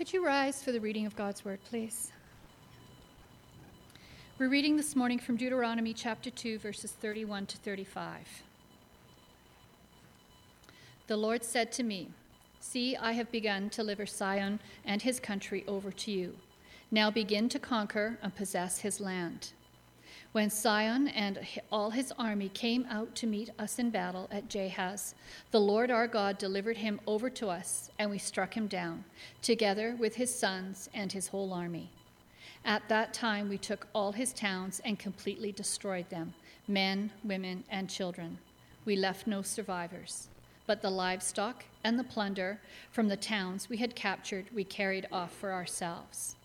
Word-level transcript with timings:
Could 0.00 0.14
you 0.14 0.24
rise 0.24 0.62
for 0.62 0.72
the 0.72 0.80
reading 0.80 1.04
of 1.04 1.14
God's 1.14 1.44
word, 1.44 1.58
please? 1.68 2.10
We're 4.38 4.48
reading 4.48 4.78
this 4.78 4.96
morning 4.96 5.18
from 5.18 5.36
Deuteronomy 5.36 5.92
chapter 5.92 6.30
2, 6.30 6.58
verses 6.58 6.92
31 6.92 7.44
to 7.44 7.58
35. 7.58 8.42
The 11.06 11.18
Lord 11.18 11.44
said 11.44 11.70
to 11.72 11.82
me, 11.82 12.08
See, 12.60 12.96
I 12.96 13.12
have 13.12 13.30
begun 13.30 13.68
to 13.68 13.82
deliver 13.82 14.06
Sihon 14.06 14.60
and 14.86 15.02
his 15.02 15.20
country 15.20 15.64
over 15.68 15.90
to 15.90 16.10
you. 16.10 16.34
Now 16.90 17.10
begin 17.10 17.50
to 17.50 17.58
conquer 17.58 18.18
and 18.22 18.34
possess 18.34 18.78
his 18.78 19.00
land. 19.00 19.52
When 20.32 20.48
Sihon 20.48 21.08
and 21.08 21.40
all 21.72 21.90
his 21.90 22.12
army 22.16 22.50
came 22.50 22.86
out 22.88 23.16
to 23.16 23.26
meet 23.26 23.50
us 23.58 23.80
in 23.80 23.90
battle 23.90 24.28
at 24.30 24.48
Jahaz, 24.48 25.14
the 25.50 25.60
Lord 25.60 25.90
our 25.90 26.06
God 26.06 26.38
delivered 26.38 26.76
him 26.76 27.00
over 27.04 27.28
to 27.30 27.48
us, 27.48 27.90
and 27.98 28.12
we 28.12 28.18
struck 28.18 28.56
him 28.56 28.68
down, 28.68 29.04
together 29.42 29.96
with 29.98 30.14
his 30.14 30.32
sons 30.32 30.88
and 30.94 31.10
his 31.10 31.26
whole 31.28 31.52
army. 31.52 31.90
At 32.64 32.88
that 32.88 33.12
time 33.12 33.48
we 33.48 33.58
took 33.58 33.88
all 33.92 34.12
his 34.12 34.32
towns 34.32 34.80
and 34.84 35.00
completely 35.00 35.50
destroyed 35.50 36.08
them 36.10 36.34
men, 36.68 37.10
women, 37.24 37.64
and 37.68 37.90
children. 37.90 38.38
We 38.84 38.94
left 38.94 39.26
no 39.26 39.42
survivors. 39.42 40.28
But 40.64 40.82
the 40.82 40.90
livestock 40.90 41.64
and 41.82 41.98
the 41.98 42.04
plunder 42.04 42.60
from 42.92 43.08
the 43.08 43.16
towns 43.16 43.68
we 43.68 43.78
had 43.78 43.96
captured 43.96 44.46
we 44.54 44.62
carried 44.62 45.08
off 45.10 45.32
for 45.32 45.52
ourselves. 45.52 46.36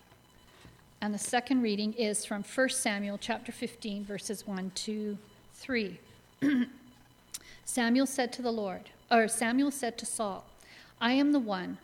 And 1.02 1.14
the 1.14 1.20
second 1.20 1.62
reading 1.62 1.94
is 1.94 2.26
from 2.26 2.44
1 2.44 2.70
Samuel 2.70 3.18
chapter 3.20 3.52
15, 3.52 4.06
verses 4.06 4.48
1 4.48 4.72
to 4.76 5.18
3. 5.54 6.00
Samuel 7.66 8.06
said 8.06 8.32
to 8.34 8.42
the 8.42 8.52
Lord, 8.52 8.90
or 9.12 9.28
Samuel 9.28 9.72
said 9.72 9.98
to 9.98 10.06
Saul, 10.06 10.46
I 11.00 11.14
am 11.14 11.32
the 11.32 11.40
one 11.40 11.78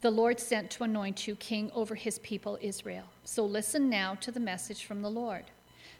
the 0.00 0.10
Lord 0.10 0.40
sent 0.40 0.70
to 0.70 0.84
anoint 0.84 1.28
you 1.28 1.36
king 1.36 1.70
over 1.74 1.94
his 1.94 2.18
people 2.20 2.58
Israel. 2.62 3.04
So 3.24 3.44
listen 3.44 3.90
now 3.90 4.14
to 4.16 4.32
the 4.32 4.40
message 4.40 4.84
from 4.84 5.02
the 5.02 5.10
Lord. 5.10 5.44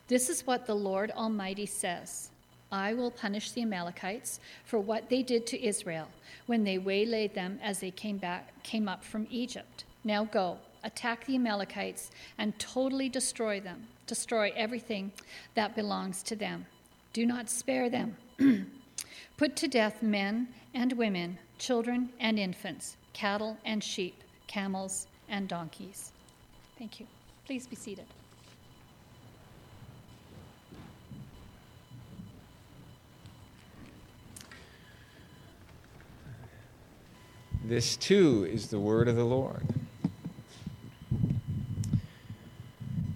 This 0.08 0.30
is 0.30 0.46
what 0.46 0.66
the 0.66 0.74
Lord 0.74 1.10
Almighty 1.10 1.66
says 1.66 2.30
I 2.72 2.94
will 2.94 3.10
punish 3.10 3.50
the 3.50 3.62
Amalekites 3.62 4.40
for 4.64 4.78
what 4.78 5.08
they 5.08 5.22
did 5.22 5.46
to 5.48 5.64
Israel 5.64 6.08
when 6.46 6.64
they 6.64 6.78
waylaid 6.78 7.34
them 7.34 7.58
as 7.62 7.80
they 7.80 7.90
came, 7.90 8.16
back, 8.16 8.62
came 8.62 8.88
up 8.88 9.04
from 9.04 9.26
Egypt. 9.30 9.84
Now 10.04 10.24
go 10.24 10.58
attack 10.84 11.26
the 11.26 11.34
Amalekites, 11.34 12.10
and 12.38 12.58
totally 12.58 13.08
destroy 13.08 13.60
them, 13.60 13.86
destroy 14.06 14.52
everything 14.56 15.12
that 15.54 15.74
belongs 15.74 16.22
to 16.24 16.36
them. 16.36 16.66
Do 17.12 17.26
not 17.26 17.50
spare 17.50 17.90
them. 17.90 18.16
Put 19.36 19.56
to 19.56 19.68
death 19.68 20.02
men 20.02 20.48
and 20.74 20.92
women, 20.92 21.38
children 21.58 22.10
and 22.20 22.38
infants, 22.38 22.96
cattle 23.12 23.56
and 23.64 23.82
sheep, 23.82 24.22
camels 24.46 25.06
and 25.28 25.48
donkeys. 25.48 26.12
Thank 26.78 27.00
you. 27.00 27.06
Please 27.46 27.66
be 27.66 27.76
seated. 27.76 28.06
This 37.64 37.96
too 37.96 38.48
is 38.50 38.68
the 38.68 38.80
word 38.80 39.06
of 39.06 39.16
the 39.16 39.24
Lord. 39.24 39.79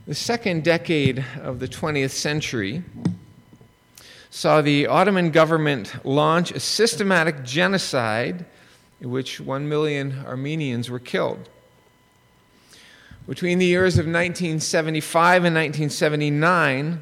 The 0.07 0.15
second 0.15 0.65
decade 0.65 1.25
of 1.41 1.61
the 1.61 1.67
20th 1.67 2.11
century 2.11 2.83
saw 4.29 4.61
the 4.61 4.87
Ottoman 4.87 5.31
government 5.31 5.95
launch 6.05 6.51
a 6.51 6.61
systematic 6.61 7.43
genocide 7.43 8.45
in 9.01 9.11
which 9.11 9.41
one 9.41 9.67
million 9.67 10.23
Armenians 10.27 10.91
were 10.91 10.99
killed. 10.99 11.49
Between 13.27 13.59
the 13.59 13.65
years 13.65 13.95
of 13.95 14.05
1975 14.05 15.45
and 15.47 15.55
1979, 15.55 17.01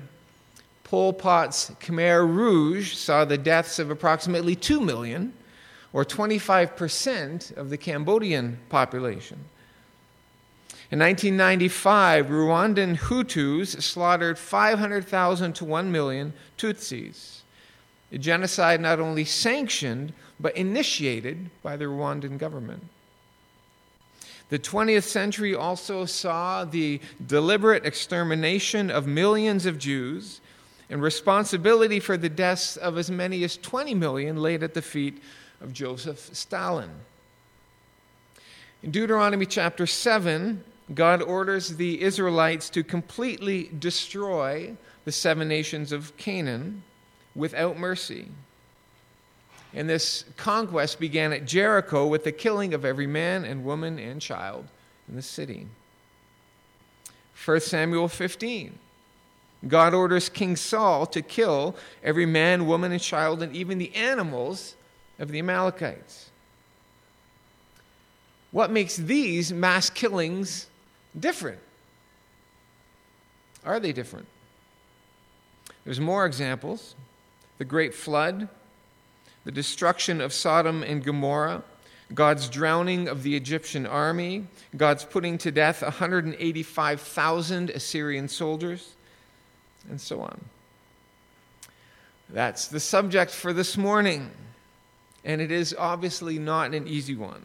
Pol 0.84 1.12
Pot's 1.12 1.72
Khmer 1.80 2.24
Rouge 2.24 2.94
saw 2.94 3.24
the 3.24 3.36
deaths 3.36 3.80
of 3.80 3.90
approximately 3.90 4.54
2 4.54 4.80
million, 4.80 5.32
or 5.92 6.04
25% 6.04 7.56
of 7.56 7.68
the 7.68 7.76
Cambodian 7.76 8.60
population. 8.68 9.40
In 10.92 10.98
1995, 10.98 12.26
Rwandan 12.26 12.98
Hutus 12.98 13.80
slaughtered 13.80 14.38
500,000 14.38 15.54
to 15.54 15.64
1 15.64 15.90
million 15.90 16.34
Tutsis, 16.58 17.40
a 18.12 18.18
genocide 18.18 18.78
not 18.78 19.00
only 19.00 19.24
sanctioned, 19.24 20.12
but 20.38 20.54
initiated 20.54 21.48
by 21.62 21.78
the 21.78 21.86
Rwandan 21.86 22.36
government. 22.36 22.84
The 24.50 24.58
20th 24.58 25.04
century 25.04 25.54
also 25.54 26.04
saw 26.04 26.66
the 26.66 27.00
deliberate 27.26 27.86
extermination 27.86 28.90
of 28.90 29.06
millions 29.06 29.64
of 29.64 29.78
Jews 29.78 30.42
and 30.90 31.00
responsibility 31.00 32.00
for 32.00 32.18
the 32.18 32.28
deaths 32.28 32.76
of 32.76 32.98
as 32.98 33.10
many 33.10 33.44
as 33.44 33.56
20 33.56 33.94
million 33.94 34.42
laid 34.42 34.62
at 34.62 34.74
the 34.74 34.82
feet 34.82 35.22
of 35.62 35.72
Joseph 35.72 36.36
Stalin. 36.36 36.90
In 38.82 38.90
Deuteronomy 38.90 39.46
chapter 39.46 39.86
7, 39.86 40.64
God 40.94 41.22
orders 41.22 41.76
the 41.76 42.02
Israelites 42.02 42.68
to 42.70 42.82
completely 42.82 43.70
destroy 43.78 44.76
the 45.04 45.12
seven 45.12 45.48
nations 45.48 45.92
of 45.92 46.16
Canaan 46.16 46.82
without 47.34 47.78
mercy. 47.78 48.28
And 49.74 49.88
this 49.88 50.24
conquest 50.36 51.00
began 51.00 51.32
at 51.32 51.46
Jericho 51.46 52.06
with 52.06 52.24
the 52.24 52.32
killing 52.32 52.74
of 52.74 52.84
every 52.84 53.06
man 53.06 53.44
and 53.44 53.64
woman 53.64 53.98
and 53.98 54.20
child 54.20 54.66
in 55.08 55.16
the 55.16 55.22
city. 55.22 55.66
1 57.44 57.60
Samuel 57.60 58.08
15. 58.08 58.78
God 59.66 59.94
orders 59.94 60.28
King 60.28 60.56
Saul 60.56 61.06
to 61.06 61.22
kill 61.22 61.76
every 62.02 62.26
man, 62.26 62.66
woman, 62.66 62.92
and 62.92 63.00
child, 63.00 63.42
and 63.42 63.54
even 63.54 63.78
the 63.78 63.94
animals 63.94 64.74
of 65.18 65.30
the 65.30 65.38
Amalekites. 65.38 66.30
What 68.50 68.70
makes 68.70 68.96
these 68.96 69.52
mass 69.52 69.88
killings 69.88 70.66
different? 71.18 71.58
Are 73.64 73.78
they 73.78 73.92
different? 73.92 74.26
There's 75.84 76.00
more 76.00 76.26
examples. 76.26 76.94
The 77.58 77.64
great 77.64 77.94
flood, 77.94 78.48
the 79.44 79.52
destruction 79.52 80.20
of 80.20 80.32
Sodom 80.32 80.82
and 80.82 81.04
Gomorrah, 81.04 81.62
God's 82.14 82.48
drowning 82.48 83.08
of 83.08 83.22
the 83.22 83.36
Egyptian 83.36 83.86
army, 83.86 84.46
God's 84.76 85.04
putting 85.04 85.38
to 85.38 85.50
death 85.50 85.82
185,000 85.82 87.70
Assyrian 87.70 88.28
soldiers, 88.28 88.94
and 89.88 90.00
so 90.00 90.20
on. 90.20 90.44
That's 92.28 92.68
the 92.68 92.80
subject 92.80 93.30
for 93.30 93.52
this 93.52 93.76
morning, 93.76 94.30
and 95.24 95.40
it 95.40 95.50
is 95.50 95.74
obviously 95.78 96.38
not 96.38 96.74
an 96.74 96.88
easy 96.88 97.14
one. 97.14 97.42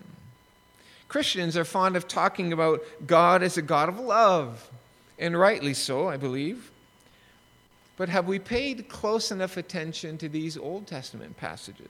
Christians 1.08 1.56
are 1.56 1.64
fond 1.64 1.96
of 1.96 2.08
talking 2.08 2.52
about 2.52 2.82
God 3.06 3.42
as 3.44 3.58
a 3.58 3.62
God 3.62 3.90
of 3.90 4.00
love, 4.00 4.70
and 5.18 5.40
rightly 5.40 5.74
so, 5.74 6.08
I 6.08 6.18
believe. 6.18 6.72
But 7.96 8.10
have 8.10 8.28
we 8.28 8.40
paid 8.40 8.90
close 8.90 9.32
enough 9.32 9.58
attention 9.58 10.18
to 10.20 10.30
these 10.30 10.58
Old 10.58 10.86
Testament 10.86 11.38
passages? 11.38 11.88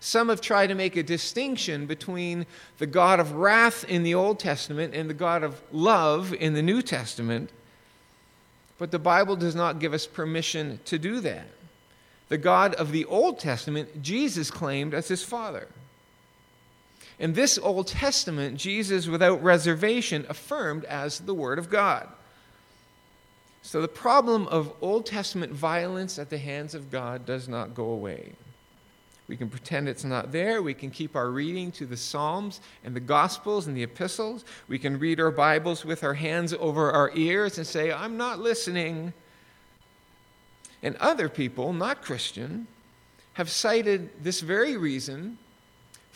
Some 0.00 0.28
have 0.28 0.40
tried 0.40 0.68
to 0.68 0.74
make 0.74 0.96
a 0.96 1.02
distinction 1.02 1.86
between 1.86 2.46
the 2.78 2.86
God 2.86 3.20
of 3.20 3.32
wrath 3.32 3.84
in 3.84 4.02
the 4.02 4.14
Old 4.14 4.38
Testament 4.38 4.94
and 4.94 5.10
the 5.10 5.14
God 5.14 5.42
of 5.42 5.60
love 5.72 6.32
in 6.32 6.54
the 6.54 6.62
New 6.62 6.82
Testament. 6.82 7.50
But 8.78 8.92
the 8.92 8.98
Bible 8.98 9.34
does 9.36 9.56
not 9.56 9.80
give 9.80 9.92
us 9.92 10.06
permission 10.06 10.80
to 10.84 10.98
do 10.98 11.20
that. 11.20 11.46
The 12.28 12.38
God 12.38 12.74
of 12.74 12.92
the 12.92 13.04
Old 13.06 13.40
Testament, 13.40 14.02
Jesus 14.02 14.50
claimed 14.50 14.94
as 14.94 15.08
his 15.08 15.24
Father. 15.24 15.66
In 17.18 17.32
this 17.32 17.58
Old 17.58 17.88
Testament, 17.88 18.58
Jesus, 18.58 19.08
without 19.08 19.42
reservation, 19.42 20.24
affirmed 20.28 20.84
as 20.84 21.18
the 21.18 21.34
Word 21.34 21.58
of 21.58 21.68
God. 21.68 22.08
So 23.62 23.82
the 23.82 23.88
problem 23.88 24.46
of 24.48 24.72
Old 24.80 25.04
Testament 25.04 25.52
violence 25.52 26.18
at 26.18 26.30
the 26.30 26.38
hands 26.38 26.74
of 26.74 26.90
God 26.90 27.26
does 27.26 27.48
not 27.48 27.74
go 27.74 27.86
away. 27.86 28.32
We 29.26 29.36
can 29.36 29.50
pretend 29.50 29.88
it's 29.88 30.04
not 30.04 30.32
there. 30.32 30.62
We 30.62 30.72
can 30.72 30.90
keep 30.90 31.14
our 31.14 31.28
reading 31.28 31.70
to 31.72 31.84
the 31.84 31.96
Psalms 31.96 32.60
and 32.82 32.96
the 32.96 33.00
Gospels 33.00 33.66
and 33.66 33.76
the 33.76 33.82
epistles. 33.82 34.44
We 34.68 34.78
can 34.78 34.98
read 34.98 35.20
our 35.20 35.30
Bibles 35.30 35.84
with 35.84 36.02
our 36.02 36.14
hands 36.14 36.54
over 36.54 36.90
our 36.92 37.10
ears 37.14 37.58
and 37.58 37.66
say, 37.66 37.92
I'm 37.92 38.16
not 38.16 38.38
listening. 38.38 39.12
And 40.82 40.96
other 40.96 41.28
people, 41.28 41.74
not 41.74 42.00
Christian, 42.00 42.68
have 43.34 43.50
cited 43.50 44.22
this 44.22 44.40
very 44.40 44.76
reason 44.76 45.36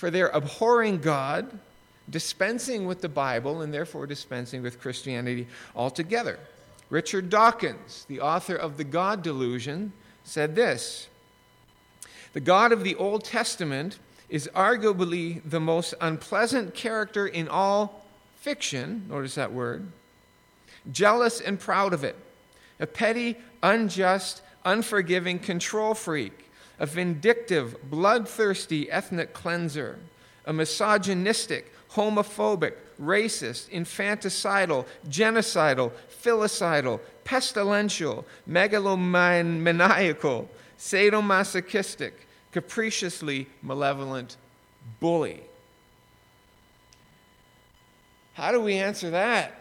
for 0.02 0.10
their 0.10 0.30
abhorring 0.30 0.98
God, 0.98 1.60
dispensing 2.10 2.86
with 2.86 3.02
the 3.02 3.08
Bible, 3.08 3.62
and 3.62 3.72
therefore 3.72 4.04
dispensing 4.04 4.60
with 4.60 4.80
Christianity 4.80 5.46
altogether. 5.76 6.40
Richard 6.90 7.30
Dawkins, 7.30 8.04
the 8.08 8.18
author 8.18 8.56
of 8.56 8.78
The 8.78 8.82
God 8.82 9.22
Delusion, 9.22 9.92
said 10.24 10.56
this 10.56 11.06
The 12.32 12.40
God 12.40 12.72
of 12.72 12.82
the 12.82 12.96
Old 12.96 13.22
Testament 13.22 14.00
is 14.28 14.50
arguably 14.56 15.40
the 15.48 15.60
most 15.60 15.94
unpleasant 16.00 16.74
character 16.74 17.24
in 17.24 17.46
all 17.46 18.04
fiction, 18.34 19.06
notice 19.08 19.36
that 19.36 19.52
word, 19.52 19.86
jealous 20.90 21.40
and 21.40 21.60
proud 21.60 21.92
of 21.92 22.02
it, 22.02 22.16
a 22.80 22.88
petty, 22.88 23.36
unjust, 23.62 24.42
unforgiving 24.64 25.38
control 25.38 25.94
freak, 25.94 26.50
a 26.82 26.86
vindictive, 26.86 27.76
bloodthirsty 27.88 28.90
ethnic 28.90 29.32
cleanser, 29.32 30.00
a 30.44 30.52
misogynistic, 30.52 31.72
homophobic, 31.92 32.74
racist, 33.00 33.70
infanticidal, 33.70 34.84
genocidal, 35.08 35.92
filicidal, 36.10 36.98
pestilential, 37.24 38.24
megalomaniacal, 38.50 40.48
sadomasochistic, 40.76 42.10
capriciously 42.50 43.46
malevolent 43.62 44.36
bully. 44.98 45.40
How 48.34 48.50
do 48.50 48.60
we 48.60 48.74
answer 48.74 49.10
that? 49.10 49.54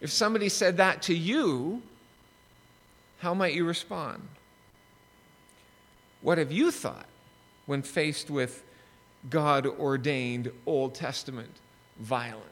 If 0.00 0.10
somebody 0.10 0.48
said 0.48 0.78
that 0.78 1.02
to 1.02 1.14
you, 1.14 1.82
how 3.18 3.34
might 3.34 3.52
you 3.52 3.66
respond? 3.66 4.26
What 6.22 6.38
have 6.38 6.52
you 6.52 6.70
thought 6.70 7.06
when 7.66 7.82
faced 7.82 8.30
with 8.30 8.62
God 9.28 9.66
ordained 9.66 10.50
Old 10.66 10.94
Testament 10.94 11.56
violence? 11.98 12.44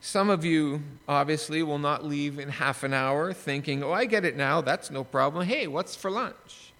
Some 0.00 0.30
of 0.30 0.44
you 0.44 0.82
obviously 1.06 1.62
will 1.62 1.78
not 1.78 2.04
leave 2.04 2.38
in 2.38 2.48
half 2.48 2.82
an 2.82 2.94
hour 2.94 3.32
thinking, 3.32 3.82
oh, 3.82 3.92
I 3.92 4.06
get 4.06 4.24
it 4.24 4.36
now, 4.36 4.60
that's 4.60 4.90
no 4.90 5.04
problem. 5.04 5.46
Hey, 5.46 5.66
what's 5.66 5.94
for 5.94 6.10
lunch? 6.10 6.72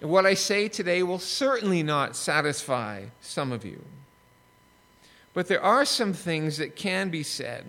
And 0.00 0.10
what 0.10 0.26
I 0.26 0.34
say 0.34 0.68
today 0.68 1.02
will 1.02 1.18
certainly 1.18 1.82
not 1.82 2.16
satisfy 2.16 3.04
some 3.20 3.52
of 3.52 3.64
you. 3.64 3.84
But 5.34 5.48
there 5.48 5.62
are 5.62 5.84
some 5.84 6.12
things 6.12 6.56
that 6.58 6.76
can 6.76 7.08
be 7.08 7.22
said, 7.22 7.66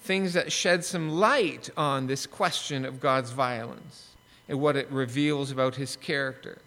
things 0.00 0.32
that 0.32 0.50
shed 0.50 0.84
some 0.84 1.10
light 1.10 1.68
on 1.76 2.06
this 2.06 2.26
question 2.26 2.84
of 2.84 3.00
God's 3.00 3.32
violence 3.32 4.15
and 4.48 4.60
what 4.60 4.76
it 4.76 4.90
reveals 4.90 5.50
about 5.50 5.76
his 5.76 5.96
character. 5.96 6.58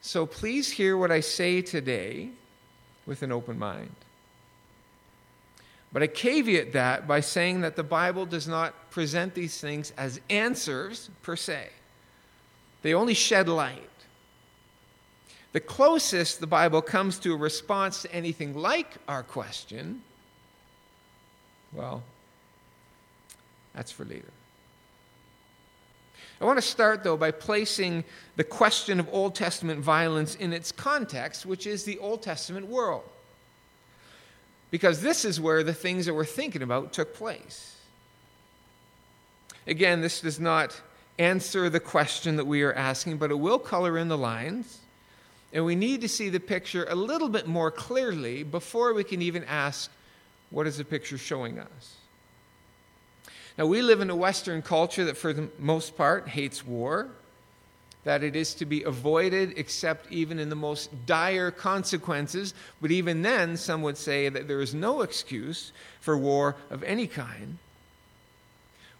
So 0.00 0.26
please 0.26 0.70
hear 0.70 0.96
what 0.96 1.12
I 1.12 1.20
say 1.20 1.62
today 1.62 2.30
with 3.06 3.22
an 3.22 3.30
open 3.30 3.58
mind. 3.58 3.94
But 5.92 6.02
I 6.02 6.06
caveat 6.06 6.72
that 6.72 7.06
by 7.06 7.20
saying 7.20 7.60
that 7.60 7.76
the 7.76 7.82
Bible 7.82 8.24
does 8.24 8.48
not 8.48 8.90
present 8.90 9.34
these 9.34 9.60
things 9.60 9.92
as 9.96 10.20
answers 10.30 11.10
per 11.22 11.36
se, 11.36 11.68
they 12.80 12.94
only 12.94 13.14
shed 13.14 13.48
light. 13.48 13.88
The 15.52 15.60
closest 15.60 16.40
the 16.40 16.46
Bible 16.46 16.80
comes 16.80 17.18
to 17.20 17.34
a 17.34 17.36
response 17.36 18.02
to 18.02 18.12
anything 18.12 18.56
like 18.56 18.94
our 19.06 19.22
question, 19.22 20.02
well, 21.72 22.02
that's 23.74 23.92
for 23.92 24.04
later. 24.04 24.32
I 26.42 26.44
want 26.44 26.58
to 26.58 26.62
start, 26.62 27.04
though, 27.04 27.16
by 27.16 27.30
placing 27.30 28.02
the 28.34 28.42
question 28.42 28.98
of 28.98 29.08
Old 29.12 29.36
Testament 29.36 29.78
violence 29.78 30.34
in 30.34 30.52
its 30.52 30.72
context, 30.72 31.46
which 31.46 31.68
is 31.68 31.84
the 31.84 31.98
Old 32.00 32.20
Testament 32.20 32.66
world. 32.66 33.04
Because 34.72 35.02
this 35.02 35.24
is 35.24 35.40
where 35.40 35.62
the 35.62 35.72
things 35.72 36.06
that 36.06 36.14
we're 36.14 36.24
thinking 36.24 36.62
about 36.62 36.92
took 36.92 37.14
place. 37.14 37.76
Again, 39.68 40.00
this 40.00 40.20
does 40.20 40.40
not 40.40 40.80
answer 41.16 41.70
the 41.70 41.78
question 41.78 42.34
that 42.34 42.46
we 42.46 42.64
are 42.64 42.72
asking, 42.72 43.18
but 43.18 43.30
it 43.30 43.38
will 43.38 43.60
color 43.60 43.96
in 43.96 44.08
the 44.08 44.18
lines. 44.18 44.80
And 45.52 45.64
we 45.64 45.76
need 45.76 46.00
to 46.00 46.08
see 46.08 46.28
the 46.28 46.40
picture 46.40 46.86
a 46.88 46.96
little 46.96 47.28
bit 47.28 47.46
more 47.46 47.70
clearly 47.70 48.42
before 48.42 48.94
we 48.94 49.04
can 49.04 49.22
even 49.22 49.44
ask, 49.44 49.92
what 50.50 50.66
is 50.66 50.78
the 50.78 50.84
picture 50.84 51.18
showing 51.18 51.60
us? 51.60 51.96
Now, 53.58 53.66
we 53.66 53.82
live 53.82 54.00
in 54.00 54.10
a 54.10 54.16
Western 54.16 54.62
culture 54.62 55.04
that, 55.04 55.16
for 55.16 55.32
the 55.32 55.48
most 55.58 55.96
part, 55.96 56.28
hates 56.28 56.66
war, 56.66 57.08
that 58.04 58.24
it 58.24 58.34
is 58.34 58.54
to 58.54 58.66
be 58.66 58.82
avoided 58.82 59.56
except 59.56 60.10
even 60.10 60.38
in 60.38 60.48
the 60.48 60.56
most 60.56 60.90
dire 61.06 61.50
consequences. 61.50 62.54
But 62.80 62.90
even 62.90 63.22
then, 63.22 63.56
some 63.56 63.82
would 63.82 63.96
say 63.96 64.28
that 64.28 64.48
there 64.48 64.60
is 64.60 64.74
no 64.74 65.02
excuse 65.02 65.72
for 66.00 66.16
war 66.16 66.56
of 66.70 66.82
any 66.82 67.06
kind. 67.06 67.58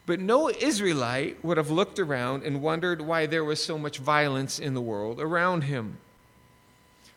But 0.05 0.21
no 0.21 0.51
Israelite 0.51 1.45
would 1.45 1.57
have 1.57 1.71
looked 1.71 1.99
around 1.99 2.43
and 2.43 2.63
wondered 2.63 3.01
why 3.01 3.27
there 3.27 3.45
was 3.45 3.63
so 3.63 3.79
much 3.79 3.99
violence 3.99 4.59
in 4.59 4.75
the 4.75 4.81
world 4.81 5.21
around 5.21 5.63
him. 5.63 5.99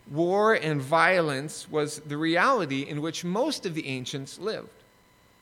War 0.09 0.53
and 0.53 0.81
violence 0.81 1.69
was 1.69 1.99
the 1.99 2.17
reality 2.17 2.81
in 2.81 3.01
which 3.01 3.23
most 3.23 3.65
of 3.65 3.73
the 3.73 3.87
ancients 3.87 4.37
lived. 4.37 4.69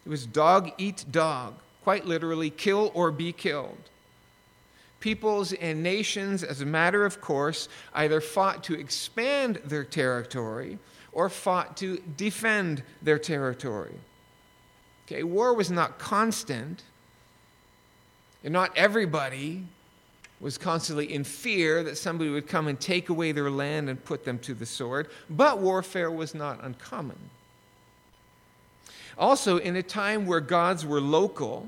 It 0.05 0.09
was 0.09 0.25
dog 0.25 0.71
eat 0.77 1.05
dog, 1.11 1.55
quite 1.83 2.05
literally, 2.05 2.49
kill 2.49 2.91
or 2.93 3.11
be 3.11 3.33
killed. 3.33 3.77
Peoples 4.99 5.51
and 5.53 5.83
nations, 5.83 6.43
as 6.43 6.61
a 6.61 6.65
matter 6.65 7.05
of 7.05 7.19
course, 7.19 7.67
either 7.93 8.21
fought 8.21 8.63
to 8.63 8.73
expand 8.73 9.59
their 9.65 9.83
territory 9.83 10.79
or 11.11 11.27
fought 11.27 11.75
to 11.77 12.01
defend 12.15 12.83
their 13.01 13.19
territory. 13.19 13.95
Okay, 15.05 15.23
war 15.23 15.53
was 15.53 15.69
not 15.69 15.99
constant, 15.99 16.83
and 18.43 18.53
not 18.53 18.75
everybody 18.77 19.65
was 20.39 20.57
constantly 20.57 21.13
in 21.13 21.23
fear 21.23 21.83
that 21.83 21.97
somebody 21.97 22.29
would 22.29 22.47
come 22.47 22.67
and 22.67 22.79
take 22.79 23.09
away 23.09 23.31
their 23.31 23.49
land 23.49 23.89
and 23.89 24.03
put 24.03 24.23
them 24.23 24.39
to 24.39 24.53
the 24.53 24.65
sword, 24.65 25.09
but 25.29 25.59
warfare 25.59 26.11
was 26.11 26.33
not 26.33 26.63
uncommon. 26.63 27.17
Also, 29.17 29.57
in 29.57 29.75
a 29.75 29.83
time 29.83 30.25
where 30.25 30.39
gods 30.39 30.85
were 30.85 31.01
local 31.01 31.67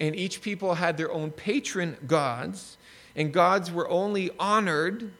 and 0.00 0.16
each 0.16 0.42
people 0.42 0.74
had 0.74 0.96
their 0.96 1.12
own 1.12 1.30
patron 1.30 1.96
gods, 2.06 2.76
and 3.14 3.32
gods 3.32 3.70
were 3.70 3.88
only 3.88 4.30
honored 4.38 5.12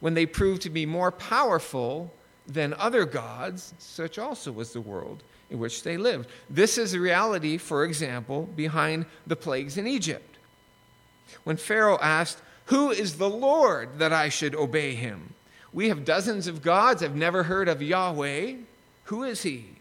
when 0.00 0.14
they 0.14 0.26
proved 0.26 0.62
to 0.62 0.70
be 0.70 0.86
more 0.86 1.12
powerful 1.12 2.12
than 2.46 2.74
other 2.74 3.04
gods, 3.04 3.74
such 3.78 4.18
also 4.18 4.52
was 4.52 4.72
the 4.72 4.80
world 4.80 5.22
in 5.50 5.58
which 5.58 5.82
they 5.82 5.96
lived. 5.96 6.28
This 6.50 6.78
is 6.78 6.92
the 6.92 7.00
reality, 7.00 7.56
for 7.56 7.84
example, 7.84 8.48
behind 8.56 9.06
the 9.26 9.36
plagues 9.36 9.76
in 9.78 9.86
Egypt. 9.86 10.38
When 11.44 11.56
Pharaoh 11.56 11.98
asked, 12.00 12.38
Who 12.66 12.90
is 12.90 13.18
the 13.18 13.30
Lord 13.30 13.98
that 13.98 14.12
I 14.12 14.28
should 14.28 14.54
obey 14.54 14.94
him? 14.94 15.34
We 15.72 15.88
have 15.88 16.04
dozens 16.04 16.46
of 16.46 16.62
gods. 16.62 17.02
I've 17.02 17.14
never 17.14 17.44
heard 17.44 17.68
of 17.68 17.82
Yahweh. 17.82 18.54
Who 19.04 19.22
is 19.24 19.42
he? 19.42 19.75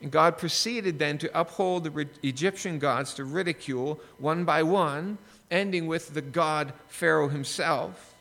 And 0.00 0.10
God 0.10 0.38
proceeded 0.38 0.98
then 0.98 1.18
to 1.18 1.40
uphold 1.40 1.84
the 1.84 2.08
Egyptian 2.22 2.78
gods 2.78 3.14
to 3.14 3.24
ridicule 3.24 4.00
one 4.18 4.44
by 4.44 4.62
one, 4.62 5.18
ending 5.50 5.86
with 5.86 6.14
the 6.14 6.22
god 6.22 6.72
Pharaoh 6.88 7.28
himself, 7.28 8.14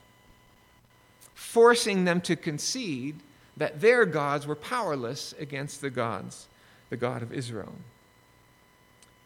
forcing 1.36 2.05
them 2.05 2.22
to 2.22 2.36
concede 2.36 3.19
that 3.57 3.81
their 3.81 4.05
gods 4.05 4.48
were 4.48 4.55
powerless 4.55 5.34
against 5.39 5.81
the 5.81 5.89
gods, 5.89 6.48
the 6.89 6.98
God 6.98 7.22
of 7.22 7.34
Israel. 7.34 7.74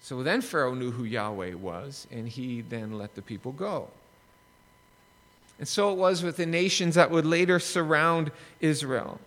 So 0.01 0.23
then 0.23 0.41
Pharaoh 0.41 0.73
knew 0.73 0.91
who 0.91 1.03
Yahweh 1.03 1.53
was, 1.53 2.07
and 2.11 2.27
he 2.27 2.61
then 2.61 2.97
let 2.97 3.15
the 3.15 3.21
people 3.21 3.51
go. 3.51 3.89
And 5.59 5.67
so 5.67 5.91
it 5.91 5.97
was 5.97 6.23
with 6.23 6.37
the 6.37 6.45
nations 6.45 6.95
that 6.95 7.11
would 7.11 7.25
later 7.25 7.59
surround 7.59 8.31
Israel. 8.59 9.19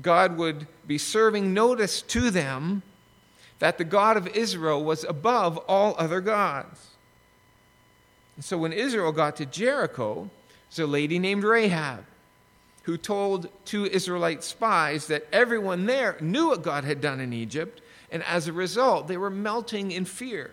God 0.00 0.36
would 0.36 0.66
be 0.86 0.98
serving 0.98 1.52
notice 1.52 2.02
to 2.02 2.30
them 2.30 2.82
that 3.58 3.78
the 3.78 3.84
God 3.84 4.16
of 4.16 4.26
Israel 4.28 4.82
was 4.82 5.04
above 5.04 5.58
all 5.68 5.94
other 5.98 6.20
gods. 6.20 6.88
And 8.36 8.44
so 8.44 8.56
when 8.56 8.72
Israel 8.72 9.12
got 9.12 9.36
to 9.36 9.46
Jericho, 9.46 10.30
there's 10.70 10.88
a 10.88 10.90
lady 10.90 11.18
named 11.18 11.44
Rahab 11.44 12.04
who 12.84 12.96
told 12.96 13.48
two 13.66 13.84
Israelite 13.86 14.42
spies 14.42 15.06
that 15.08 15.26
everyone 15.32 15.86
there 15.86 16.16
knew 16.20 16.48
what 16.48 16.62
God 16.62 16.84
had 16.84 17.00
done 17.00 17.20
in 17.20 17.32
Egypt 17.32 17.82
and 18.10 18.22
as 18.24 18.48
a 18.48 18.52
result, 18.52 19.08
they 19.08 19.16
were 19.16 19.30
melting 19.30 19.92
in 19.92 20.04
fear. 20.04 20.50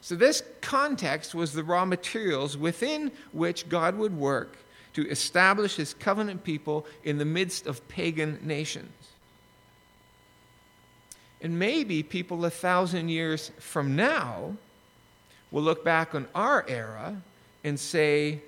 So, 0.00 0.16
this 0.16 0.42
context 0.60 1.34
was 1.34 1.52
the 1.52 1.64
raw 1.64 1.84
materials 1.84 2.56
within 2.56 3.12
which 3.32 3.68
God 3.68 3.96
would 3.96 4.16
work 4.16 4.58
to 4.94 5.08
establish 5.08 5.76
his 5.76 5.92
covenant 5.94 6.44
people 6.44 6.86
in 7.02 7.18
the 7.18 7.24
midst 7.24 7.66
of 7.66 7.86
pagan 7.88 8.38
nations. 8.42 8.92
And 11.40 11.58
maybe 11.58 12.02
people 12.02 12.44
a 12.44 12.50
thousand 12.50 13.10
years 13.10 13.50
from 13.58 13.96
now 13.96 14.56
will 15.50 15.62
look 15.62 15.84
back 15.84 16.14
on 16.14 16.26
our 16.34 16.64
era 16.66 17.20
and 17.62 17.78
say, 17.78 18.40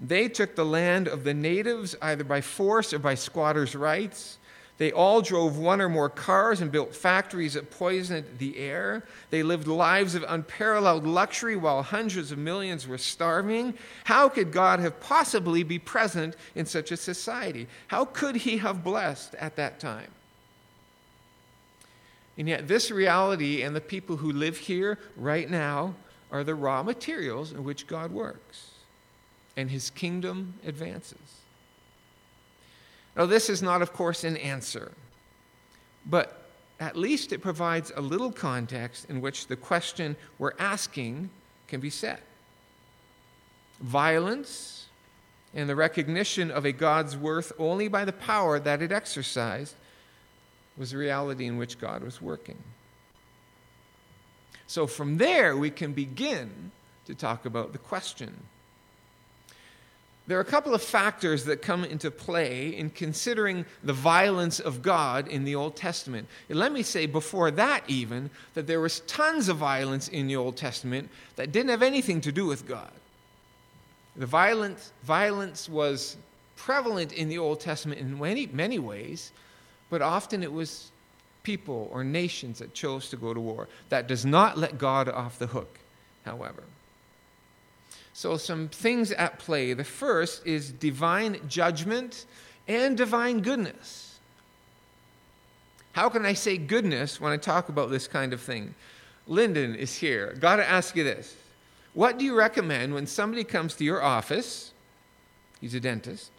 they 0.00 0.28
took 0.28 0.56
the 0.56 0.64
land 0.64 1.08
of 1.08 1.24
the 1.24 1.34
natives 1.34 1.94
either 2.02 2.24
by 2.24 2.40
force 2.40 2.92
or 2.92 2.98
by 2.98 3.14
squatters' 3.14 3.74
rights. 3.74 4.38
They 4.78 4.92
all 4.92 5.22
drove 5.22 5.56
one 5.56 5.80
or 5.80 5.88
more 5.88 6.10
cars 6.10 6.60
and 6.60 6.70
built 6.70 6.94
factories 6.94 7.54
that 7.54 7.70
poisoned 7.70 8.26
the 8.38 8.58
air. 8.58 9.04
They 9.30 9.42
lived 9.42 9.66
lives 9.66 10.14
of 10.14 10.24
unparalleled 10.28 11.06
luxury 11.06 11.56
while 11.56 11.82
hundreds 11.82 12.30
of 12.30 12.36
millions 12.36 12.86
were 12.86 12.98
starving. 12.98 13.74
How 14.04 14.28
could 14.28 14.52
God 14.52 14.80
have 14.80 15.00
possibly 15.00 15.62
be 15.62 15.78
present 15.78 16.36
in 16.54 16.66
such 16.66 16.90
a 16.90 16.96
society? 16.96 17.68
How 17.88 18.04
could 18.04 18.36
he 18.36 18.58
have 18.58 18.84
blessed 18.84 19.34
at 19.36 19.56
that 19.56 19.80
time? 19.80 20.10
And 22.36 22.46
yet, 22.46 22.68
this 22.68 22.90
reality 22.90 23.62
and 23.62 23.74
the 23.74 23.80
people 23.80 24.18
who 24.18 24.30
live 24.30 24.58
here 24.58 24.98
right 25.16 25.48
now 25.48 25.94
are 26.30 26.44
the 26.44 26.54
raw 26.54 26.82
materials 26.82 27.50
in 27.52 27.64
which 27.64 27.86
God 27.86 28.12
works 28.12 28.72
and 29.56 29.70
his 29.70 29.88
kingdom 29.88 30.52
advances. 30.66 31.45
Now, 33.16 33.26
this 33.26 33.48
is 33.48 33.62
not, 33.62 33.82
of 33.82 33.92
course, 33.92 34.24
an 34.24 34.36
answer, 34.36 34.92
but 36.04 36.42
at 36.78 36.96
least 36.96 37.32
it 37.32 37.40
provides 37.40 37.90
a 37.96 38.00
little 38.00 38.30
context 38.30 39.08
in 39.08 39.20
which 39.20 39.46
the 39.46 39.56
question 39.56 40.16
we're 40.38 40.52
asking 40.58 41.30
can 41.66 41.80
be 41.80 41.88
set. 41.88 42.20
Violence 43.80 44.86
and 45.54 45.68
the 45.68 45.76
recognition 45.76 46.50
of 46.50 46.66
a 46.66 46.72
God's 46.72 47.16
worth 47.16 47.52
only 47.58 47.88
by 47.88 48.04
the 48.04 48.12
power 48.12 48.58
that 48.60 48.82
it 48.82 48.92
exercised 48.92 49.74
was 50.76 50.90
the 50.90 50.98
reality 50.98 51.46
in 51.46 51.56
which 51.56 51.78
God 51.78 52.02
was 52.02 52.20
working. 52.20 52.58
So 54.66 54.86
from 54.86 55.16
there, 55.16 55.56
we 55.56 55.70
can 55.70 55.92
begin 55.92 56.72
to 57.06 57.14
talk 57.14 57.46
about 57.46 57.72
the 57.72 57.78
question 57.78 58.34
there 60.26 60.38
are 60.38 60.42
a 60.42 60.44
couple 60.44 60.74
of 60.74 60.82
factors 60.82 61.44
that 61.44 61.62
come 61.62 61.84
into 61.84 62.10
play 62.10 62.76
in 62.76 62.90
considering 62.90 63.64
the 63.84 63.92
violence 63.92 64.58
of 64.58 64.82
God 64.82 65.28
in 65.28 65.44
the 65.44 65.54
Old 65.54 65.76
Testament. 65.76 66.26
And 66.48 66.58
let 66.58 66.72
me 66.72 66.82
say 66.82 67.06
before 67.06 67.52
that, 67.52 67.84
even, 67.86 68.30
that 68.54 68.66
there 68.66 68.80
was 68.80 69.00
tons 69.00 69.48
of 69.48 69.58
violence 69.58 70.08
in 70.08 70.26
the 70.26 70.34
Old 70.34 70.56
Testament 70.56 71.10
that 71.36 71.52
didn't 71.52 71.70
have 71.70 71.82
anything 71.82 72.20
to 72.22 72.32
do 72.32 72.44
with 72.46 72.66
God. 72.66 72.90
The 74.16 74.26
violent, 74.26 74.90
violence 75.04 75.68
was 75.68 76.16
prevalent 76.56 77.12
in 77.12 77.28
the 77.28 77.38
Old 77.38 77.60
Testament 77.60 78.00
in 78.00 78.18
many, 78.18 78.46
many 78.46 78.80
ways, 78.80 79.30
but 79.90 80.02
often 80.02 80.42
it 80.42 80.52
was 80.52 80.90
people 81.44 81.88
or 81.92 82.02
nations 82.02 82.58
that 82.58 82.74
chose 82.74 83.08
to 83.10 83.16
go 83.16 83.32
to 83.32 83.40
war. 83.40 83.68
That 83.90 84.08
does 84.08 84.26
not 84.26 84.58
let 84.58 84.78
God 84.78 85.08
off 85.08 85.38
the 85.38 85.46
hook, 85.46 85.78
however. 86.24 86.64
So, 88.16 88.38
some 88.38 88.68
things 88.68 89.12
at 89.12 89.38
play. 89.38 89.74
The 89.74 89.84
first 89.84 90.46
is 90.46 90.72
divine 90.72 91.38
judgment 91.48 92.24
and 92.66 92.96
divine 92.96 93.42
goodness. 93.42 94.18
How 95.92 96.08
can 96.08 96.24
I 96.24 96.32
say 96.32 96.56
goodness 96.56 97.20
when 97.20 97.30
I 97.30 97.36
talk 97.36 97.68
about 97.68 97.90
this 97.90 98.08
kind 98.08 98.32
of 98.32 98.40
thing? 98.40 98.74
Lyndon 99.26 99.74
is 99.74 99.94
here. 99.94 100.34
Got 100.40 100.56
to 100.56 100.66
ask 100.66 100.96
you 100.96 101.04
this. 101.04 101.36
What 101.92 102.16
do 102.16 102.24
you 102.24 102.34
recommend 102.34 102.94
when 102.94 103.06
somebody 103.06 103.44
comes 103.44 103.74
to 103.74 103.84
your 103.84 104.02
office? 104.02 104.72
He's 105.60 105.74
a 105.74 105.80
dentist. 105.80 106.30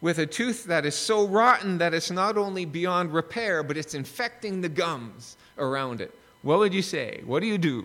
With 0.00 0.20
a 0.20 0.26
tooth 0.26 0.62
that 0.66 0.86
is 0.86 0.94
so 0.94 1.26
rotten 1.26 1.78
that 1.78 1.92
it's 1.92 2.12
not 2.12 2.38
only 2.38 2.66
beyond 2.66 3.12
repair, 3.12 3.64
but 3.64 3.76
it's 3.76 3.94
infecting 3.94 4.60
the 4.60 4.68
gums 4.68 5.36
around 5.58 6.00
it. 6.00 6.16
What 6.42 6.60
would 6.60 6.72
you 6.72 6.82
say? 6.82 7.22
What 7.26 7.40
do 7.40 7.48
you 7.48 7.58
do? 7.58 7.84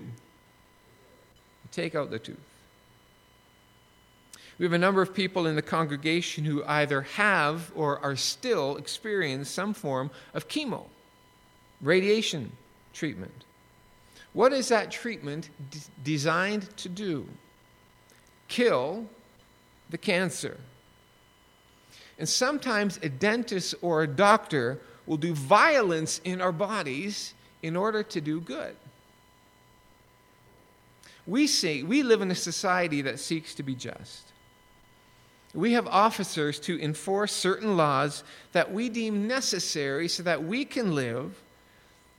Take 1.71 1.95
out 1.95 2.11
the 2.11 2.19
tooth. 2.19 2.37
We 4.57 4.65
have 4.65 4.73
a 4.73 4.77
number 4.77 5.01
of 5.01 5.13
people 5.13 5.45
in 5.47 5.55
the 5.55 5.61
congregation 5.61 6.45
who 6.45 6.63
either 6.63 7.01
have 7.01 7.71
or 7.75 7.99
are 7.99 8.15
still 8.15 8.77
experiencing 8.77 9.45
some 9.45 9.73
form 9.73 10.11
of 10.33 10.47
chemo, 10.47 10.85
radiation 11.81 12.53
treatment. 12.93 13.43
What 14.31 14.53
is 14.53 14.69
that 14.69 14.91
treatment 14.91 15.49
d- 15.71 15.79
designed 16.03 16.75
to 16.77 16.89
do? 16.89 17.27
Kill 18.47 19.07
the 19.89 19.97
cancer. 19.97 20.57
And 22.17 22.27
sometimes 22.27 22.97
a 23.03 23.09
dentist 23.09 23.75
or 23.81 24.03
a 24.03 24.07
doctor 24.07 24.79
will 25.05 25.17
do 25.17 25.33
violence 25.33 26.21
in 26.23 26.39
our 26.39 26.53
bodies 26.53 27.33
in 27.61 27.75
order 27.75 28.03
to 28.03 28.21
do 28.21 28.39
good. 28.39 28.75
We 31.27 31.47
see 31.47 31.83
we 31.83 32.03
live 32.03 32.21
in 32.21 32.31
a 32.31 32.35
society 32.35 33.01
that 33.01 33.19
seeks 33.19 33.53
to 33.55 33.63
be 33.63 33.75
just 33.75 34.31
we 35.55 35.73
have 35.73 35.87
officers 35.87 36.59
to 36.59 36.79
enforce 36.81 37.31
certain 37.31 37.77
laws 37.77 38.23
that 38.51 38.73
we 38.73 38.89
deem 38.89 39.27
necessary 39.27 40.07
so 40.07 40.21
that 40.23 40.43
we 40.43 40.65
can 40.65 40.93
live 40.93 41.41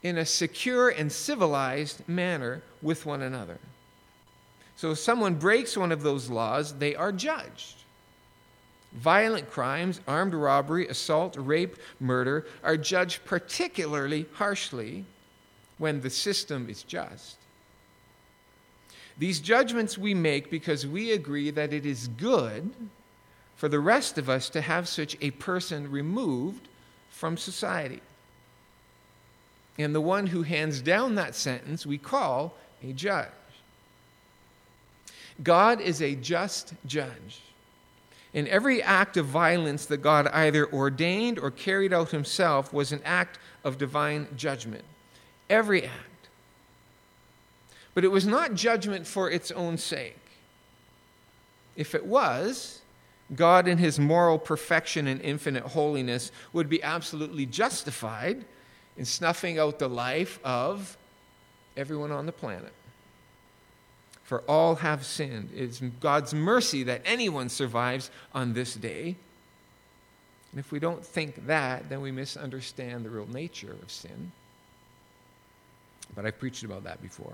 in 0.01 0.17
a 0.17 0.25
secure 0.25 0.89
and 0.89 1.11
civilized 1.11 2.07
manner 2.07 2.61
with 2.81 3.05
one 3.05 3.21
another. 3.21 3.59
So 4.75 4.91
if 4.91 4.99
someone 4.99 5.35
breaks 5.35 5.77
one 5.77 5.91
of 5.91 6.01
those 6.03 6.29
laws, 6.29 6.73
they 6.73 6.95
are 6.95 7.11
judged. 7.11 7.75
Violent 8.93 9.51
crimes, 9.51 10.01
armed 10.07 10.33
robbery, 10.33 10.87
assault, 10.87 11.35
rape, 11.37 11.75
murder 11.99 12.47
are 12.63 12.77
judged 12.77 13.23
particularly 13.25 14.25
harshly 14.33 15.05
when 15.77 16.01
the 16.01 16.09
system 16.09 16.69
is 16.69 16.83
just. 16.83 17.37
These 19.19 19.39
judgments 19.39 19.97
we 19.97 20.13
make 20.13 20.49
because 20.49 20.87
we 20.87 21.11
agree 21.11 21.51
that 21.51 21.73
it 21.73 21.85
is 21.85 22.07
good 22.07 22.71
for 23.57 23.67
the 23.67 23.79
rest 23.79 24.17
of 24.17 24.29
us 24.29 24.49
to 24.49 24.61
have 24.61 24.87
such 24.87 25.17
a 25.19 25.31
person 25.31 25.91
removed 25.91 26.67
from 27.09 27.35
society. 27.35 28.01
And 29.79 29.93
the 29.93 30.01
one 30.01 30.27
who 30.27 30.43
hands 30.43 30.79
down 30.79 31.15
that 31.15 31.35
sentence 31.35 31.85
we 31.85 31.97
call 31.97 32.53
a 32.83 32.93
judge. 32.93 33.27
God 35.43 35.81
is 35.81 36.01
a 36.01 36.15
just 36.15 36.73
judge. 36.85 37.41
And 38.33 38.47
every 38.47 38.81
act 38.83 39.17
of 39.17 39.25
violence 39.25 39.87
that 39.87 39.97
God 39.97 40.27
either 40.27 40.71
ordained 40.71 41.39
or 41.39 41.49
carried 41.49 41.93
out 41.93 42.11
himself 42.11 42.71
was 42.71 42.91
an 42.91 43.01
act 43.03 43.39
of 43.63 43.77
divine 43.79 44.27
judgment. 44.35 44.83
Every 45.49 45.83
act. 45.83 46.29
But 47.95 48.03
it 48.03 48.09
was 48.09 48.27
not 48.27 48.53
judgment 48.53 49.07
for 49.07 49.31
its 49.31 49.49
own 49.51 49.77
sake. 49.77 50.19
If 51.75 51.95
it 51.95 52.05
was, 52.05 52.81
God, 53.35 53.67
in 53.67 53.77
his 53.77 53.99
moral 53.99 54.39
perfection 54.39 55.07
and 55.07 55.21
infinite 55.21 55.63
holiness, 55.63 56.31
would 56.53 56.69
be 56.69 56.81
absolutely 56.81 57.45
justified 57.45 58.45
in 58.95 59.05
snuffing 59.05 59.59
out 59.59 59.79
the 59.79 59.89
life 59.89 60.39
of 60.43 60.97
everyone 61.75 62.11
on 62.11 62.25
the 62.25 62.31
planet. 62.31 62.71
For 64.23 64.41
all 64.41 64.75
have 64.75 65.05
sinned. 65.05 65.49
It's 65.55 65.79
God's 65.99 66.33
mercy 66.33 66.83
that 66.83 67.01
anyone 67.05 67.49
survives 67.49 68.11
on 68.33 68.53
this 68.53 68.73
day. 68.73 69.15
And 70.51 70.59
if 70.59 70.71
we 70.71 70.79
don't 70.79 71.05
think 71.05 71.47
that, 71.47 71.89
then 71.89 72.01
we 72.01 72.11
misunderstand 72.11 73.05
the 73.05 73.09
real 73.09 73.27
nature 73.27 73.75
of 73.81 73.91
sin. 73.91 74.31
But 76.15 76.25
I've 76.25 76.39
preached 76.39 76.63
about 76.63 76.85
that 76.85 77.01
before. 77.01 77.33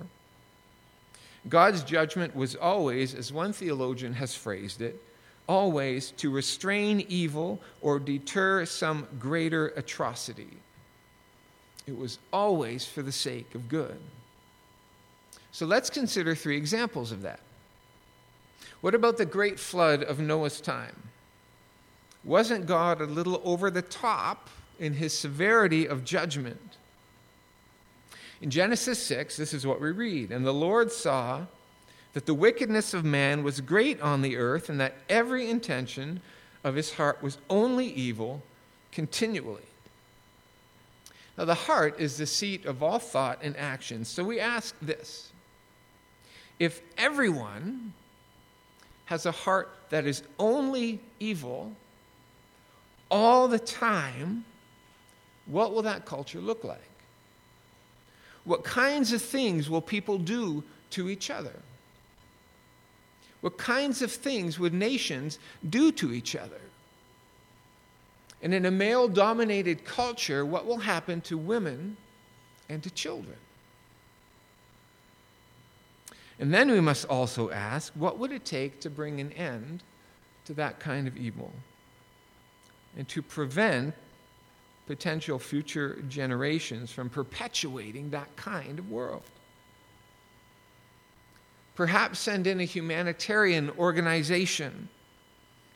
God's 1.47 1.83
judgment 1.83 2.35
was 2.35 2.55
always, 2.55 3.13
as 3.13 3.31
one 3.31 3.53
theologian 3.53 4.13
has 4.13 4.35
phrased 4.35 4.81
it, 4.81 5.01
always 5.47 6.11
to 6.11 6.29
restrain 6.29 7.05
evil 7.09 7.59
or 7.81 7.99
deter 7.99 8.65
some 8.65 9.07
greater 9.19 9.67
atrocity. 9.69 10.57
It 11.85 11.97
was 11.97 12.19
always 12.31 12.85
for 12.85 13.01
the 13.01 13.11
sake 13.11 13.55
of 13.55 13.67
good. 13.67 13.99
So 15.51 15.65
let's 15.65 15.89
consider 15.89 16.33
three 16.33 16.57
examples 16.57 17.11
of 17.11 17.21
that. 17.21 17.39
What 18.81 18.95
about 18.95 19.17
the 19.17 19.25
great 19.25 19.59
flood 19.59 20.03
of 20.03 20.19
Noah's 20.19 20.59
time? 20.59 21.09
Wasn't 22.23 22.65
God 22.65 23.01
a 23.01 23.05
little 23.05 23.41
over 23.43 23.69
the 23.69 23.81
top 23.81 24.49
in 24.79 24.93
his 24.93 25.13
severity 25.17 25.87
of 25.87 26.03
judgment? 26.05 26.77
In 28.41 28.49
Genesis 28.49 29.01
6, 29.03 29.37
this 29.37 29.53
is 29.53 29.65
what 29.65 29.79
we 29.79 29.91
read 29.91 30.31
And 30.31 30.45
the 30.45 30.53
Lord 30.53 30.91
saw 30.91 31.45
that 32.13 32.25
the 32.25 32.33
wickedness 32.33 32.93
of 32.93 33.03
man 33.03 33.43
was 33.43 33.59
great 33.61 33.99
on 34.01 34.21
the 34.21 34.37
earth, 34.37 34.69
and 34.69 34.79
that 34.79 34.95
every 35.09 35.49
intention 35.49 36.21
of 36.63 36.75
his 36.75 36.93
heart 36.93 37.21
was 37.21 37.37
only 37.49 37.87
evil 37.87 38.41
continually. 38.91 39.63
Now, 41.37 41.45
the 41.45 41.55
heart 41.55 41.99
is 41.99 42.17
the 42.17 42.27
seat 42.27 42.65
of 42.65 42.83
all 42.83 42.99
thought 42.99 43.39
and 43.41 43.57
action. 43.57 44.05
So 44.05 44.23
we 44.23 44.39
ask 44.39 44.75
this 44.81 45.31
if 46.59 46.81
everyone 46.97 47.93
has 49.05 49.25
a 49.25 49.31
heart 49.31 49.71
that 49.89 50.05
is 50.05 50.23
only 50.37 51.01
evil 51.19 51.75
all 53.09 53.47
the 53.47 53.59
time, 53.59 54.45
what 55.45 55.73
will 55.73 55.81
that 55.81 56.05
culture 56.05 56.39
look 56.39 56.63
like? 56.63 56.79
What 58.43 58.63
kinds 58.63 59.11
of 59.11 59.21
things 59.21 59.69
will 59.69 59.81
people 59.81 60.17
do 60.17 60.63
to 60.91 61.09
each 61.09 61.29
other? 61.29 61.53
What 63.43 63.57
kinds 63.57 64.01
of 64.01 64.09
things 64.09 64.57
would 64.57 64.73
nations 64.73 65.37
do 65.69 65.91
to 65.91 66.13
each 66.13 66.33
other? 66.33 66.61
And 68.41 68.53
in 68.53 68.65
a 68.65 68.71
male 68.71 69.09
dominated 69.09 69.83
culture, 69.83 70.45
what 70.45 70.65
will 70.65 70.77
happen 70.77 71.19
to 71.23 71.37
women 71.37 71.97
and 72.69 72.81
to 72.83 72.89
children? 72.89 73.35
And 76.39 76.53
then 76.53 76.71
we 76.71 76.79
must 76.79 77.03
also 77.09 77.51
ask 77.51 77.91
what 77.95 78.17
would 78.17 78.31
it 78.31 78.45
take 78.45 78.79
to 78.79 78.89
bring 78.89 79.19
an 79.19 79.33
end 79.33 79.83
to 80.45 80.53
that 80.53 80.79
kind 80.79 81.05
of 81.05 81.17
evil 81.17 81.51
and 82.97 83.05
to 83.09 83.21
prevent 83.21 83.93
potential 84.87 85.37
future 85.37 86.01
generations 86.07 86.93
from 86.93 87.09
perpetuating 87.09 88.09
that 88.11 88.33
kind 88.37 88.79
of 88.79 88.89
world? 88.89 89.23
Perhaps 91.75 92.19
send 92.19 92.47
in 92.47 92.59
a 92.59 92.65
humanitarian 92.65 93.71
organization, 93.71 94.89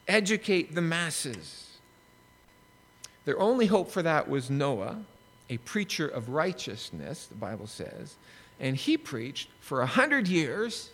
educate 0.08 0.76
the 0.76 0.82
masses 0.82 1.68
their 3.28 3.40
only 3.42 3.66
hope 3.66 3.92
for 3.92 4.02
that 4.04 4.30
was 4.30 4.50
Noah, 4.50 5.04
a 5.50 5.58
preacher 5.58 6.08
of 6.08 6.30
righteousness, 6.30 7.26
the 7.26 7.36
Bible 7.36 7.68
says. 7.68 8.16
And 8.58 8.74
he 8.78 8.96
preached 8.96 9.50
for 9.60 9.82
a 9.82 9.86
hundred 9.86 10.30
years, 10.30 10.92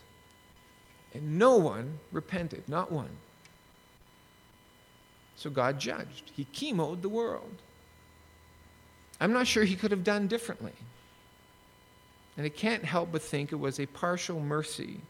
and 1.13 1.37
no 1.37 1.57
one 1.57 1.99
repented, 2.11 2.67
not 2.67 2.91
one. 2.91 3.11
So 5.35 5.51
God 5.51 5.79
judged. 5.79 6.31
He 6.35 6.47
chemoed 6.51 7.03
the 7.03 7.09
world. 7.09 7.53
I'm 9.21 9.31
not 9.31 9.45
sure 9.45 9.63
he 9.63 9.75
could 9.75 9.91
have 9.91 10.03
done 10.03 10.25
differently. 10.25 10.73
And 12.37 12.45
I 12.45 12.49
can't 12.49 12.83
help 12.83 13.11
but 13.11 13.21
think 13.21 13.51
it 13.51 13.57
was 13.57 13.79
a 13.79 13.85
partial 13.85 14.39
mercy 14.39 15.01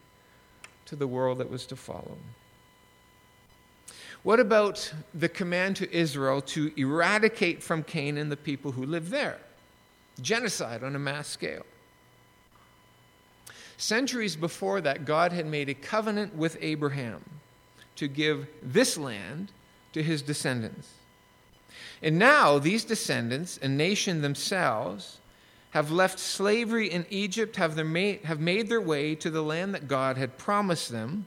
to 0.85 0.95
the 0.95 1.07
world 1.07 1.37
that 1.37 1.49
was 1.49 1.65
to 1.67 1.75
follow. 1.75 2.17
What 4.23 4.39
about 4.39 4.93
the 5.13 5.29
command 5.29 5.75
to 5.77 5.93
Israel 5.93 6.41
to 6.41 6.71
eradicate 6.77 7.61
from 7.61 7.83
Canaan 7.83 8.29
the 8.29 8.37
people 8.37 8.71
who 8.71 8.85
live 8.85 9.09
there? 9.09 9.37
Genocide 10.21 10.83
on 10.83 10.95
a 10.95 10.99
mass 10.99 11.27
scale. 11.27 11.65
Centuries 13.77 14.35
before 14.35 14.79
that, 14.81 15.03
God 15.03 15.33
had 15.33 15.45
made 15.45 15.67
a 15.67 15.73
covenant 15.73 16.35
with 16.35 16.57
Abraham 16.61 17.21
to 17.97 18.07
give 18.07 18.47
this 18.61 18.97
land 18.97 19.51
to 19.91 20.01
his 20.01 20.21
descendants. 20.21 20.89
And 22.01 22.17
now, 22.17 22.59
these 22.59 22.85
descendants, 22.85 23.59
a 23.61 23.67
nation 23.67 24.21
themselves, 24.21 25.19
have 25.73 25.89
left 25.89 26.19
slavery 26.19 26.87
in 26.87 27.03
Egypt, 27.09 27.55
have, 27.55 27.75
made, 27.83 28.23
have 28.25 28.39
made 28.39 28.69
their 28.69 28.79
way 28.79 29.15
to 29.15 29.31
the 29.31 29.41
land 29.41 29.73
that 29.73 29.87
God 29.87 30.17
had 30.17 30.37
promised 30.37 30.91
them, 30.91 31.25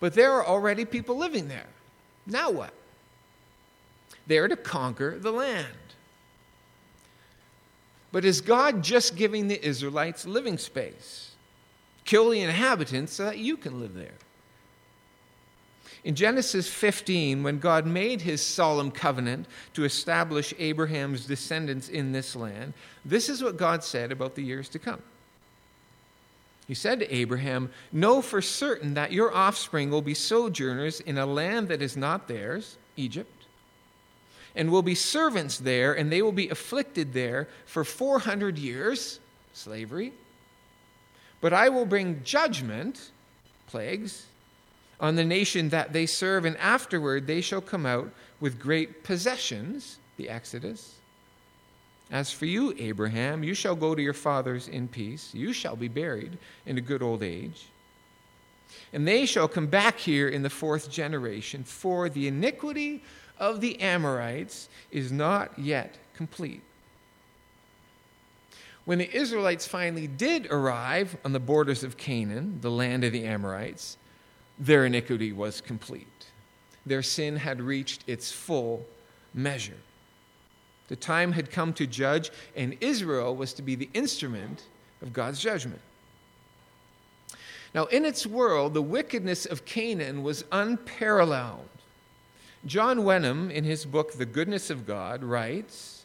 but 0.00 0.14
there 0.14 0.32
are 0.32 0.44
already 0.44 0.84
people 0.84 1.16
living 1.16 1.46
there. 1.46 1.68
Now 2.26 2.50
what? 2.50 2.74
They're 4.26 4.48
to 4.48 4.56
conquer 4.56 5.20
the 5.20 5.30
land. 5.30 5.68
But 8.10 8.24
is 8.24 8.40
God 8.40 8.82
just 8.82 9.14
giving 9.14 9.46
the 9.46 9.64
Israelites 9.64 10.26
living 10.26 10.58
space? 10.58 11.36
Kill 12.04 12.30
the 12.30 12.40
inhabitants 12.40 13.12
so 13.12 13.26
that 13.26 13.38
you 13.38 13.56
can 13.56 13.78
live 13.78 13.94
there. 13.94 14.18
In 16.04 16.14
Genesis 16.14 16.68
15, 16.68 17.42
when 17.42 17.58
God 17.58 17.86
made 17.86 18.20
his 18.20 18.44
solemn 18.44 18.90
covenant 18.90 19.46
to 19.72 19.84
establish 19.84 20.52
Abraham's 20.58 21.24
descendants 21.24 21.88
in 21.88 22.12
this 22.12 22.36
land, 22.36 22.74
this 23.06 23.30
is 23.30 23.42
what 23.42 23.56
God 23.56 23.82
said 23.82 24.12
about 24.12 24.34
the 24.34 24.42
years 24.42 24.68
to 24.70 24.78
come. 24.78 25.02
He 26.68 26.74
said 26.74 27.00
to 27.00 27.14
Abraham, 27.14 27.70
Know 27.90 28.20
for 28.20 28.42
certain 28.42 28.94
that 28.94 29.12
your 29.12 29.34
offspring 29.34 29.90
will 29.90 30.02
be 30.02 30.14
sojourners 30.14 31.00
in 31.00 31.16
a 31.16 31.26
land 31.26 31.68
that 31.68 31.80
is 31.80 31.96
not 31.96 32.28
theirs, 32.28 32.76
Egypt, 32.96 33.44
and 34.54 34.70
will 34.70 34.82
be 34.82 34.94
servants 34.94 35.58
there, 35.58 35.94
and 35.94 36.12
they 36.12 36.20
will 36.20 36.32
be 36.32 36.50
afflicted 36.50 37.14
there 37.14 37.48
for 37.64 37.82
400 37.82 38.58
years, 38.58 39.20
slavery. 39.54 40.12
But 41.40 41.54
I 41.54 41.70
will 41.70 41.86
bring 41.86 42.22
judgment, 42.24 43.10
plagues, 43.66 44.26
on 45.00 45.16
the 45.16 45.24
nation 45.24 45.68
that 45.70 45.92
they 45.92 46.06
serve, 46.06 46.44
and 46.44 46.56
afterward 46.58 47.26
they 47.26 47.40
shall 47.40 47.60
come 47.60 47.86
out 47.86 48.10
with 48.40 48.60
great 48.60 49.04
possessions, 49.04 49.98
the 50.16 50.28
Exodus 50.28 50.94
as 52.10 52.30
for 52.30 52.46
you, 52.46 52.74
Abraham, 52.78 53.42
you 53.42 53.54
shall 53.54 53.74
go 53.74 53.94
to 53.94 54.02
your 54.02 54.12
fathers 54.12 54.68
in 54.68 54.88
peace. 54.88 55.34
You 55.34 55.52
shall 55.52 55.76
be 55.76 55.88
buried 55.88 56.38
in 56.66 56.78
a 56.78 56.82
good 56.82 57.02
old 57.02 57.22
age. 57.22 57.66
And 58.92 59.06
they 59.06 59.26
shall 59.26 59.48
come 59.48 59.66
back 59.66 59.98
here 59.98 60.28
in 60.28 60.42
the 60.42 60.50
fourth 60.50 60.90
generation, 60.90 61.64
for 61.64 62.08
the 62.08 62.28
iniquity 62.28 63.02
of 63.38 63.60
the 63.60 63.80
Amorites 63.80 64.68
is 64.90 65.10
not 65.10 65.58
yet 65.58 65.96
complete. 66.14 66.62
When 68.84 68.98
the 68.98 69.16
Israelites 69.16 69.66
finally 69.66 70.06
did 70.06 70.46
arrive 70.50 71.16
on 71.24 71.32
the 71.32 71.40
borders 71.40 71.82
of 71.82 71.96
Canaan, 71.96 72.58
the 72.60 72.70
land 72.70 73.02
of 73.02 73.12
the 73.12 73.24
Amorites, 73.24 73.96
their 74.58 74.86
iniquity 74.86 75.32
was 75.32 75.60
complete. 75.60 76.06
Their 76.86 77.02
sin 77.02 77.36
had 77.36 77.60
reached 77.60 78.04
its 78.06 78.30
full 78.30 78.86
measure. 79.32 79.76
The 80.88 80.96
time 80.96 81.32
had 81.32 81.50
come 81.50 81.72
to 81.74 81.86
judge, 81.86 82.30
and 82.54 82.76
Israel 82.80 83.34
was 83.34 83.52
to 83.54 83.62
be 83.62 83.74
the 83.74 83.88
instrument 83.94 84.64
of 85.00 85.12
God's 85.12 85.40
judgment. 85.40 85.80
Now, 87.74 87.86
in 87.86 88.04
its 88.04 88.26
world, 88.26 88.74
the 88.74 88.82
wickedness 88.82 89.46
of 89.46 89.64
Canaan 89.64 90.22
was 90.22 90.44
unparalleled. 90.52 91.68
John 92.66 93.02
Wenham, 93.02 93.50
in 93.50 93.64
his 93.64 93.84
book, 93.84 94.12
The 94.12 94.26
Goodness 94.26 94.70
of 94.70 94.86
God, 94.86 95.24
writes 95.24 96.04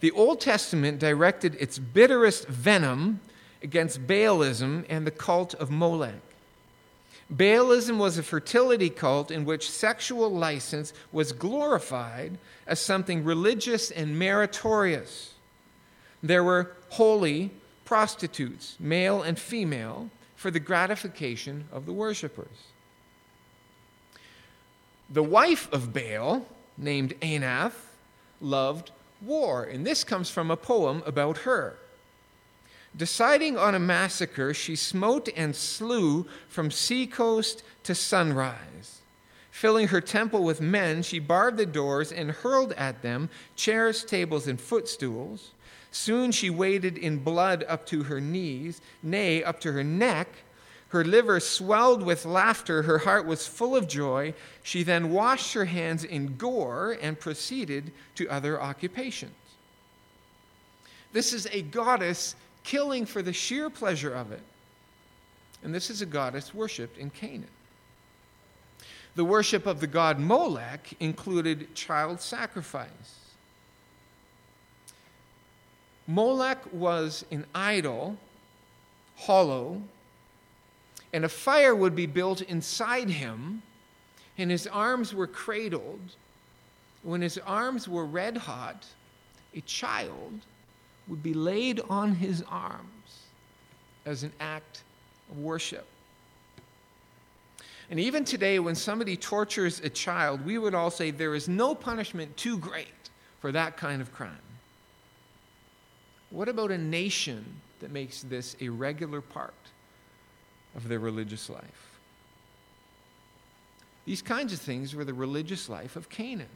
The 0.00 0.12
Old 0.12 0.40
Testament 0.40 0.98
directed 0.98 1.56
its 1.56 1.78
bitterest 1.78 2.46
venom 2.46 3.20
against 3.62 4.06
Baalism 4.06 4.84
and 4.88 5.06
the 5.06 5.10
cult 5.10 5.54
of 5.54 5.70
Molech. 5.70 6.29
Baalism 7.34 7.98
was 7.98 8.18
a 8.18 8.22
fertility 8.22 8.90
cult 8.90 9.30
in 9.30 9.44
which 9.44 9.70
sexual 9.70 10.30
license 10.30 10.92
was 11.12 11.32
glorified 11.32 12.38
as 12.66 12.80
something 12.80 13.24
religious 13.24 13.90
and 13.90 14.18
meritorious. 14.18 15.34
There 16.22 16.42
were 16.42 16.72
holy 16.90 17.52
prostitutes, 17.84 18.76
male 18.80 19.22
and 19.22 19.38
female, 19.38 20.10
for 20.34 20.50
the 20.50 20.60
gratification 20.60 21.66
of 21.70 21.86
the 21.86 21.92
worshippers. 21.92 22.68
The 25.08 25.22
wife 25.22 25.72
of 25.72 25.92
Baal, 25.92 26.46
named 26.76 27.14
Anath, 27.20 27.90
loved 28.40 28.90
war, 29.20 29.64
and 29.64 29.86
this 29.86 30.02
comes 30.02 30.30
from 30.30 30.50
a 30.50 30.56
poem 30.56 31.02
about 31.06 31.38
her. 31.38 31.76
Deciding 32.96 33.56
on 33.56 33.74
a 33.74 33.78
massacre, 33.78 34.52
she 34.52 34.74
smote 34.74 35.28
and 35.36 35.54
slew 35.54 36.26
from 36.48 36.70
seacoast 36.70 37.62
to 37.84 37.94
sunrise. 37.94 39.00
Filling 39.50 39.88
her 39.88 40.00
temple 40.00 40.42
with 40.42 40.60
men, 40.60 41.02
she 41.02 41.18
barred 41.18 41.56
the 41.56 41.66
doors 41.66 42.10
and 42.12 42.30
hurled 42.30 42.72
at 42.72 43.02
them 43.02 43.28
chairs, 43.56 44.04
tables, 44.04 44.46
and 44.46 44.60
footstools. 44.60 45.52
Soon 45.92 46.32
she 46.32 46.50
waded 46.50 46.96
in 46.96 47.18
blood 47.18 47.64
up 47.68 47.84
to 47.86 48.04
her 48.04 48.20
knees, 48.20 48.80
nay, 49.02 49.42
up 49.42 49.60
to 49.60 49.72
her 49.72 49.84
neck. 49.84 50.28
Her 50.88 51.04
liver 51.04 51.38
swelled 51.40 52.02
with 52.02 52.24
laughter, 52.24 52.82
her 52.82 52.98
heart 52.98 53.26
was 53.26 53.46
full 53.46 53.76
of 53.76 53.86
joy. 53.86 54.34
She 54.62 54.82
then 54.82 55.12
washed 55.12 55.52
her 55.54 55.66
hands 55.66 56.04
in 56.04 56.36
gore 56.36 56.96
and 57.00 57.18
proceeded 57.18 57.92
to 58.16 58.28
other 58.28 58.60
occupations. 58.60 59.32
This 61.12 61.32
is 61.32 61.46
a 61.52 61.62
goddess 61.62 62.34
killing 62.70 63.04
for 63.04 63.20
the 63.20 63.32
sheer 63.32 63.68
pleasure 63.68 64.14
of 64.14 64.30
it. 64.30 64.42
And 65.64 65.74
this 65.74 65.90
is 65.90 66.02
a 66.02 66.06
goddess 66.06 66.54
worshipped 66.54 66.98
in 66.98 67.10
Canaan. 67.10 67.50
The 69.16 69.24
worship 69.24 69.66
of 69.66 69.80
the 69.80 69.88
god 69.88 70.20
Molech 70.20 70.94
included 71.00 71.74
child 71.74 72.20
sacrifice. 72.20 73.32
Molech 76.06 76.60
was 76.72 77.24
an 77.32 77.44
idol, 77.56 78.16
hollow, 79.16 79.82
and 81.12 81.24
a 81.24 81.28
fire 81.28 81.74
would 81.74 81.96
be 81.96 82.06
built 82.06 82.40
inside 82.42 83.10
him, 83.10 83.62
and 84.38 84.48
his 84.48 84.68
arms 84.68 85.12
were 85.12 85.26
cradled. 85.26 86.14
When 87.02 87.20
his 87.20 87.36
arms 87.38 87.88
were 87.88 88.06
red 88.06 88.36
hot, 88.36 88.86
a 89.56 89.60
child 89.62 90.40
would 91.10 91.22
be 91.22 91.34
laid 91.34 91.80
on 91.90 92.14
his 92.14 92.42
arms 92.48 93.24
as 94.06 94.22
an 94.22 94.32
act 94.40 94.82
of 95.30 95.38
worship. 95.38 95.86
And 97.90 97.98
even 97.98 98.24
today, 98.24 98.60
when 98.60 98.76
somebody 98.76 99.16
tortures 99.16 99.80
a 99.80 99.90
child, 99.90 100.46
we 100.46 100.56
would 100.56 100.74
all 100.74 100.90
say 100.90 101.10
there 101.10 101.34
is 101.34 101.48
no 101.48 101.74
punishment 101.74 102.36
too 102.36 102.56
great 102.56 102.86
for 103.40 103.50
that 103.50 103.76
kind 103.76 104.00
of 104.00 104.12
crime. 104.12 104.38
What 106.30 106.48
about 106.48 106.70
a 106.70 106.78
nation 106.78 107.44
that 107.80 107.90
makes 107.90 108.22
this 108.22 108.54
a 108.60 108.68
regular 108.68 109.20
part 109.20 109.52
of 110.76 110.86
their 110.86 111.00
religious 111.00 111.50
life? 111.50 111.98
These 114.06 114.22
kinds 114.22 114.52
of 114.52 114.60
things 114.60 114.94
were 114.94 115.04
the 115.04 115.12
religious 115.12 115.68
life 115.68 115.96
of 115.96 116.08
Canaan. 116.08 116.46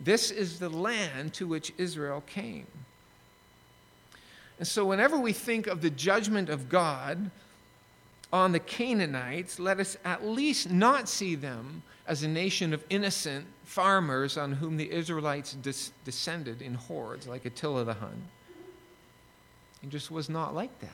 This 0.00 0.30
is 0.30 0.58
the 0.58 0.70
land 0.70 1.34
to 1.34 1.46
which 1.46 1.72
Israel 1.76 2.22
came. 2.26 2.66
And 4.58 4.66
so, 4.66 4.84
whenever 4.84 5.18
we 5.18 5.32
think 5.32 5.66
of 5.66 5.82
the 5.82 5.90
judgment 5.90 6.48
of 6.48 6.68
God 6.68 7.30
on 8.32 8.52
the 8.52 8.60
Canaanites, 8.60 9.58
let 9.58 9.80
us 9.80 9.96
at 10.04 10.24
least 10.24 10.70
not 10.70 11.08
see 11.08 11.34
them 11.34 11.82
as 12.06 12.22
a 12.22 12.28
nation 12.28 12.72
of 12.72 12.84
innocent 12.90 13.46
farmers 13.64 14.36
on 14.36 14.52
whom 14.52 14.76
the 14.76 14.90
Israelites 14.90 15.54
des- 15.54 15.92
descended 16.04 16.60
in 16.60 16.74
hordes, 16.74 17.26
like 17.26 17.44
Attila 17.44 17.84
the 17.84 17.94
Hun. 17.94 18.28
It 19.82 19.88
just 19.88 20.10
was 20.10 20.28
not 20.28 20.54
like 20.54 20.78
that. 20.80 20.90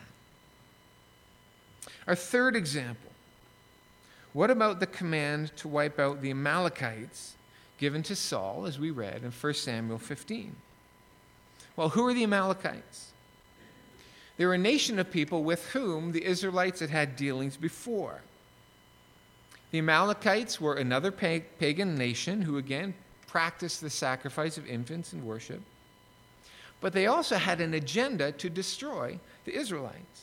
Our 2.07 2.15
third 2.15 2.55
example 2.55 3.11
what 4.33 4.51
about 4.51 4.81
the 4.81 4.87
command 4.87 5.57
to 5.57 5.67
wipe 5.67 5.99
out 5.99 6.21
the 6.21 6.31
Amalekites 6.31 7.37
given 7.79 8.03
to 8.05 8.17
Saul, 8.17 8.67
as 8.67 8.79
we 8.79 8.91
read 8.91 9.23
in 9.23 9.31
1 9.31 9.55
Samuel 9.55 9.99
15? 9.99 10.55
Well, 11.77 11.91
who 11.91 12.07
are 12.07 12.15
the 12.15 12.25
Amalekites? 12.25 13.13
They 14.37 14.47
were 14.47 14.55
a 14.55 14.59
nation 14.59 14.99
of 14.99 15.11
people 15.11 15.45
with 15.45 15.67
whom 15.69 16.13
the 16.13 16.25
Israelites 16.25 16.81
had 16.81 16.91
had 16.91 17.17
dealings 17.17 17.57
before. 17.57 18.21
The 19.71 19.79
Amalekites 19.79 20.61
were 20.61 20.75
another 20.75 21.11
pagan 21.11 21.97
nation 21.97 22.43
who 22.43 22.59
again 22.59 22.95
practiced 23.27 23.81
the 23.81 23.91
sacrifice 23.91 24.57
of 24.57 24.67
infants 24.67 25.13
and 25.13 25.25
worship. 25.25 25.61
But 26.81 26.93
they 26.93 27.07
also 27.07 27.37
had 27.37 27.61
an 27.61 27.75
agenda 27.75 28.33
to 28.33 28.51
destroy 28.51 29.19
the 29.45 29.55
Israelites. 29.55 30.23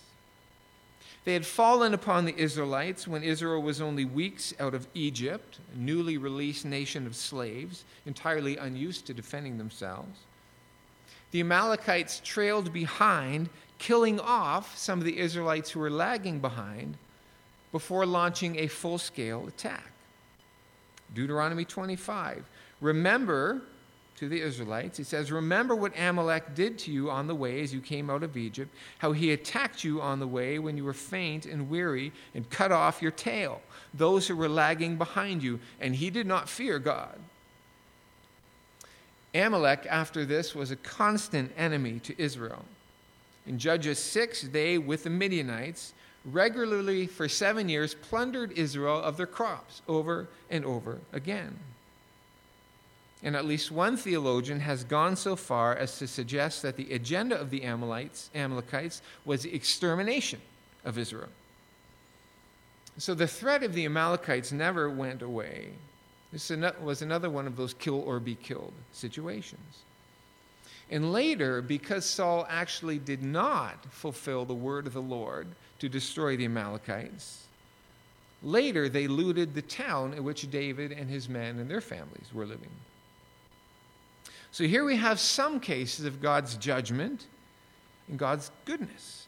They 1.26 1.34
had 1.34 1.46
fallen 1.46 1.94
upon 1.94 2.26
the 2.26 2.38
Israelites 2.38 3.08
when 3.08 3.24
Israel 3.24 3.62
was 3.62 3.80
only 3.80 4.04
weeks 4.04 4.54
out 4.60 4.74
of 4.74 4.88
Egypt, 4.94 5.60
a 5.74 5.78
newly 5.78 6.18
released 6.18 6.66
nation 6.66 7.08
of 7.08 7.16
slaves, 7.16 7.86
entirely 8.06 8.58
unused 8.58 9.06
to 9.08 9.14
defending 9.14 9.58
themselves. 9.58 10.20
The 11.32 11.40
Amalekites 11.40 12.22
trailed 12.24 12.74
behind, 12.74 13.50
killing 13.80 14.20
off 14.20 14.78
some 14.78 15.00
of 15.00 15.06
the 15.06 15.18
Israelites 15.18 15.72
who 15.72 15.80
were 15.80 15.90
lagging 15.90 16.40
behind 16.40 16.98
before 17.72 18.06
launching 18.06 18.60
a 18.60 18.68
full 18.68 18.98
scale 18.98 19.48
attack. 19.48 19.92
Deuteronomy 21.14 21.66
25. 21.66 22.50
Remember 22.82 23.62
to 24.24 24.30
the 24.30 24.42
Israelites, 24.42 24.98
he 24.98 25.04
says, 25.04 25.32
Remember 25.32 25.76
what 25.76 25.98
Amalek 26.00 26.56
did 26.56 26.80
to 26.80 26.92
you 26.92 27.12
on 27.12 27.28
the 27.28 27.36
way 27.36 27.62
as 27.62 27.74
you 27.74 27.82
came 27.82 28.10
out 28.10 28.24
of 28.24 28.38
Egypt, 28.38 28.74
how 29.00 29.12
he 29.12 29.32
attacked 29.32 29.84
you 29.84 30.02
on 30.02 30.20
the 30.20 30.28
way 30.28 30.60
when 30.60 30.78
you 30.78 30.86
were 30.86 30.94
faint 30.94 31.46
and 31.46 31.70
weary 31.70 32.14
and 32.34 32.50
cut 32.50 32.72
off 32.72 33.02
your 33.02 33.12
tail, 33.12 33.62
those 33.94 34.28
who 34.28 34.36
were 34.36 34.48
lagging 34.48 34.96
behind 34.96 35.44
you, 35.44 35.60
and 35.82 35.96
he 35.96 36.10
did 36.10 36.26
not 36.26 36.48
fear 36.48 36.80
God. 36.80 37.20
Amalek, 39.36 39.86
after 39.90 40.24
this, 40.24 40.56
was 40.56 40.72
a 40.72 40.78
constant 40.78 41.52
enemy 41.58 42.00
to 42.00 42.22
Israel. 42.22 42.64
In 43.46 43.60
Judges 43.60 44.00
6, 44.00 44.44
they, 44.54 44.78
with 44.78 45.04
the 45.04 45.10
Midianites, 45.10 45.94
regularly 46.24 47.08
for 47.08 47.28
seven 47.28 47.68
years 47.68 47.94
plundered 47.94 48.54
Israel 48.54 49.02
of 49.02 49.18
their 49.18 49.28
crops 49.28 49.82
over 49.88 50.30
and 50.50 50.64
over 50.64 51.00
again. 51.12 51.60
And 53.24 53.38
at 53.38 53.46
least 53.46 53.72
one 53.72 53.96
theologian 53.96 54.60
has 54.60 54.84
gone 54.84 55.16
so 55.16 55.38
far 55.38 55.76
as 55.76 55.98
to 56.00 56.08
suggest 56.08 56.62
that 56.62 56.76
the 56.76 56.94
agenda 56.94 57.40
of 57.40 57.50
the 57.50 57.64
Amalekites, 57.64 58.30
Amalekites 58.36 59.02
was 59.24 59.44
the 59.44 59.56
extermination 59.56 60.42
of 60.84 60.98
Israel. 60.98 61.30
So 62.98 63.14
the 63.14 63.28
threat 63.28 63.64
of 63.64 63.74
the 63.74 63.86
Amalekites 63.86 64.52
never 64.52 64.90
went 64.90 65.22
away. 65.22 65.70
This 66.34 66.52
was 66.82 67.02
another 67.02 67.30
one 67.30 67.48
of 67.48 67.56
those 67.56 67.74
kill 67.74 68.02
or 68.02 68.20
be 68.20 68.36
killed 68.36 68.74
situations. 68.92 69.84
And 70.92 71.14
later, 71.14 71.62
because 71.62 72.06
Saul 72.06 72.46
actually 72.50 73.00
did 73.00 73.24
not 73.24 73.86
fulfill 73.90 74.44
the 74.44 74.54
word 74.54 74.86
of 74.86 74.94
the 74.94 75.02
Lord 75.02 75.48
to 75.80 75.88
destroy 75.88 76.36
the 76.36 76.46
Amalekites, 76.46 77.48
later 78.44 78.90
they 78.90 79.08
looted 79.08 79.56
the 79.56 79.62
town 79.62 80.14
in 80.14 80.24
which 80.24 80.52
David 80.52 80.92
and 80.92 81.10
his 81.10 81.30
men 81.30 81.58
and 81.60 81.70
their 81.70 81.82
families 81.82 82.28
were 82.34 82.46
living. 82.46 82.70
So 84.54 84.66
here 84.66 84.86
we 84.86 84.98
have 84.98 85.20
some 85.20 85.60
cases 85.60 86.06
of 86.06 86.22
God's 86.22 86.58
judgment 86.58 87.26
and 88.08 88.20
God's 88.20 88.52
goodness. 88.66 89.26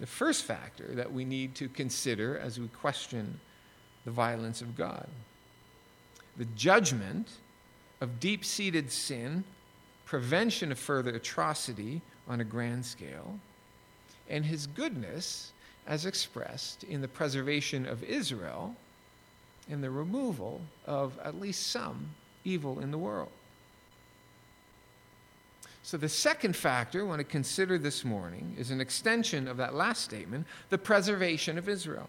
The 0.00 0.06
first 0.06 0.42
factor 0.42 0.96
that 0.96 1.12
we 1.12 1.24
need 1.24 1.54
to 1.54 1.68
consider 1.68 2.36
as 2.38 2.58
we 2.58 2.66
question 2.66 3.38
the 4.04 4.10
violence 4.10 4.60
of 4.60 4.76
God 4.76 5.06
the 6.36 6.44
judgment 6.56 7.28
of 8.00 8.18
deep 8.18 8.44
seated 8.44 8.90
sin 8.90 9.44
prevention 10.06 10.72
of 10.72 10.78
further 10.78 11.14
atrocity 11.14 12.00
on 12.26 12.40
a 12.40 12.44
grand 12.44 12.84
scale, 12.84 13.38
and 14.28 14.44
his 14.44 14.66
goodness 14.66 15.52
as 15.86 16.04
expressed 16.04 16.82
in 16.84 17.00
the 17.00 17.06
preservation 17.06 17.86
of 17.86 18.02
Israel 18.02 18.74
and 19.70 19.84
the 19.84 19.90
removal 19.90 20.60
of 20.84 21.16
at 21.22 21.38
least 21.38 21.68
some 21.68 22.08
evil 22.44 22.80
in 22.80 22.90
the 22.90 22.98
world. 22.98 23.30
So, 25.84 25.96
the 25.96 26.08
second 26.08 26.54
factor 26.54 27.00
I 27.00 27.04
want 27.04 27.18
to 27.18 27.24
consider 27.24 27.76
this 27.76 28.04
morning 28.04 28.54
is 28.56 28.70
an 28.70 28.80
extension 28.80 29.48
of 29.48 29.56
that 29.56 29.74
last 29.74 30.02
statement 30.02 30.46
the 30.70 30.78
preservation 30.78 31.58
of 31.58 31.68
Israel. 31.68 32.08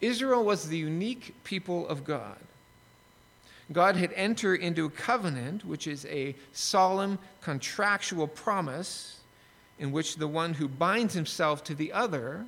Israel 0.00 0.44
was 0.44 0.68
the 0.68 0.78
unique 0.78 1.34
people 1.44 1.86
of 1.88 2.04
God. 2.04 2.38
God 3.72 3.96
had 3.96 4.12
entered 4.14 4.60
into 4.60 4.86
a 4.86 4.90
covenant, 4.90 5.64
which 5.64 5.86
is 5.86 6.04
a 6.06 6.34
solemn 6.52 7.18
contractual 7.40 8.26
promise 8.26 9.20
in 9.78 9.92
which 9.92 10.16
the 10.16 10.28
one 10.28 10.54
who 10.54 10.68
binds 10.68 11.14
himself 11.14 11.64
to 11.64 11.74
the 11.74 11.92
other 11.92 12.46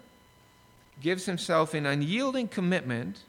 gives 1.00 1.26
himself 1.26 1.74
an 1.74 1.86
unyielding 1.86 2.48
commitment 2.48 3.20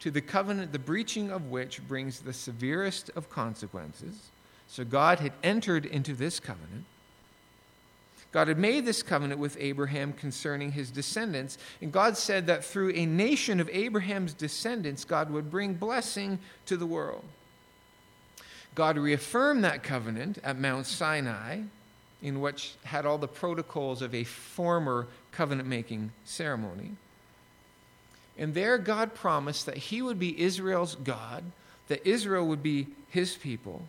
to 0.00 0.10
the 0.10 0.20
covenant, 0.20 0.72
the 0.72 0.78
breaching 0.78 1.30
of 1.30 1.50
which 1.50 1.86
brings 1.86 2.20
the 2.20 2.32
severest 2.32 3.10
of 3.16 3.30
consequences. 3.30 4.30
So 4.68 4.84
God 4.84 5.20
had 5.20 5.32
entered 5.42 5.86
into 5.86 6.14
this 6.14 6.40
covenant. 6.40 6.84
God 8.32 8.48
had 8.48 8.58
made 8.58 8.84
this 8.84 9.02
covenant 9.02 9.40
with 9.40 9.56
Abraham 9.58 10.12
concerning 10.12 10.72
his 10.72 10.90
descendants, 10.90 11.56
and 11.80 11.90
God 11.90 12.18
said 12.18 12.46
that 12.48 12.64
through 12.64 12.90
a 12.90 13.06
nation 13.06 13.60
of 13.60 13.70
Abraham's 13.72 14.34
descendants, 14.34 15.04
God 15.04 15.30
would 15.30 15.50
bring 15.50 15.74
blessing 15.74 16.38
to 16.66 16.76
the 16.76 16.84
world. 16.84 17.24
God 18.74 18.98
reaffirmed 18.98 19.64
that 19.64 19.82
covenant 19.82 20.38
at 20.44 20.58
Mount 20.58 20.86
Sinai, 20.86 21.60
in 22.20 22.42
which 22.42 22.74
had 22.84 23.06
all 23.06 23.16
the 23.16 23.26
protocols 23.26 24.02
of 24.02 24.14
a 24.14 24.24
former 24.24 25.06
covenant 25.32 25.66
making 25.66 26.12
ceremony. 26.24 26.92
And 28.36 28.52
there, 28.52 28.76
God 28.76 29.14
promised 29.14 29.64
that 29.64 29.78
He 29.78 30.02
would 30.02 30.18
be 30.18 30.38
Israel's 30.38 30.94
God, 30.96 31.42
that 31.88 32.06
Israel 32.06 32.46
would 32.46 32.62
be 32.62 32.88
His 33.08 33.34
people, 33.34 33.88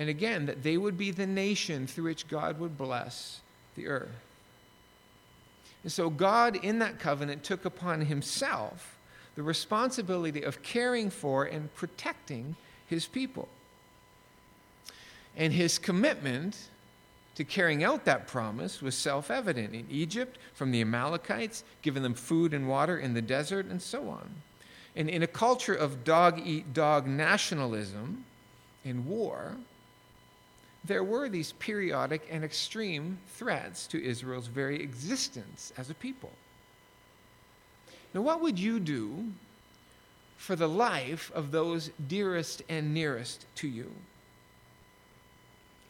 and 0.00 0.08
again, 0.08 0.46
that 0.46 0.62
they 0.62 0.78
would 0.78 0.96
be 0.96 1.10
the 1.10 1.26
nation 1.26 1.86
through 1.86 2.04
which 2.04 2.26
God 2.26 2.58
would 2.58 2.78
bless 2.78 3.42
the 3.76 3.86
earth. 3.86 4.08
And 5.82 5.92
so, 5.92 6.08
God, 6.08 6.56
in 6.56 6.78
that 6.78 6.98
covenant, 6.98 7.44
took 7.44 7.66
upon 7.66 8.00
himself 8.00 8.96
the 9.34 9.42
responsibility 9.42 10.42
of 10.42 10.62
caring 10.62 11.10
for 11.10 11.44
and 11.44 11.72
protecting 11.74 12.56
his 12.86 13.04
people. 13.04 13.46
And 15.36 15.52
his 15.52 15.78
commitment 15.78 16.56
to 17.34 17.44
carrying 17.44 17.84
out 17.84 18.06
that 18.06 18.26
promise 18.26 18.80
was 18.80 18.94
self 18.94 19.30
evident 19.30 19.74
in 19.74 19.86
Egypt 19.90 20.38
from 20.54 20.70
the 20.72 20.80
Amalekites, 20.80 21.62
giving 21.82 22.02
them 22.02 22.14
food 22.14 22.54
and 22.54 22.66
water 22.66 22.98
in 22.98 23.12
the 23.12 23.20
desert, 23.20 23.66
and 23.66 23.82
so 23.82 24.08
on. 24.08 24.30
And 24.96 25.10
in 25.10 25.22
a 25.22 25.26
culture 25.26 25.74
of 25.74 26.04
dog 26.04 26.40
eat 26.42 26.72
dog 26.72 27.06
nationalism 27.06 28.24
and 28.82 29.04
war, 29.04 29.56
there 30.84 31.04
were 31.04 31.28
these 31.28 31.52
periodic 31.52 32.26
and 32.30 32.42
extreme 32.42 33.18
threats 33.28 33.86
to 33.88 34.02
Israel's 34.02 34.46
very 34.46 34.82
existence 34.82 35.72
as 35.76 35.90
a 35.90 35.94
people. 35.94 36.32
Now, 38.14 38.22
what 38.22 38.40
would 38.40 38.58
you 38.58 38.80
do 38.80 39.32
for 40.36 40.56
the 40.56 40.68
life 40.68 41.30
of 41.34 41.50
those 41.50 41.90
dearest 42.08 42.62
and 42.68 42.94
nearest 42.94 43.44
to 43.56 43.68
you? 43.68 43.92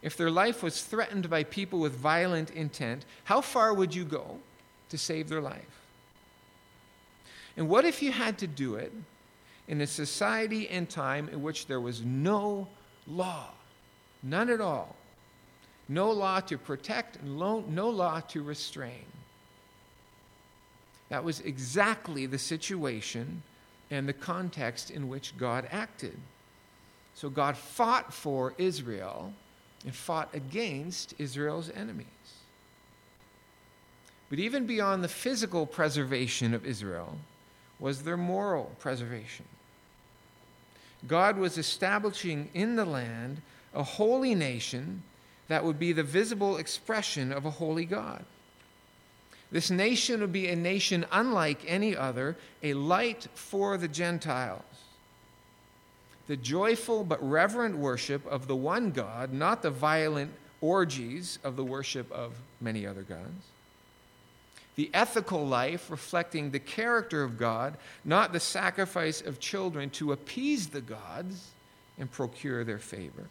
If 0.03 0.17
their 0.17 0.31
life 0.31 0.63
was 0.63 0.83
threatened 0.83 1.31
by 1.31 1.45
people 1.45 1.79
with 1.79 1.95
violent 1.95 2.51
intent, 2.51 3.05
how 3.25 3.41
far 3.41 3.73
would 3.73 3.95
you 3.95 4.05
go 4.05 4.39
to 4.89 4.99
save 4.99 5.29
their 5.29 5.41
life? 5.41 5.81
And 7.57 7.69
what 7.69 7.85
if 7.85 8.03
you 8.03 8.11
had 8.11 8.39
to 8.39 8.47
do 8.47 8.75
it 8.75 8.93
in 9.69 9.81
a 9.81 9.87
society 9.87 10.69
and 10.69 10.89
time 10.89 11.29
in 11.29 11.43
which 11.43 11.67
there 11.67 11.81
was 11.81 12.03
no 12.03 12.69
law? 13.07 13.51
None 14.23 14.51
at 14.51 14.61
all. 14.61 14.97
No 15.89 16.11
law 16.11 16.41
to 16.41 16.57
protect, 16.57 17.23
no 17.23 17.59
law 17.67 18.21
to 18.21 18.43
restrain. 18.43 19.07
That 21.09 21.25
was 21.25 21.41
exactly 21.41 22.27
the 22.27 22.39
situation 22.39 23.43
and 23.91 24.09
the 24.09 24.13
context 24.13 24.91
in 24.91 25.09
which 25.09 25.37
God 25.37 25.67
acted. 25.73 26.17
So 27.15 27.29
God 27.29 27.57
fought 27.57 28.15
for 28.15 28.55
Israel 28.57 29.33
and 29.85 29.95
fought 29.95 30.29
against 30.33 31.15
Israel's 31.19 31.71
enemies. 31.71 32.07
But 34.29 34.39
even 34.39 34.67
beyond 34.67 35.03
the 35.03 35.09
physical 35.09 35.67
preservation 35.67 36.55
of 36.55 36.65
Israel 36.65 37.19
was 37.81 38.05
their 38.05 38.17
moral 38.17 38.71
preservation. 38.79 39.47
God 41.09 41.37
was 41.37 41.59
establishing 41.59 42.51
in 42.55 42.77
the 42.77 42.85
land 42.85 43.43
a 43.75 43.83
holy 43.83 44.35
nation 44.35 45.03
that 45.49 45.65
would 45.65 45.79
be 45.79 45.93
the 45.93 46.03
visible 46.03 46.57
expression 46.57 47.33
of 47.33 47.45
a 47.45 47.51
holy 47.51 47.85
God. 47.85 48.25
This 49.51 49.71
nation 49.71 50.21
would 50.21 50.33
be 50.33 50.49
a 50.49 50.57
nation 50.57 51.05
unlike 51.11 51.65
any 51.67 51.97
other, 51.97 52.37
a 52.63 52.75
light 52.75 53.27
for 53.35 53.77
the 53.77 53.89
Gentiles. 53.89 54.63
The 56.29 56.37
joyful 56.37 57.03
but 57.03 57.29
reverent 57.29 57.77
worship 57.77 58.25
of 58.27 58.47
the 58.47 58.55
one 58.55 58.93
God, 58.93 59.33
not 59.33 59.63
the 59.63 59.71
violent 59.71 60.33
orgies 60.61 61.41
of 61.43 61.57
the 61.57 61.65
worship 61.65 62.11
of 62.13 62.35
many 62.61 62.87
other 62.87 63.03
gods. 63.03 63.47
The 64.77 64.91
ethical 64.95 65.45
life 65.45 65.91
reflecting 65.91 66.51
the 66.51 66.61
character 66.61 67.25
of 67.25 67.37
God, 67.37 67.77
not 68.05 68.33
the 68.33 68.41
sacrifice 68.41 69.21
of 69.21 69.41
children 69.41 69.91
to 69.91 70.13
appease 70.13 70.69
the 70.69 70.81
gods 70.81 71.51
and 71.99 72.11
procure 72.11 72.63
their 72.63 72.79
favor. 72.79 73.27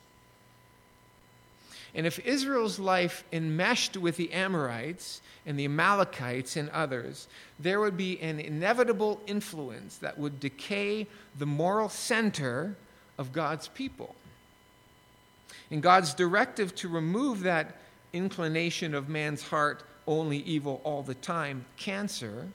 And 1.95 2.06
if 2.06 2.19
Israel's 2.19 2.80
life 2.80 3.23
enmeshed 3.32 3.97
with 3.97 4.17
the 4.17 4.32
Amorites 4.32 5.21
and 5.45 5.58
the 5.58 5.65
Amalekites 5.65 6.56
and 6.56 6.69
others, 6.69 7.28
there 7.60 7.80
would 7.80 7.97
be 7.97 8.19
an 8.21 8.39
inevitable 8.39 9.21
influence 9.25 9.97
that 9.97 10.17
would 10.17 10.39
decay 10.39 11.08
the 11.38 11.45
moral 11.45 11.89
center 11.89 12.75
of 13.17 13.34
God's 13.34 13.67
people. 13.69 14.15
And 15.71 15.82
God's 15.82 16.13
directive 16.13 16.75
to 16.75 16.88
remove 16.88 17.41
that 17.41 17.75
inclination 18.13 18.93
of 18.93 19.10
man's 19.10 19.43
heart 19.43 19.84
only 20.08 20.38
evil 20.38 20.82
all 20.84 21.04
the 21.04 21.15
time, 21.15 21.65
cancer, 21.78 22.47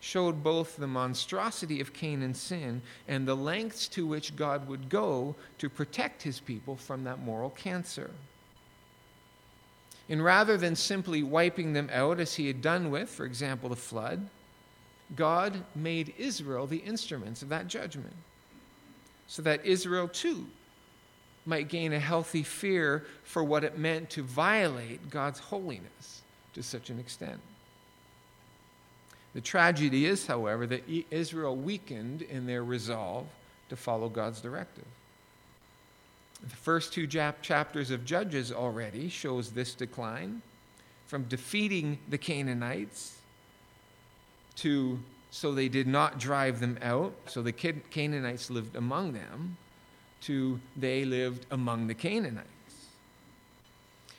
showed 0.00 0.42
both 0.42 0.76
the 0.76 0.86
monstrosity 0.86 1.80
of 1.80 1.92
Canaan's 1.92 2.40
sin 2.40 2.82
and 3.06 3.26
the 3.26 3.36
lengths 3.36 3.86
to 3.88 4.06
which 4.06 4.34
God 4.34 4.68
would 4.68 4.88
go 4.88 5.34
to 5.58 5.68
protect 5.68 6.22
his 6.22 6.40
people 6.40 6.76
from 6.76 7.04
that 7.04 7.20
moral 7.20 7.50
cancer. 7.50 8.10
And 10.08 10.22
rather 10.22 10.56
than 10.56 10.76
simply 10.76 11.22
wiping 11.22 11.72
them 11.72 11.88
out 11.92 12.20
as 12.20 12.34
he 12.34 12.46
had 12.46 12.60
done 12.60 12.90
with, 12.90 13.08
for 13.08 13.24
example, 13.24 13.68
the 13.68 13.76
flood, 13.76 14.28
God 15.14 15.64
made 15.74 16.14
Israel 16.18 16.66
the 16.66 16.78
instruments 16.78 17.42
of 17.42 17.48
that 17.50 17.68
judgment 17.68 18.14
so 19.26 19.42
that 19.42 19.64
Israel 19.64 20.08
too 20.08 20.46
might 21.44 21.68
gain 21.68 21.92
a 21.92 21.98
healthy 21.98 22.42
fear 22.42 23.04
for 23.24 23.42
what 23.42 23.64
it 23.64 23.78
meant 23.78 24.10
to 24.10 24.22
violate 24.22 25.10
God's 25.10 25.38
holiness 25.38 26.22
to 26.54 26.62
such 26.62 26.90
an 26.90 26.98
extent. 26.98 27.40
The 29.34 29.40
tragedy 29.40 30.06
is, 30.06 30.26
however, 30.26 30.66
that 30.66 30.84
Israel 31.10 31.56
weakened 31.56 32.22
in 32.22 32.46
their 32.46 32.62
resolve 32.62 33.26
to 33.70 33.76
follow 33.76 34.08
God's 34.08 34.40
directive. 34.40 34.84
The 36.42 36.56
first 36.56 36.92
two 36.92 37.06
chapters 37.06 37.90
of 37.90 38.04
Judges 38.04 38.50
already 38.52 39.08
shows 39.08 39.50
this 39.50 39.74
decline 39.74 40.42
from 41.06 41.24
defeating 41.24 41.98
the 42.08 42.18
Canaanites 42.18 43.18
to 44.56 44.98
so 45.30 45.52
they 45.52 45.68
did 45.68 45.86
not 45.86 46.18
drive 46.18 46.60
them 46.60 46.78
out, 46.82 47.14
so 47.26 47.40
the 47.40 47.52
Canaanites 47.52 48.50
lived 48.50 48.76
among 48.76 49.14
them, 49.14 49.56
to 50.22 50.60
they 50.76 51.06
lived 51.06 51.46
among 51.50 51.86
the 51.86 51.94
Canaanites. 51.94 52.48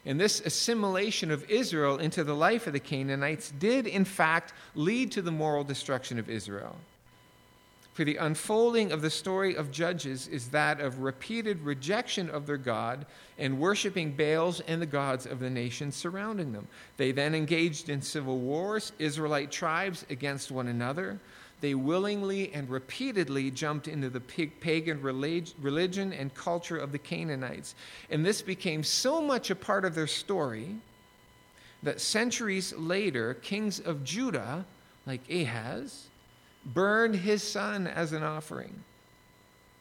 And 0.06 0.20
this 0.20 0.42
assimilation 0.42 1.30
of 1.30 1.50
Israel 1.50 1.98
into 1.98 2.24
the 2.24 2.36
life 2.36 2.66
of 2.68 2.74
the 2.74 2.80
Canaanites 2.80 3.52
did, 3.52 3.86
in 3.86 4.06
fact, 4.06 4.54
lead 4.76 5.12
to 5.12 5.22
the 5.22 5.32
moral 5.32 5.64
destruction 5.64 6.18
of 6.18 6.30
Israel. 6.30 6.76
For 7.94 8.04
the 8.04 8.18
unfolding 8.18 8.92
of 8.92 9.04
the 9.04 9.12
story 9.12 9.56
of 9.56 9.72
Judges 9.72 10.28
is 10.28 10.50
that 10.50 10.82
of 10.82 11.00
repeated 11.00 11.62
rejection 11.62 12.28
of 12.28 12.48
their 12.48 12.58
God 12.58 13.06
and 13.38 13.60
worshiping 13.60 14.14
Baals 14.14 14.62
and 14.62 14.82
the 14.82 14.88
gods 14.88 15.28
of 15.28 15.40
the 15.40 15.50
nations 15.50 15.96
surrounding 15.96 16.54
them. 16.54 16.68
They 16.98 17.12
then 17.12 17.36
engaged 17.36 17.90
in 17.90 18.02
civil 18.02 18.40
wars, 18.40 18.94
Israelite 18.98 19.52
tribes 19.52 20.08
against 20.10 20.50
one 20.50 20.68
another. 20.68 21.20
They 21.62 21.76
willingly 21.76 22.52
and 22.52 22.68
repeatedly 22.68 23.52
jumped 23.52 23.88
into 23.88 24.10
the 24.10 24.20
pagan 24.20 25.00
religion 25.02 26.14
and 26.14 26.34
culture 26.34 26.78
of 26.78 26.92
the 26.92 27.00
Canaanites. 27.00 27.76
And 28.10 28.26
this 28.26 28.42
became 28.42 28.84
so 28.84 29.22
much 29.22 29.52
a 29.52 29.56
part 29.56 29.86
of 29.86 29.94
their 29.94 30.08
story 30.08 30.78
that 31.84 32.02
centuries 32.02 32.74
later, 32.74 33.36
kings 33.36 33.80
of 33.80 34.04
Judah, 34.04 34.66
like 35.06 35.22
Ahaz, 35.30 36.08
burned 36.66 37.16
his 37.16 37.44
son 37.44 37.88
as 37.88 38.14
an 38.14 38.24
offering, 38.24 38.84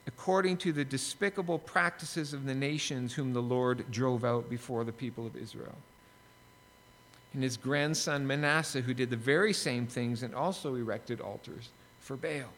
according 0.07 0.57
to 0.59 0.73
the 0.73 0.85
despicable 0.85 1.59
practices 1.59 2.33
of 2.33 2.45
the 2.45 2.55
nations 2.55 3.14
whom 3.14 3.33
the 3.33 3.42
Lord 3.42 3.90
drove 3.90 4.25
out 4.25 4.51
before 4.51 4.85
the 4.85 4.92
people 4.92 5.27
of 5.27 5.37
Israel. 5.37 5.77
And 7.35 7.42
his 7.42 7.57
grandson 7.57 8.27
Manasseh, 8.27 8.83
who 8.83 8.92
did 8.92 9.11
the 9.11 9.16
very 9.16 9.53
same 9.53 9.87
things 9.87 10.23
and 10.23 10.35
also 10.35 10.75
erected 10.75 11.21
altars 11.21 11.71
for 12.01 12.16
Baal. 12.16 12.51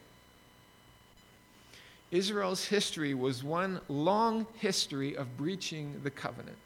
Israel's 2.10 2.64
history 2.64 3.14
was 3.14 3.44
one 3.44 3.80
long 3.88 4.46
history 4.58 5.16
of 5.16 5.36
breaching 5.36 6.00
the 6.02 6.10
covenant. 6.10 6.56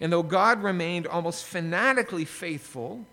And 0.00 0.12
though 0.12 0.22
God 0.22 0.62
remained 0.62 1.06
almost 1.06 1.44
fanatically 1.44 2.24
faithful 2.24 3.04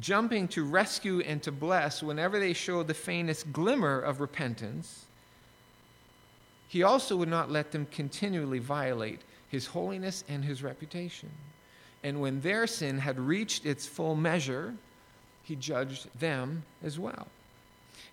jumping 0.00 0.48
to 0.48 0.64
rescue 0.64 1.20
and 1.20 1.42
to 1.42 1.52
bless 1.52 2.02
whenever 2.02 2.38
they 2.38 2.52
showed 2.52 2.86
the 2.86 2.94
faintest 2.94 3.52
glimmer 3.52 4.00
of 4.00 4.20
repentance, 4.20 5.06
he 6.68 6.82
also 6.82 7.16
would 7.16 7.28
not 7.28 7.50
let 7.50 7.72
them 7.72 7.86
continually 7.90 8.58
violate 8.58 9.20
his 9.48 9.66
holiness 9.66 10.24
and 10.28 10.44
his 10.44 10.62
reputation. 10.62 11.30
And 12.04 12.20
when 12.20 12.40
their 12.42 12.66
sin 12.66 12.98
had 12.98 13.18
reached 13.18 13.66
its 13.66 13.86
full 13.86 14.14
measure, 14.14 14.74
he 15.42 15.56
judged 15.56 16.08
them 16.18 16.62
as 16.84 16.98
well. 16.98 17.26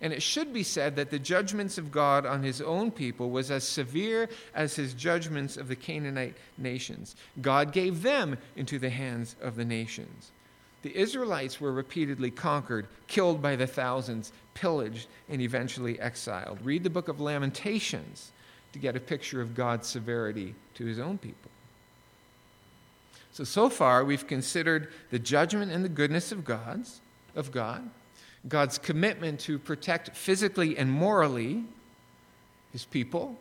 And 0.01 0.11
it 0.11 0.23
should 0.23 0.53
be 0.53 0.63
said 0.63 0.95
that 0.95 1.11
the 1.11 1.19
judgments 1.19 1.77
of 1.77 1.91
God 1.91 2.25
on 2.25 2.43
his 2.43 2.61
own 2.61 2.91
people 2.91 3.29
was 3.29 3.51
as 3.51 3.63
severe 3.63 4.29
as 4.53 4.75
his 4.75 4.93
judgments 4.93 5.57
of 5.57 5.67
the 5.67 5.75
Canaanite 5.75 6.35
nations. 6.57 7.15
God 7.41 7.71
gave 7.71 8.01
them 8.01 8.37
into 8.55 8.79
the 8.79 8.89
hands 8.89 9.35
of 9.41 9.55
the 9.55 9.65
nations. 9.65 10.31
The 10.85 10.95
Israelites 10.95 11.59
were 11.59 11.71
repeatedly 11.71 12.29
conquered, 12.29 12.85
killed 13.07 13.41
by 13.41 13.55
the 13.55 13.65
thousands, 13.65 14.31
pillaged, 14.53 15.07
and 15.27 15.41
eventually 15.41 15.99
exiled. 15.99 16.59
Read 16.63 16.83
the 16.83 16.91
book 16.91 17.07
of 17.07 17.19
Lamentations 17.19 18.31
to 18.71 18.77
get 18.77 18.95
a 18.95 18.99
picture 18.99 19.41
of 19.41 19.55
God's 19.55 19.87
severity 19.87 20.53
to 20.75 20.85
his 20.85 20.99
own 20.99 21.17
people. 21.17 21.49
So 23.31 23.43
so 23.43 23.67
far 23.67 24.05
we've 24.05 24.27
considered 24.27 24.93
the 25.09 25.17
judgment 25.17 25.71
and 25.71 25.83
the 25.83 25.89
goodness 25.89 26.31
of 26.31 26.45
God's 26.45 27.01
of 27.35 27.51
God, 27.51 27.89
God's 28.47 28.77
commitment 28.77 29.39
to 29.39 29.57
protect 29.57 30.15
physically 30.15 30.77
and 30.77 30.91
morally 30.91 31.63
his 32.71 32.85
people, 32.85 33.39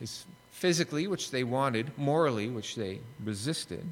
his 0.00 0.24
physically 0.50 1.06
which 1.06 1.30
they 1.30 1.44
wanted, 1.44 1.96
morally 1.96 2.48
which 2.48 2.74
they 2.74 2.98
resisted. 3.24 3.86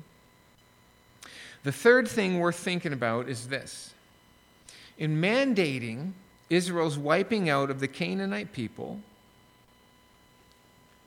The 1.64 1.72
third 1.72 2.09
thing 2.09 2.40
worth 2.40 2.57
thinking 2.57 2.92
about 2.92 3.29
is 3.29 3.48
this 3.48 3.94
in 4.98 5.20
mandating 5.20 6.12
Israel's 6.51 6.98
wiping 6.98 7.48
out 7.48 7.70
of 7.70 7.81
the 7.81 7.88
Canaanite 7.88 8.53
people, 8.53 9.01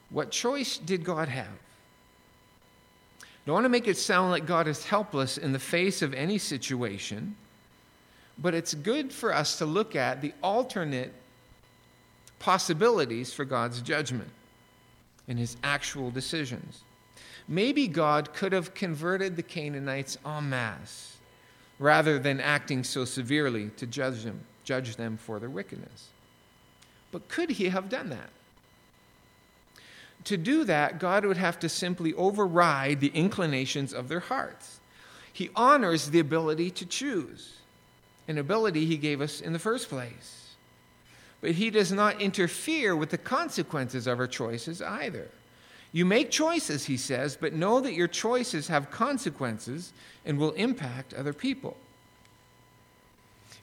what 0.09 0.31
choice 0.31 0.77
did 0.77 1.03
God 1.03 1.27
have? 1.27 1.47
I 3.21 3.25
don't 3.45 3.53
want 3.53 3.65
to 3.65 3.69
make 3.69 3.87
it 3.87 3.97
sound 3.97 4.31
like 4.31 4.45
God 4.45 4.67
is 4.67 4.85
helpless 4.85 5.37
in 5.37 5.51
the 5.51 5.59
face 5.59 6.01
of 6.01 6.13
any 6.13 6.37
situation, 6.37 7.35
but 8.39 8.55
it's 8.55 8.73
good 8.73 9.11
for 9.11 9.33
us 9.33 9.57
to 9.59 9.65
look 9.65 9.95
at 9.95 10.21
the 10.21 10.33
alternate 10.41 11.13
possibilities 12.39 13.33
for 13.33 13.45
God's 13.45 13.81
judgment 13.81 14.29
and 15.27 15.37
his 15.37 15.57
actual 15.63 16.09
decisions. 16.09 16.81
Maybe 17.47 17.87
God 17.87 18.33
could 18.33 18.53
have 18.53 18.73
converted 18.73 19.35
the 19.35 19.43
Canaanites 19.43 20.17
en 20.25 20.49
masse 20.49 21.17
rather 21.77 22.17
than 22.17 22.39
acting 22.39 22.83
so 22.83 23.05
severely 23.05 23.69
to 23.77 23.85
judge 23.85 24.23
them, 24.23 24.41
judge 24.63 24.95
them 24.95 25.17
for 25.17 25.39
their 25.39 25.49
wickedness. 25.49 26.09
But 27.11 27.27
could 27.27 27.51
he 27.51 27.69
have 27.69 27.89
done 27.89 28.09
that? 28.09 28.29
To 30.23 30.37
do 30.37 30.63
that, 30.63 30.97
God 30.97 31.23
would 31.23 31.37
have 31.37 31.59
to 31.59 31.69
simply 31.69 32.13
override 32.15 32.99
the 32.99 33.11
inclinations 33.13 33.93
of 33.93 34.07
their 34.07 34.21
hearts. 34.21 34.79
He 35.31 35.51
honors 35.55 36.09
the 36.09 36.19
ability 36.19 36.71
to 36.71 36.85
choose, 36.85 37.57
an 38.27 38.39
ability 38.39 38.85
he 38.85 38.97
gave 38.97 39.21
us 39.21 39.39
in 39.39 39.53
the 39.53 39.59
first 39.59 39.87
place. 39.87 40.55
but 41.45 41.51
he 41.51 41.69
does 41.69 41.91
not 41.91 42.19
interfere 42.19 42.95
with 42.95 43.11
the 43.11 43.19
consequences 43.19 44.07
of 44.07 44.19
our 44.19 44.25
choices 44.25 44.81
either. 44.81 45.27
You 45.95 46.03
make 46.03 46.29
choices, 46.29 46.83
he 46.83 46.97
says, 46.97 47.37
but 47.39 47.53
know 47.53 47.79
that 47.79 47.93
your 47.93 48.09
choices 48.09 48.67
have 48.67 48.91
consequences 48.91 49.93
and 50.25 50.37
will 50.37 50.51
impact 50.51 51.13
other 51.13 51.31
people. 51.31 51.77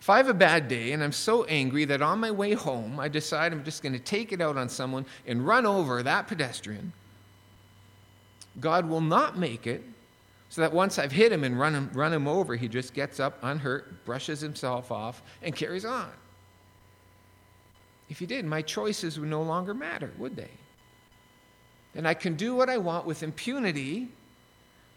If 0.01 0.09
I 0.09 0.16
have 0.16 0.31
a 0.31 0.35
bad 0.35 0.66
day 0.66 0.92
and 0.92 1.05
I'm 1.05 1.12
so 1.12 1.45
angry 1.45 1.85
that 1.85 2.01
on 2.01 2.21
my 2.21 2.31
way 2.31 2.55
home 2.55 2.99
I 2.99 3.09
decide 3.09 3.53
I'm 3.53 3.64
just 3.64 3.83
going 3.83 3.92
to 3.92 3.99
take 3.99 4.33
it 4.33 4.40
out 4.40 4.57
on 4.57 4.71
someone 4.71 5.05
and 5.27 5.47
run 5.47 5.66
over 5.66 6.03
that 6.03 6.27
pedestrian, 6.27 6.95
God 8.59 8.88
will 8.88 9.03
not 9.03 9.37
make 9.37 9.66
it 9.66 9.85
so 10.49 10.62
that 10.62 10.73
once 10.73 10.99
I've 10.99 11.12
hit 11.12 11.33
him 11.33 11.45
and 11.45 11.61
run 11.61 11.75
him, 11.75 11.90
run 11.92 12.14
him 12.14 12.27
over, 12.27 12.57
he 12.57 12.66
just 12.66 12.95
gets 12.95 13.21
up 13.21 13.40
unhurt, 13.42 14.07
brushes 14.07 14.40
himself 14.40 14.90
off, 14.90 15.21
and 15.42 15.55
carries 15.55 15.85
on. 15.85 16.09
If 18.09 18.21
he 18.21 18.25
did, 18.25 18.47
my 18.47 18.62
choices 18.62 19.21
would 19.21 19.29
no 19.29 19.42
longer 19.42 19.75
matter, 19.75 20.12
would 20.16 20.35
they? 20.35 20.49
And 21.94 22.09
I 22.09 22.14
can 22.14 22.35
do 22.35 22.55
what 22.55 22.70
I 22.70 22.78
want 22.78 23.07
with 23.07 23.22
impunity, 23.22 24.09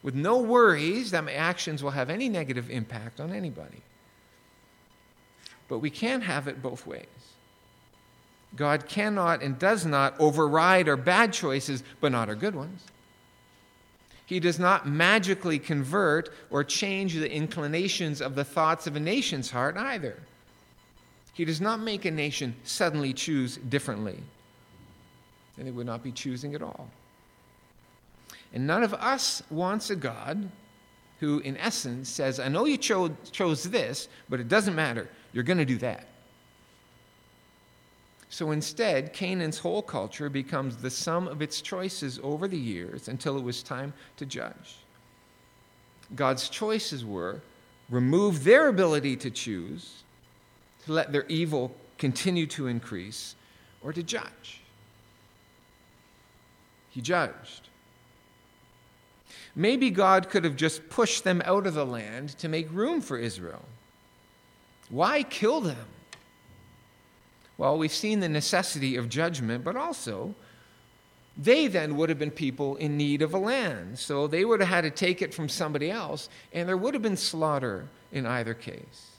with 0.01 0.15
no 0.15 0.37
worries 0.37 1.11
that 1.11 1.23
my 1.23 1.33
actions 1.33 1.83
will 1.83 1.91
have 1.91 2.09
any 2.09 2.29
negative 2.29 2.69
impact 2.69 3.19
on 3.19 3.33
anybody. 3.33 3.81
But 5.67 5.79
we 5.79 5.89
can't 5.89 6.23
have 6.23 6.47
it 6.47 6.61
both 6.61 6.85
ways. 6.85 7.05
God 8.55 8.87
cannot 8.87 9.41
and 9.41 9.59
does 9.59 9.85
not 9.85 10.17
override 10.19 10.87
our 10.87 10.95
bad 10.95 11.33
choices, 11.33 11.83
but 11.99 12.11
not 12.11 12.29
our 12.29 12.35
good 12.35 12.55
ones. 12.55 12.81
He 14.25 14.39
does 14.39 14.57
not 14.57 14.87
magically 14.87 15.59
convert 15.59 16.29
or 16.49 16.63
change 16.63 17.13
the 17.13 17.31
inclinations 17.31 18.21
of 18.21 18.35
the 18.35 18.43
thoughts 18.43 18.87
of 18.87 18.95
a 18.95 18.99
nation's 18.99 19.51
heart 19.51 19.77
either. 19.77 20.17
He 21.33 21.45
does 21.45 21.59
not 21.59 21.79
make 21.79 22.05
a 22.05 22.11
nation 22.11 22.55
suddenly 22.63 23.13
choose 23.13 23.57
differently. 23.57 24.23
And 25.57 25.67
they 25.67 25.71
would 25.71 25.85
not 25.85 26.03
be 26.03 26.11
choosing 26.11 26.53
at 26.55 26.61
all. 26.61 26.89
And 28.53 28.65
none 28.67 28.83
of 28.83 28.93
us 28.93 29.43
wants 29.49 29.89
a 29.89 29.95
God 29.95 30.49
who, 31.19 31.39
in 31.39 31.57
essence, 31.57 32.09
says, 32.09 32.39
I 32.39 32.49
know 32.49 32.65
you 32.65 32.77
cho- 32.77 33.15
chose 33.31 33.63
this, 33.63 34.07
but 34.29 34.39
it 34.39 34.47
doesn't 34.47 34.75
matter. 34.75 35.09
You're 35.33 35.43
going 35.43 35.57
to 35.57 35.65
do 35.65 35.77
that. 35.77 36.07
So 38.29 38.51
instead, 38.51 39.13
Canaan's 39.13 39.59
whole 39.59 39.81
culture 39.81 40.29
becomes 40.29 40.75
the 40.75 40.89
sum 40.89 41.27
of 41.27 41.41
its 41.41 41.61
choices 41.61 42.19
over 42.21 42.47
the 42.47 42.57
years 42.57 43.07
until 43.07 43.37
it 43.37 43.43
was 43.43 43.63
time 43.63 43.93
to 44.17 44.25
judge. 44.25 44.77
God's 46.15 46.49
choices 46.49 47.05
were 47.05 47.41
remove 47.89 48.43
their 48.43 48.67
ability 48.67 49.15
to 49.17 49.29
choose, 49.29 50.03
to 50.85 50.93
let 50.93 51.11
their 51.11 51.25
evil 51.27 51.75
continue 51.97 52.47
to 52.47 52.67
increase, 52.67 53.35
or 53.81 53.93
to 53.93 54.03
judge. 54.03 54.61
He 56.95 57.01
judged. 57.01 57.67
Maybe 59.53 59.89
God 59.89 60.29
could 60.29 60.45
have 60.45 60.55
just 60.55 60.87
pushed 60.87 61.25
them 61.25 61.41
out 61.43 61.67
of 61.67 61.73
the 61.73 61.85
land 61.85 62.29
to 62.39 62.47
make 62.47 62.71
room 62.71 63.01
for 63.01 63.17
Israel. 63.17 63.65
Why 64.89 65.23
kill 65.23 65.59
them? 65.59 65.87
Well, 67.57 67.77
we've 67.77 67.91
seen 67.91 68.21
the 68.21 68.29
necessity 68.29 68.95
of 68.95 69.09
judgment, 69.09 69.65
but 69.65 69.75
also 69.75 70.35
they 71.37 71.67
then 71.67 71.97
would 71.97 72.07
have 72.07 72.17
been 72.17 72.31
people 72.31 72.77
in 72.77 72.95
need 72.95 73.21
of 73.21 73.33
a 73.33 73.37
land. 73.37 73.99
So 73.99 74.25
they 74.25 74.45
would 74.45 74.61
have 74.61 74.69
had 74.69 74.81
to 74.81 74.89
take 74.89 75.21
it 75.21 75.33
from 75.33 75.49
somebody 75.49 75.91
else, 75.91 76.29
and 76.53 76.65
there 76.65 76.77
would 76.77 76.93
have 76.93 77.03
been 77.03 77.17
slaughter 77.17 77.89
in 78.13 78.25
either 78.25 78.53
case. 78.53 79.11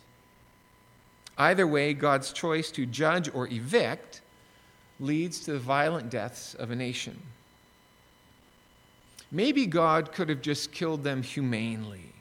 Either 1.37 1.67
way, 1.67 1.93
God's 1.93 2.33
choice 2.33 2.71
to 2.71 2.87
judge 2.87 3.29
or 3.35 3.47
evict 3.49 4.23
leads 4.99 5.41
to 5.41 5.53
the 5.53 5.59
violent 5.59 6.09
deaths 6.09 6.55
of 6.55 6.71
a 6.71 6.77
nation. 6.77 7.21
Maybe 9.31 9.67
God 9.67 10.12
could 10.12 10.29
have 10.29 10.43
just 10.43 10.73
killed 10.73 11.03
them 11.03 11.23
humanely, 11.23 12.12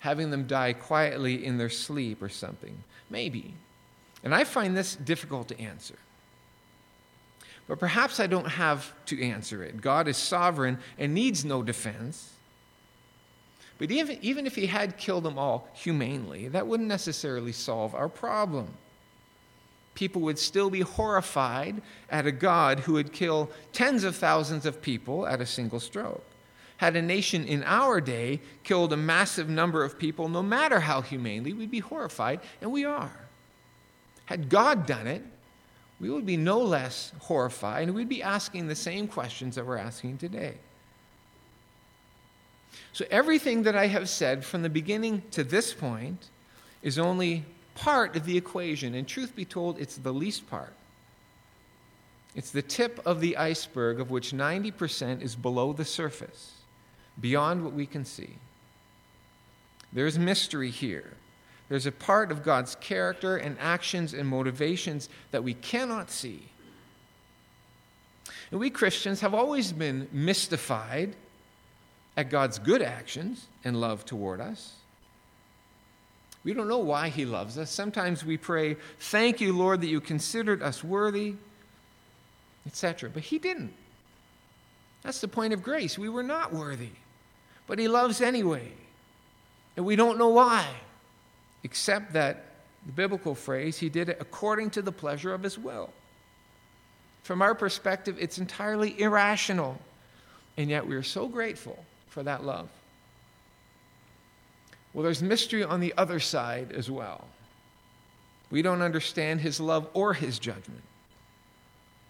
having 0.00 0.30
them 0.30 0.46
die 0.46 0.72
quietly 0.72 1.44
in 1.44 1.58
their 1.58 1.70
sleep 1.70 2.22
or 2.22 2.28
something. 2.28 2.76
Maybe. 3.08 3.54
And 4.24 4.34
I 4.34 4.44
find 4.44 4.76
this 4.76 4.96
difficult 4.96 5.48
to 5.48 5.60
answer. 5.60 5.96
But 7.68 7.78
perhaps 7.78 8.18
I 8.18 8.26
don't 8.26 8.48
have 8.48 8.92
to 9.06 9.22
answer 9.22 9.62
it. 9.62 9.80
God 9.80 10.08
is 10.08 10.16
sovereign 10.16 10.78
and 10.98 11.14
needs 11.14 11.44
no 11.44 11.62
defense. 11.62 12.30
But 13.78 13.90
even, 13.90 14.18
even 14.22 14.46
if 14.46 14.54
he 14.54 14.66
had 14.66 14.96
killed 14.96 15.24
them 15.24 15.38
all 15.38 15.68
humanely, 15.72 16.48
that 16.48 16.66
wouldn't 16.66 16.88
necessarily 16.88 17.52
solve 17.52 17.94
our 17.94 18.08
problem. 18.08 18.68
People 19.94 20.22
would 20.22 20.38
still 20.38 20.70
be 20.70 20.80
horrified 20.80 21.82
at 22.10 22.26
a 22.26 22.32
God 22.32 22.80
who 22.80 22.94
would 22.94 23.12
kill 23.12 23.50
tens 23.72 24.04
of 24.04 24.16
thousands 24.16 24.64
of 24.64 24.80
people 24.80 25.26
at 25.26 25.40
a 25.40 25.46
single 25.46 25.80
stroke. 25.80 26.24
Had 26.78 26.96
a 26.96 27.02
nation 27.02 27.44
in 27.44 27.62
our 27.64 28.00
day 28.00 28.40
killed 28.64 28.92
a 28.92 28.96
massive 28.96 29.48
number 29.48 29.84
of 29.84 29.98
people, 29.98 30.28
no 30.28 30.42
matter 30.42 30.80
how 30.80 31.02
humanely, 31.02 31.52
we'd 31.52 31.70
be 31.70 31.80
horrified, 31.80 32.40
and 32.60 32.72
we 32.72 32.84
are. 32.84 33.12
Had 34.24 34.48
God 34.48 34.86
done 34.86 35.06
it, 35.06 35.22
we 36.00 36.10
would 36.10 36.26
be 36.26 36.36
no 36.36 36.58
less 36.58 37.12
horrified 37.20 37.84
and 37.84 37.94
we'd 37.94 38.08
be 38.08 38.22
asking 38.22 38.66
the 38.66 38.74
same 38.74 39.06
questions 39.06 39.54
that 39.54 39.64
we're 39.64 39.76
asking 39.76 40.18
today. 40.18 40.54
So, 42.92 43.04
everything 43.10 43.62
that 43.62 43.76
I 43.76 43.86
have 43.86 44.08
said 44.08 44.44
from 44.44 44.62
the 44.62 44.68
beginning 44.68 45.22
to 45.30 45.44
this 45.44 45.72
point 45.72 46.28
is 46.82 46.98
only 46.98 47.44
part 47.74 48.16
of 48.16 48.24
the 48.24 48.36
equation. 48.36 48.94
And 48.94 49.06
truth 49.06 49.34
be 49.34 49.44
told, 49.44 49.78
it's 49.78 49.96
the 49.96 50.12
least 50.12 50.48
part. 50.48 50.74
It's 52.34 52.50
the 52.50 52.62
tip 52.62 53.00
of 53.04 53.20
the 53.20 53.36
iceberg 53.36 54.00
of 54.00 54.10
which 54.10 54.32
90% 54.32 55.20
is 55.22 55.36
below 55.36 55.72
the 55.72 55.84
surface, 55.84 56.52
beyond 57.20 57.62
what 57.64 57.74
we 57.74 57.86
can 57.86 58.04
see. 58.04 58.36
There's 59.92 60.18
mystery 60.18 60.70
here. 60.70 61.12
There's 61.68 61.86
a 61.86 61.92
part 61.92 62.32
of 62.32 62.42
God's 62.42 62.74
character 62.76 63.36
and 63.36 63.56
actions 63.58 64.14
and 64.14 64.28
motivations 64.28 65.08
that 65.30 65.44
we 65.44 65.54
cannot 65.54 66.10
see. 66.10 66.48
And 68.50 68.60
we 68.60 68.70
Christians 68.70 69.20
have 69.20 69.34
always 69.34 69.72
been 69.72 70.08
mystified 70.12 71.14
at 72.16 72.30
God's 72.30 72.58
good 72.58 72.82
actions 72.82 73.46
and 73.64 73.80
love 73.80 74.04
toward 74.04 74.40
us. 74.40 74.74
We 76.44 76.54
don't 76.54 76.68
know 76.68 76.78
why 76.78 77.08
He 77.08 77.24
loves 77.24 77.58
us. 77.58 77.70
Sometimes 77.70 78.24
we 78.24 78.36
pray, 78.36 78.76
Thank 78.98 79.40
you, 79.40 79.52
Lord, 79.52 79.80
that 79.80 79.88
you 79.88 80.00
considered 80.00 80.62
us 80.62 80.82
worthy, 80.82 81.34
etc. 82.66 83.10
But 83.10 83.24
He 83.24 83.38
didn't. 83.38 83.72
That's 85.02 85.20
the 85.20 85.28
point 85.28 85.52
of 85.52 85.62
grace. 85.62 85.98
We 85.98 86.08
were 86.08 86.22
not 86.22 86.52
worthy, 86.52 86.90
but 87.66 87.78
He 87.78 87.88
loves 87.88 88.20
anyway. 88.20 88.72
And 89.76 89.86
we 89.86 89.96
don't 89.96 90.18
know 90.18 90.28
why 90.28 90.66
except 91.64 92.12
that 92.12 92.44
the 92.86 92.92
biblical 92.92 93.34
phrase, 93.34 93.78
he 93.78 93.88
did 93.88 94.08
it 94.08 94.18
according 94.20 94.70
to 94.70 94.82
the 94.82 94.92
pleasure 94.92 95.32
of 95.32 95.42
his 95.42 95.58
will. 95.58 95.90
From 97.22 97.40
our 97.40 97.54
perspective, 97.54 98.16
it's 98.18 98.38
entirely 98.38 99.00
irrational, 99.00 99.80
and 100.56 100.68
yet 100.68 100.86
we 100.86 100.96
are 100.96 101.02
so 101.04 101.28
grateful 101.28 101.84
for 102.08 102.22
that 102.24 102.44
love. 102.44 102.68
Well, 104.92 105.02
there's 105.02 105.22
mystery 105.22 105.64
on 105.64 105.80
the 105.80 105.94
other 105.96 106.20
side 106.20 106.72
as 106.72 106.90
well. 106.90 107.26
We 108.50 108.60
don't 108.60 108.82
understand 108.82 109.40
his 109.40 109.58
love 109.58 109.88
or 109.94 110.12
his 110.12 110.38
judgment. 110.38 110.82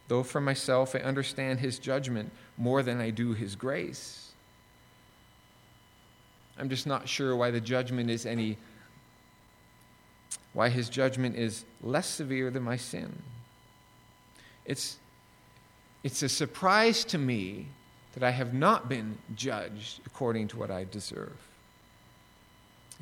Though 0.09 0.25
for 0.25 0.41
myself, 0.41 0.97
I 0.97 0.99
understand 0.99 1.61
his 1.61 1.79
judgment 1.79 2.33
more 2.57 2.83
than 2.83 3.01
I 3.01 3.11
do 3.11 3.33
his 3.33 3.55
grace. 3.55 4.33
I'm 6.59 6.69
just 6.69 6.87
not 6.87 7.09
sure 7.09 7.37
why 7.37 7.51
the 7.51 7.61
judgment 7.61 8.11
is 8.11 8.27
any 8.27 8.59
why 10.53 10.69
his 10.69 10.89
judgment 10.89 11.37
is 11.37 11.65
less 11.83 12.07
severe 12.07 12.51
than 12.51 12.63
my 12.63 12.77
sin. 12.77 13.23
It's, 14.67 14.99
it's 16.05 16.23
a 16.23 16.29
surprise 16.29 17.05
to 17.07 17.19
me 17.19 17.69
that 18.15 18.23
I 18.23 18.31
have 18.31 18.53
not 18.53 18.89
been 18.89 19.17
judged 19.35 20.01
according 20.05 20.49
to 20.49 20.59
what 20.59 20.71
I 20.71 20.85
deserve. 20.85 21.39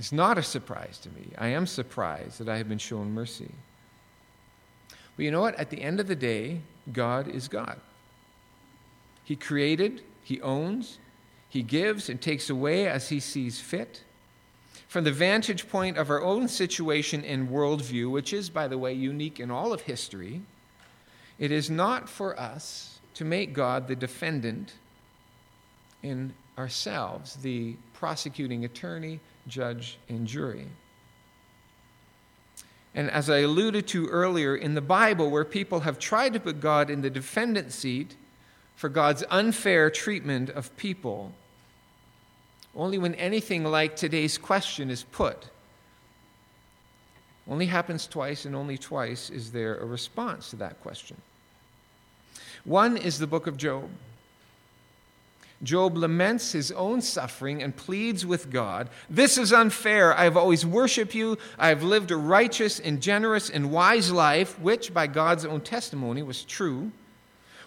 It's 0.01 0.13
not 0.13 0.39
a 0.39 0.43
surprise 0.43 0.99
to 1.01 1.11
me. 1.11 1.27
I 1.37 1.49
am 1.49 1.67
surprised 1.67 2.39
that 2.39 2.49
I 2.49 2.57
have 2.57 2.71
been 2.71 2.79
shown 2.79 3.13
mercy. 3.13 3.51
But 5.15 5.25
you 5.27 5.31
know 5.31 5.43
what? 5.43 5.55
At 5.57 5.69
the 5.69 5.83
end 5.83 6.01
of 6.01 6.07
the 6.07 6.17
day, 6.17 6.63
God 6.91 7.29
is 7.29 7.49
God. 7.49 7.79
He 9.23 9.37
created, 9.37 10.03
He 10.23 10.41
owns, 10.41 10.97
He 11.51 11.63
gives 11.63 12.09
and 12.09 12.19
takes 12.19 12.49
away 12.49 12.89
as 12.89 13.11
He 13.11 13.21
sees 13.21 13.61
fit 13.61 14.03
from 14.89 15.05
the 15.05 15.13
vantage 15.13 15.69
point 15.69 15.99
of 15.99 16.09
our 16.09 16.23
own 16.23 16.49
situation 16.49 17.23
and 17.23 17.51
worldview, 17.51 18.11
which 18.11 18.33
is, 18.33 18.49
by 18.49 18.69
the 18.69 18.79
way, 18.79 18.95
unique 18.95 19.39
in 19.39 19.51
all 19.51 19.71
of 19.71 19.83
history, 19.83 20.41
it 21.39 21.53
is 21.53 21.69
not 21.69 22.09
for 22.09 22.41
us 22.41 23.01
to 23.13 23.25
make 23.27 23.53
God 23.53 23.87
the 23.87 23.97
defendant 23.97 24.73
in 26.03 26.33
ourselves, 26.57 27.37
the 27.37 27.77
prosecuting 27.93 28.65
attorney, 28.65 29.21
judge, 29.51 29.99
and 30.09 30.27
jury. 30.27 30.67
And 32.95 33.11
as 33.11 33.31
I 33.31 33.39
alluded 33.39 33.87
to 33.89 34.09
earlier, 34.09 34.57
in 34.57 34.75
the 34.75 34.81
Bible, 34.81 35.31
where 35.31 35.45
people 35.45 35.81
have 35.81 35.99
tried 35.99 36.33
to 36.33 36.41
put 36.41 36.61
God 36.61 36.91
in 36.91 37.03
the 37.03 37.11
defendant 37.11 37.73
seat 37.73 38.17
for 38.75 38.89
God's 38.89 39.23
unfair 39.31 39.91
treatment 39.91 40.51
of 40.51 40.77
people, 40.77 41.33
only 42.75 42.99
when 42.99 43.15
anything 43.17 43.65
like 43.65 43.95
today's 43.95 44.39
question 44.39 44.91
is 44.91 45.03
put, 45.05 45.51
only 47.49 47.67
happens 47.67 48.07
twice, 48.07 48.45
and 48.45 48.55
only 48.55 48.79
twice 48.79 49.29
is 49.29 49.53
there 49.53 49.77
a 49.77 49.85
response 49.85 50.51
to 50.51 50.57
that 50.57 50.81
question. 50.81 51.17
One 52.65 52.97
is 52.97 53.19
the 53.19 53.27
book 53.27 53.47
of 53.47 53.57
Job. 53.57 53.89
Job 55.63 55.97
laments 55.97 56.53
his 56.53 56.73
own 56.73 57.03
suffering 57.03 57.63
and 57.63 57.77
pleads 57.77 58.25
with 58.25 58.51
God 58.51 58.89
This 59.11 59.37
is 59.37 59.53
unfair. 59.53 60.17
I 60.17 60.25
have 60.25 60.37
always 60.37 60.65
worshiped 60.65 61.15
you. 61.15 61.37
I 61.59 61.69
have 61.69 61.83
lived 61.83 62.11
a 62.11 62.17
righteous 62.17 62.81
and 62.81 63.03
generous 63.03 63.51
and 63.51 63.71
wise 63.71 64.11
life, 64.11 64.59
which, 64.59 64.95
by 64.95 65.07
God's 65.07 65.45
own 65.45 65.61
testimony, 65.61 66.23
was 66.23 66.45
true. 66.45 66.93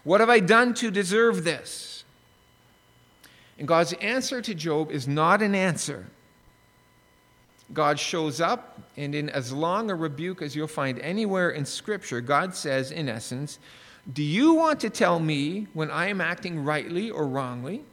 What 0.04 0.20
have 0.20 0.30
I 0.30 0.40
done 0.40 0.74
to 0.76 0.92
deserve 0.92 1.44
this? 1.44 2.04
And 3.58 3.68
God's 3.68 3.94
answer 3.94 4.42
to 4.42 4.56
Job 4.56 4.92
is 4.92 5.08
not 5.08 5.42
an 5.42 5.54
answer. 5.54 6.08
God 7.72 8.00
shows 8.00 8.42
up, 8.42 8.82
and 8.98 9.16
in 9.16 9.30
as 9.30 9.54
long 9.54 9.90
a 9.90 9.96
rebuke 9.96 10.42
as 10.42 10.56
you'll 10.56 10.68
find 10.68 11.00
anywhere 11.00 11.50
in 11.50 11.66
Scripture, 11.66 12.22
God 12.22 12.56
says, 12.56 12.92
in 12.92 13.08
essence, 13.08 13.60
do 14.12 14.24
you 14.24 14.56
want 14.56 14.82
to 14.82 14.90
tell 14.90 15.20
me 15.20 15.68
when 15.74 15.90
I 15.90 16.08
am 16.08 16.20
acting 16.20 16.64
rightly 16.64 17.10
or 17.10 17.26
wrongly? 17.26 17.84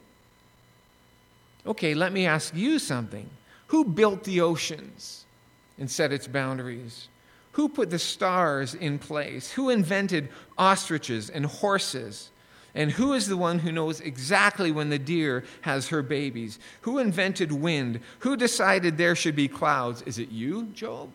Okay, 1.67 1.95
let 1.95 2.13
me 2.13 2.27
ask 2.27 2.55
you 2.55 2.79
something. 2.79 3.29
Who 3.69 3.85
built 3.85 4.25
the 4.25 4.41
oceans 4.41 5.25
and 5.79 5.89
set 5.89 6.13
its 6.13 6.27
boundaries? 6.27 7.09
Who 7.53 7.69
put 7.69 7.91
the 7.91 7.99
stars 7.99 8.75
in 8.75 8.99
place? 8.99 9.53
Who 9.53 9.71
invented 9.71 10.31
ostriches 10.59 11.31
and 11.31 11.47
horses? 11.47 12.31
And 12.75 12.91
who 12.91 13.13
is 13.13 13.29
the 13.29 13.37
one 13.37 13.61
who 13.61 13.73
knows 13.73 14.01
exactly 14.01 14.73
when 14.73 14.91
the 14.91 14.99
deer 14.99 15.45
has 15.63 15.89
her 15.89 16.03
babies? 16.03 16.59
Who 16.83 16.99
invented 16.99 17.53
wind? 17.53 18.01
Who 18.21 18.37
decided 18.37 18.97
there 18.97 19.17
should 19.17 19.37
be 19.37 19.49
clouds? 19.49 20.03
Is 20.03 20.19
it 20.19 20.31
you, 20.31 20.67
Job? 20.67 21.11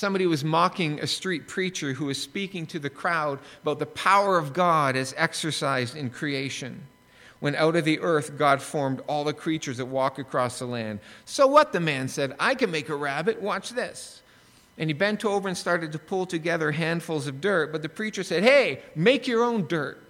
Somebody 0.00 0.26
was 0.26 0.42
mocking 0.42 0.98
a 0.98 1.06
street 1.06 1.46
preacher 1.46 1.92
who 1.92 2.06
was 2.06 2.16
speaking 2.16 2.64
to 2.68 2.78
the 2.78 2.88
crowd 2.88 3.38
about 3.60 3.78
the 3.78 3.84
power 3.84 4.38
of 4.38 4.54
God 4.54 4.96
as 4.96 5.12
exercised 5.14 5.94
in 5.94 6.08
creation. 6.08 6.86
When 7.40 7.54
out 7.54 7.76
of 7.76 7.84
the 7.84 8.00
earth 8.00 8.38
God 8.38 8.62
formed 8.62 9.02
all 9.06 9.24
the 9.24 9.34
creatures 9.34 9.76
that 9.76 9.84
walk 9.84 10.18
across 10.18 10.58
the 10.58 10.64
land. 10.64 11.00
So 11.26 11.46
what? 11.46 11.74
The 11.74 11.80
man 11.80 12.08
said, 12.08 12.34
I 12.40 12.54
can 12.54 12.70
make 12.70 12.88
a 12.88 12.96
rabbit. 12.96 13.42
Watch 13.42 13.72
this. 13.72 14.22
And 14.78 14.88
he 14.88 14.94
bent 14.94 15.22
over 15.26 15.48
and 15.48 15.58
started 15.58 15.92
to 15.92 15.98
pull 15.98 16.24
together 16.24 16.72
handfuls 16.72 17.26
of 17.26 17.42
dirt. 17.42 17.70
But 17.70 17.82
the 17.82 17.90
preacher 17.90 18.22
said, 18.22 18.42
Hey, 18.42 18.80
make 18.94 19.26
your 19.26 19.44
own 19.44 19.66
dirt. 19.66 20.02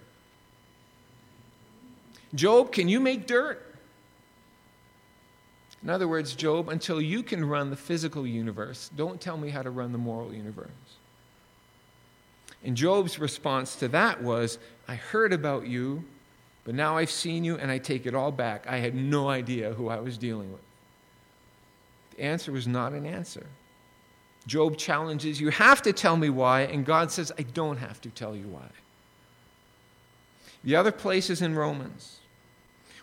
Job, 2.33 2.71
can 2.71 2.89
you 2.89 3.01
make 3.01 3.27
dirt? 3.27 3.70
In 5.83 5.89
other 5.89 6.07
words, 6.07 6.35
Job, 6.35 6.69
until 6.69 7.01
you 7.01 7.23
can 7.23 7.45
run 7.45 7.71
the 7.71 7.77
physical 7.77 8.27
universe, 8.27 8.91
don't 8.97 9.21
tell 9.21 9.37
me 9.37 9.49
how 9.49 9.63
to 9.63 9.71
run 9.71 9.93
the 9.93 9.99
moral 9.99 10.33
universe. 10.35 10.69
And 12.63 12.77
Job's 12.77 13.19
response 13.19 13.77
to 13.77 13.89
that 13.89 14.23
was, 14.23 14.59
I 14.87 14.97
heard 14.97 15.33
about 15.33 15.67
you, 15.67 16.05
but 16.65 16.75
now 16.75 16.99
I've 16.99 17.11
seen 17.11 17.45
you 17.45 17.57
and 17.57 17.71
I 17.71 17.79
take 17.79 18.05
it 18.05 18.15
all 18.15 18.31
back. 18.31 18.67
I 18.67 18.77
had 18.77 18.95
no 18.95 19.31
idea 19.31 19.73
who 19.73 19.89
I 19.89 20.01
was 20.01 20.19
dealing 20.19 20.53
with. 20.53 20.61
The 22.17 22.23
answer 22.25 22.53
was 22.53 22.67
not 22.67 22.93
an 22.93 23.07
answer. 23.07 23.47
Job 24.47 24.77
challenges, 24.77 25.41
You 25.41 25.51
have 25.51 25.81
to 25.83 25.93
tell 25.93 26.17
me 26.17 26.29
why, 26.29 26.63
and 26.63 26.85
God 26.85 27.11
says, 27.11 27.33
I 27.39 27.43
don't 27.43 27.79
have 27.79 28.01
to 28.03 28.11
tell 28.11 28.37
you 28.37 28.49
why. 28.49 28.69
The 30.63 30.77
other 30.77 30.93
place 30.93 31.31
is 31.31 31.41
in 31.41 31.55
Romans 31.55 32.20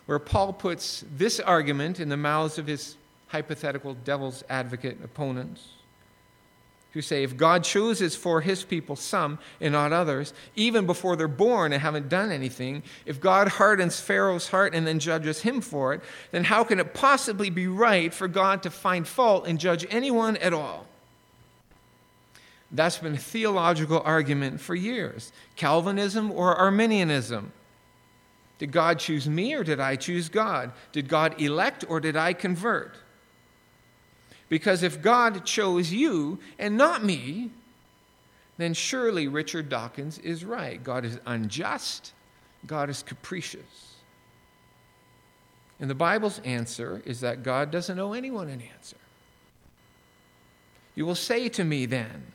where 0.08 0.18
Paul 0.18 0.54
puts 0.54 1.04
this 1.14 1.38
argument 1.38 2.00
in 2.00 2.08
the 2.08 2.16
mouths 2.16 2.56
of 2.56 2.66
his 2.66 2.96
hypothetical 3.26 3.92
devil's 3.92 4.42
advocate 4.48 4.96
opponents, 5.04 5.68
who 6.92 7.02
say, 7.02 7.22
if 7.24 7.36
God 7.36 7.62
chooses 7.62 8.16
for 8.16 8.40
his 8.40 8.64
people 8.64 8.96
some 8.96 9.38
and 9.60 9.72
not 9.72 9.92
others, 9.92 10.32
even 10.56 10.86
before 10.86 11.14
they're 11.14 11.28
born 11.28 11.74
and 11.74 11.82
haven't 11.82 12.08
done 12.08 12.32
anything, 12.32 12.82
if 13.04 13.20
God 13.20 13.48
hardens 13.48 14.00
Pharaoh's 14.00 14.48
heart 14.48 14.74
and 14.74 14.86
then 14.86 14.98
judges 14.98 15.42
him 15.42 15.60
for 15.60 15.92
it, 15.92 16.00
then 16.30 16.44
how 16.44 16.64
can 16.64 16.80
it 16.80 16.94
possibly 16.94 17.50
be 17.50 17.66
right 17.66 18.14
for 18.14 18.28
God 18.28 18.62
to 18.62 18.70
find 18.70 19.06
fault 19.06 19.46
and 19.46 19.60
judge 19.60 19.84
anyone 19.90 20.38
at 20.38 20.54
all? 20.54 20.86
That's 22.72 22.96
been 22.96 23.12
a 23.12 23.18
theological 23.18 24.00
argument 24.06 24.62
for 24.62 24.74
years 24.74 25.32
Calvinism 25.56 26.32
or 26.32 26.56
Arminianism. 26.56 27.52
Did 28.58 28.72
God 28.72 28.98
choose 28.98 29.28
me 29.28 29.54
or 29.54 29.62
did 29.62 29.80
I 29.80 29.96
choose 29.96 30.28
God? 30.28 30.72
Did 30.92 31.08
God 31.08 31.40
elect 31.40 31.84
or 31.88 32.00
did 32.00 32.16
I 32.16 32.32
convert? 32.32 32.96
Because 34.48 34.82
if 34.82 35.00
God 35.00 35.44
chose 35.44 35.92
you 35.92 36.38
and 36.58 36.76
not 36.76 37.04
me, 37.04 37.50
then 38.56 38.74
surely 38.74 39.28
Richard 39.28 39.68
Dawkins 39.68 40.18
is 40.18 40.44
right. 40.44 40.82
God 40.82 41.04
is 41.04 41.20
unjust, 41.26 42.12
God 42.66 42.90
is 42.90 43.02
capricious. 43.02 43.94
And 45.80 45.88
the 45.88 45.94
Bible's 45.94 46.40
answer 46.40 47.02
is 47.04 47.20
that 47.20 47.44
God 47.44 47.70
doesn't 47.70 47.98
owe 48.00 48.12
anyone 48.12 48.48
an 48.48 48.60
answer. 48.60 48.96
You 50.96 51.06
will 51.06 51.14
say 51.14 51.48
to 51.50 51.62
me 51.62 51.86
then, 51.86 52.32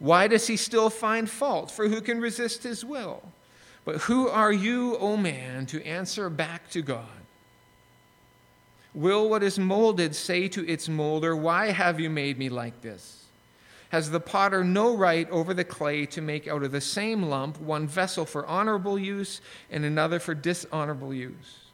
why 0.00 0.26
does 0.26 0.48
he 0.48 0.56
still 0.56 0.90
find 0.90 1.30
fault? 1.30 1.70
For 1.70 1.88
who 1.88 2.00
can 2.00 2.20
resist 2.20 2.64
his 2.64 2.84
will? 2.84 3.22
But 3.88 4.02
who 4.02 4.28
are 4.28 4.52
you, 4.52 4.96
O 4.96 5.12
oh 5.12 5.16
man, 5.16 5.64
to 5.64 5.82
answer 5.82 6.28
back 6.28 6.68
to 6.72 6.82
God? 6.82 7.06
Will 8.92 9.30
what 9.30 9.42
is 9.42 9.58
molded 9.58 10.14
say 10.14 10.46
to 10.48 10.68
its 10.68 10.90
molder, 10.90 11.34
Why 11.34 11.70
have 11.70 11.98
you 11.98 12.10
made 12.10 12.36
me 12.36 12.50
like 12.50 12.82
this? 12.82 13.24
Has 13.88 14.10
the 14.10 14.20
potter 14.20 14.62
no 14.62 14.94
right 14.94 15.26
over 15.30 15.54
the 15.54 15.64
clay 15.64 16.04
to 16.04 16.20
make 16.20 16.46
out 16.46 16.64
of 16.64 16.70
the 16.70 16.82
same 16.82 17.22
lump 17.22 17.58
one 17.62 17.86
vessel 17.86 18.26
for 18.26 18.44
honorable 18.44 18.98
use 18.98 19.40
and 19.70 19.86
another 19.86 20.18
for 20.18 20.34
dishonorable 20.34 21.14
use? 21.14 21.70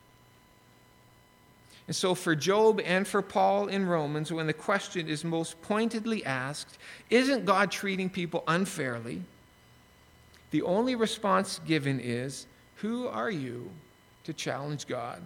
And 1.88 1.96
so, 1.96 2.14
for 2.14 2.36
Job 2.36 2.80
and 2.84 3.08
for 3.08 3.22
Paul 3.22 3.66
in 3.66 3.88
Romans, 3.88 4.32
when 4.32 4.46
the 4.46 4.52
question 4.52 5.08
is 5.08 5.24
most 5.24 5.60
pointedly 5.62 6.24
asked, 6.24 6.78
Isn't 7.10 7.44
God 7.44 7.72
treating 7.72 8.08
people 8.08 8.44
unfairly? 8.46 9.24
The 10.54 10.62
only 10.62 10.94
response 10.94 11.60
given 11.66 11.98
is, 11.98 12.46
Who 12.76 13.08
are 13.08 13.28
you 13.28 13.72
to 14.22 14.32
challenge 14.32 14.86
God 14.86 15.20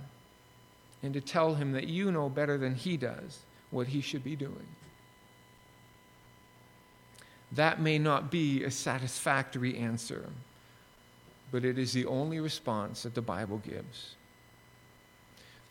and 1.03 1.13
to 1.13 1.21
tell 1.21 1.55
him 1.55 1.73
that 1.73 1.87
you 1.87 2.11
know 2.11 2.31
better 2.31 2.57
than 2.57 2.75
he 2.75 2.97
does 2.97 3.41
what 3.71 3.89
he 3.89 4.01
should 4.01 4.25
be 4.25 4.37
doing? 4.37 4.67
That 7.53 7.79
may 7.79 7.99
not 7.99 8.31
be 8.31 8.65
a 8.65 8.71
satisfactory 8.71 9.77
answer, 9.77 10.31
but 11.53 11.63
it 11.63 11.79
is 11.79 11.93
the 11.93 12.07
only 12.07 12.41
response 12.41 13.03
that 13.03 13.15
the 13.15 13.21
Bible 13.21 13.59
gives. 13.59 14.15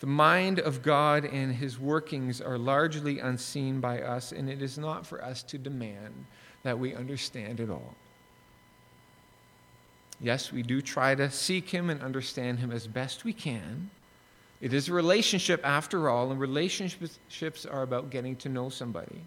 The 0.02 0.06
mind 0.06 0.60
of 0.60 0.84
God 0.84 1.26
and 1.26 1.56
his 1.56 1.80
workings 1.80 2.42
are 2.42 2.60
largely 2.60 3.18
unseen 3.18 3.80
by 3.80 4.04
us, 4.04 4.32
and 4.32 4.52
it 4.52 4.62
is 4.62 4.78
not 4.78 5.08
for 5.08 5.24
us 5.24 5.42
to 5.42 5.58
demand 5.58 6.28
that 6.62 6.78
we 6.78 6.94
understand 6.94 7.60
it 7.60 7.72
all. 7.72 7.96
Yes, 10.20 10.52
we 10.52 10.64
do 10.64 10.82
try 10.82 11.14
to 11.16 11.30
seek 11.30 11.70
Him 11.70 11.90
and 11.90 12.02
understand 12.02 12.60
Him 12.60 12.72
as 12.72 12.88
best 12.88 13.24
we 13.24 13.34
can. 13.34 13.90
It 14.60 14.74
is 14.74 14.90
a 14.90 14.94
relationship 14.94 15.62
after 15.64 16.10
all, 16.10 16.32
and 16.32 16.40
relationships 16.40 17.66
are 17.66 17.84
about 17.84 18.10
getting 18.10 18.36
to 18.38 18.50
know 18.50 18.70
somebody. 18.70 19.22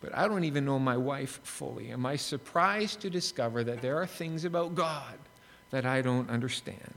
But 0.00 0.16
I 0.16 0.26
don't 0.26 0.44
even 0.44 0.64
know 0.64 0.78
my 0.78 0.96
wife 0.96 1.40
fully. 1.44 1.90
Am 1.90 2.04
I 2.04 2.16
surprised 2.16 3.00
to 3.00 3.10
discover 3.10 3.62
that 3.64 3.82
there 3.82 3.96
are 3.96 4.06
things 4.06 4.44
about 4.44 4.74
God 4.74 5.14
that 5.70 5.86
I 5.86 6.02
don't 6.02 6.28
understand? 6.28 6.94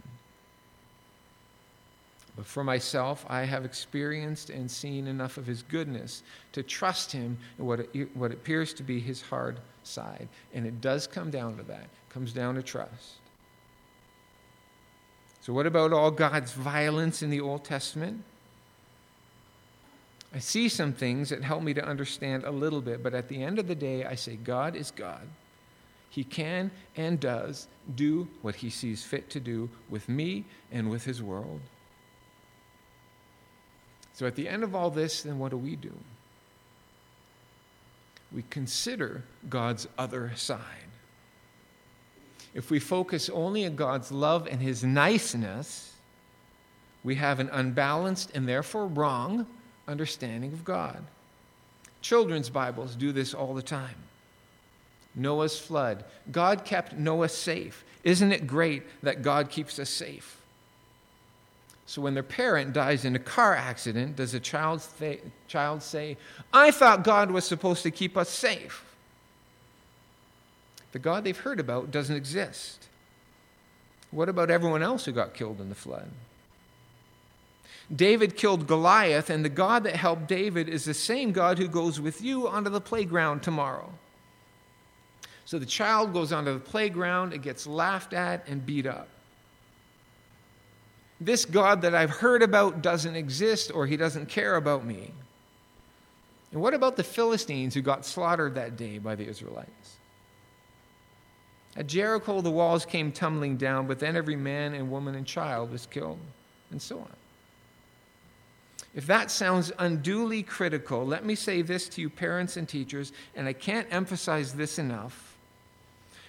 But 2.35 2.47
for 2.47 2.63
myself, 2.63 3.25
I 3.29 3.41
have 3.41 3.65
experienced 3.65 4.49
and 4.49 4.69
seen 4.69 5.07
enough 5.07 5.37
of 5.37 5.45
His 5.45 5.61
goodness 5.61 6.23
to 6.53 6.63
trust 6.63 7.11
Him 7.11 7.37
in 7.59 7.65
what, 7.65 7.81
it, 7.93 8.15
what 8.15 8.31
appears 8.31 8.73
to 8.75 8.83
be 8.83 8.99
His 8.99 9.21
hard 9.21 9.59
side. 9.83 10.27
And 10.53 10.65
it 10.65 10.81
does 10.81 11.05
come 11.05 11.29
down 11.29 11.55
to 11.57 11.63
that 11.63 11.87
comes 12.09 12.33
down 12.33 12.55
to 12.55 12.63
trust. 12.63 13.17
So, 15.41 15.53
what 15.53 15.65
about 15.65 15.93
all 15.93 16.11
God's 16.11 16.51
violence 16.51 17.21
in 17.21 17.29
the 17.29 17.39
Old 17.39 17.63
Testament? 17.63 18.23
I 20.33 20.39
see 20.39 20.69
some 20.69 20.93
things 20.93 21.29
that 21.29 21.43
help 21.43 21.63
me 21.63 21.73
to 21.73 21.83
understand 21.83 22.43
a 22.43 22.51
little 22.51 22.81
bit, 22.81 23.01
but 23.01 23.15
at 23.15 23.29
the 23.29 23.41
end 23.41 23.57
of 23.57 23.67
the 23.67 23.75
day, 23.75 24.05
I 24.05 24.13
say, 24.13 24.35
God 24.35 24.75
is 24.75 24.91
God. 24.91 25.27
He 26.11 26.23
can 26.23 26.69
and 26.95 27.19
does 27.19 27.67
do 27.95 28.27
what 28.41 28.55
he 28.55 28.69
sees 28.69 29.03
fit 29.03 29.29
to 29.31 29.39
do 29.39 29.69
with 29.89 30.07
me 30.07 30.45
and 30.71 30.89
with 30.89 31.05
his 31.05 31.23
world. 31.23 31.61
So, 34.13 34.27
at 34.27 34.35
the 34.35 34.47
end 34.47 34.63
of 34.63 34.75
all 34.75 34.91
this, 34.91 35.23
then 35.23 35.39
what 35.39 35.51
do 35.51 35.57
we 35.57 35.75
do? 35.75 35.93
we 38.31 38.43
consider 38.49 39.23
God's 39.49 39.87
other 39.97 40.31
side. 40.35 40.59
If 42.53 42.71
we 42.71 42.79
focus 42.79 43.29
only 43.29 43.65
on 43.65 43.75
God's 43.75 44.11
love 44.11 44.47
and 44.47 44.61
his 44.61 44.83
niceness, 44.83 45.93
we 47.03 47.15
have 47.15 47.39
an 47.39 47.49
unbalanced 47.51 48.31
and 48.33 48.47
therefore 48.47 48.87
wrong 48.87 49.45
understanding 49.87 50.53
of 50.53 50.63
God. 50.63 51.03
Children's 52.01 52.49
Bibles 52.49 52.95
do 52.95 53.11
this 53.11 53.33
all 53.33 53.53
the 53.53 53.61
time. 53.61 53.95
Noah's 55.15 55.59
flood. 55.59 56.05
God 56.31 56.65
kept 56.65 56.93
Noah 56.93 57.29
safe. 57.29 57.83
Isn't 58.03 58.31
it 58.31 58.47
great 58.47 58.83
that 59.03 59.21
God 59.21 59.49
keeps 59.49 59.79
us 59.79 59.89
safe? 59.89 60.37
So 61.85 62.01
when 62.01 62.13
their 62.13 62.23
parent 62.23 62.73
dies 62.73 63.03
in 63.03 63.15
a 63.15 63.19
car 63.19 63.55
accident, 63.55 64.15
does 64.15 64.35
a 64.35 64.39
child, 64.39 64.85
th- 64.99 65.21
child 65.47 65.81
say, 65.81 66.17
I 66.53 66.69
thought 66.71 67.03
God 67.03 67.31
was 67.31 67.45
supposed 67.45 67.81
to 67.83 67.91
keep 67.91 68.15
us 68.15 68.29
safe? 68.29 68.85
The 70.91 70.99
God 70.99 71.23
they've 71.23 71.37
heard 71.37 71.59
about 71.59 71.91
doesn't 71.91 72.15
exist. 72.15 72.87
What 74.11 74.29
about 74.29 74.49
everyone 74.49 74.81
else 74.81 75.05
who 75.05 75.11
got 75.11 75.33
killed 75.33 75.61
in 75.61 75.69
the 75.69 75.75
flood? 75.75 76.09
David 77.95 78.35
killed 78.35 78.67
Goliath, 78.67 79.29
and 79.29 79.43
the 79.43 79.49
God 79.49 79.83
that 79.83 79.95
helped 79.95 80.27
David 80.27 80.69
is 80.69 80.85
the 80.85 80.93
same 80.93 81.31
God 81.31 81.57
who 81.57 81.67
goes 81.67 81.99
with 81.99 82.21
you 82.21 82.47
onto 82.47 82.69
the 82.69 82.81
playground 82.81 83.41
tomorrow. 83.41 83.91
So 85.45 85.57
the 85.57 85.65
child 85.65 86.13
goes 86.13 86.31
onto 86.31 86.53
the 86.53 86.59
playground, 86.59 87.33
it 87.33 87.41
gets 87.41 87.65
laughed 87.65 88.13
at 88.13 88.47
and 88.47 88.63
beat 88.63 88.85
up. 88.85 89.07
This 91.19 91.45
God 91.45 91.81
that 91.81 91.95
I've 91.95 92.11
heard 92.11 92.43
about 92.43 92.81
doesn't 92.81 93.15
exist 93.15 93.71
or 93.73 93.87
he 93.87 93.97
doesn't 93.97 94.27
care 94.27 94.55
about 94.55 94.85
me. 94.85 95.11
And 96.51 96.61
what 96.61 96.73
about 96.73 96.95
the 96.95 97.03
Philistines 97.03 97.73
who 97.73 97.81
got 97.81 98.05
slaughtered 98.05 98.55
that 98.55 98.77
day 98.77 98.99
by 98.99 99.15
the 99.15 99.27
Israelites? 99.27 99.98
At 101.75 101.87
Jericho, 101.87 102.41
the 102.41 102.51
walls 102.51 102.85
came 102.85 103.11
tumbling 103.11 103.57
down, 103.57 103.87
but 103.87 103.99
then 103.99 104.15
every 104.15 104.35
man 104.35 104.73
and 104.73 104.91
woman 104.91 105.15
and 105.15 105.25
child 105.25 105.71
was 105.71 105.85
killed, 105.85 106.19
and 106.71 106.81
so 106.81 106.99
on. 106.99 107.15
If 108.95 109.05
that 109.07 109.29
sounds 109.29 109.71
unduly 109.77 110.41
critical, 110.41 111.05
let 111.05 111.23
me 111.23 111.35
say 111.35 111.61
this 111.61 111.87
to 111.89 112.01
you, 112.01 112.09
parents 112.09 112.57
and 112.57 112.67
teachers, 112.67 113.11
and 113.35 113.47
I 113.47 113.53
can't 113.53 113.87
emphasize 113.91 114.53
this 114.53 114.79
enough. 114.79 115.37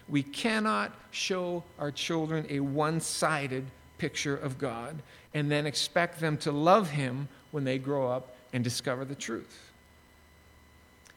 We 0.08 0.22
cannot 0.22 0.92
show 1.10 1.64
our 1.78 1.90
children 1.90 2.46
a 2.50 2.60
one 2.60 3.00
sided 3.00 3.64
picture 3.96 4.36
of 4.36 4.58
God 4.58 5.02
and 5.32 5.50
then 5.50 5.66
expect 5.66 6.20
them 6.20 6.36
to 6.38 6.52
love 6.52 6.90
Him 6.90 7.28
when 7.50 7.64
they 7.64 7.78
grow 7.78 8.10
up 8.10 8.34
and 8.52 8.62
discover 8.62 9.04
the 9.04 9.14
truth. 9.14 9.69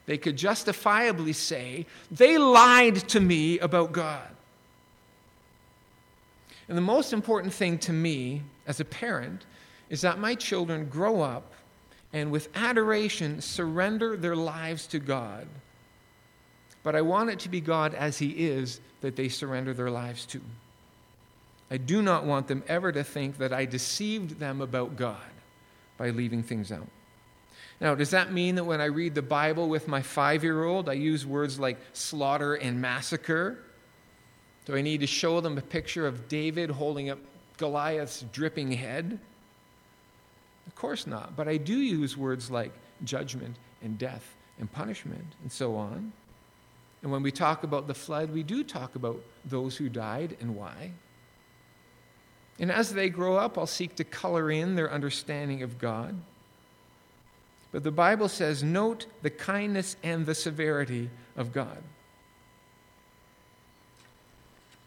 They 0.05 0.17
could 0.17 0.35
justifiably 0.35 1.33
say, 1.33 1.85
They 2.11 2.37
lied 2.37 2.95
to 3.09 3.19
me 3.19 3.59
about 3.59 3.91
God. 3.91 4.27
And 6.67 6.77
the 6.77 6.81
most 6.81 7.13
important 7.13 7.53
thing 7.53 7.77
to 7.79 7.93
me 7.93 8.41
as 8.67 8.79
a 8.79 8.85
parent 8.85 9.45
is 9.89 10.01
that 10.01 10.19
my 10.19 10.35
children 10.35 10.87
grow 10.89 11.21
up 11.21 11.53
and 12.11 12.31
with 12.31 12.49
adoration 12.55 13.41
surrender 13.41 14.15
their 14.15 14.35
lives 14.35 14.87
to 14.87 14.99
God 14.99 15.47
but 16.83 16.95
I 16.97 17.01
want 17.01 17.29
it 17.29 17.39
to 17.39 17.49
be 17.49 17.61
God 17.61 17.93
as 17.95 18.19
He 18.19 18.29
is 18.29 18.81
that 19.01 19.15
they 19.15 19.29
surrender 19.29 19.73
their 19.73 19.89
lives 19.89 20.25
to. 20.27 20.41
I 21.71 21.77
do 21.77 22.01
not 22.01 22.25
want 22.25 22.47
them 22.47 22.61
ever 22.67 22.91
to 22.91 23.03
think 23.03 23.37
that 23.37 23.53
I 23.53 23.65
deceived 23.65 24.37
them 24.37 24.61
about 24.61 24.95
God 24.97 25.17
by 25.97 26.09
leaving 26.09 26.43
things 26.43 26.71
out. 26.71 26.87
Now, 27.81 27.95
does 27.95 28.11
that 28.11 28.31
mean 28.31 28.55
that 28.55 28.63
when 28.63 28.79
I 28.81 28.85
read 28.85 29.15
the 29.15 29.21
Bible 29.21 29.67
with 29.67 29.87
my 29.87 30.01
five 30.01 30.43
year 30.43 30.63
old, 30.63 30.89
I 30.89 30.93
use 30.93 31.25
words 31.25 31.59
like 31.59 31.77
slaughter 31.93 32.55
and 32.55 32.81
massacre? 32.81 33.59
Do 34.65 34.75
I 34.75 34.81
need 34.81 35.01
to 35.01 35.07
show 35.07 35.41
them 35.41 35.57
a 35.57 35.61
picture 35.61 36.07
of 36.07 36.27
David 36.27 36.69
holding 36.69 37.09
up 37.09 37.19
Goliath's 37.57 38.23
dripping 38.31 38.71
head? 38.71 39.19
Of 40.67 40.75
course 40.75 41.05
not. 41.05 41.35
But 41.35 41.47
I 41.47 41.57
do 41.57 41.77
use 41.77 42.15
words 42.15 42.49
like 42.49 42.71
judgment 43.03 43.57
and 43.81 43.97
death 43.97 44.35
and 44.59 44.71
punishment 44.71 45.25
and 45.41 45.51
so 45.51 45.75
on. 45.75 46.13
And 47.01 47.11
when 47.11 47.21
we 47.21 47.31
talk 47.31 47.63
about 47.63 47.87
the 47.87 47.93
flood, 47.93 48.31
we 48.31 48.43
do 48.43 48.63
talk 48.63 48.95
about 48.95 49.21
those 49.43 49.75
who 49.75 49.89
died 49.89 50.37
and 50.39 50.55
why. 50.55 50.93
And 52.59 52.71
as 52.71 52.93
they 52.93 53.09
grow 53.09 53.35
up, 53.35 53.57
I'll 53.57 53.67
seek 53.67 53.95
to 53.95 54.05
color 54.05 54.49
in 54.49 54.75
their 54.75 54.91
understanding 54.91 55.63
of 55.63 55.77
God. 55.77 56.15
But 57.73 57.83
the 57.83 57.91
Bible 57.91 58.29
says, 58.29 58.63
note 58.63 59.07
the 59.21 59.29
kindness 59.29 59.97
and 60.01 60.25
the 60.25 60.35
severity 60.35 61.09
of 61.35 61.51
God. 61.51 61.83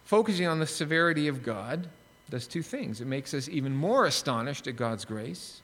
Focusing 0.05 0.47
on 0.47 0.61
the 0.61 0.67
severity 0.67 1.29
of 1.29 1.43
God 1.43 1.89
does 2.31 2.47
two 2.47 2.63
things. 2.63 3.03
It 3.03 3.07
makes 3.07 3.35
us 3.35 3.49
even 3.49 3.77
more 3.77 4.07
astonished 4.07 4.67
at 4.67 4.77
God's 4.77 5.05
grace, 5.05 5.61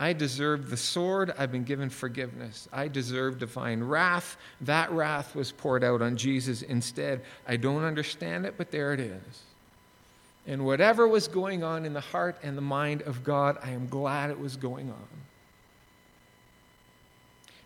I 0.00 0.14
deserved 0.14 0.70
the 0.70 0.78
sword. 0.78 1.34
I've 1.36 1.52
been 1.52 1.64
given 1.64 1.90
forgiveness. 1.90 2.66
I 2.72 2.88
deserve 2.88 3.38
divine 3.38 3.84
wrath. 3.84 4.38
That 4.62 4.90
wrath 4.90 5.34
was 5.34 5.52
poured 5.52 5.84
out 5.84 6.00
on 6.00 6.16
Jesus 6.16 6.62
instead. 6.62 7.20
I 7.46 7.58
don't 7.58 7.84
understand 7.84 8.46
it, 8.46 8.54
but 8.56 8.70
there 8.70 8.94
it 8.94 9.00
is. 9.00 9.42
And 10.46 10.64
whatever 10.64 11.06
was 11.06 11.28
going 11.28 11.62
on 11.62 11.84
in 11.84 11.92
the 11.92 12.00
heart 12.00 12.38
and 12.42 12.56
the 12.56 12.62
mind 12.62 13.02
of 13.02 13.22
God, 13.22 13.58
I 13.62 13.72
am 13.72 13.88
glad 13.88 14.30
it 14.30 14.40
was 14.40 14.56
going 14.56 14.88
on. 14.88 15.06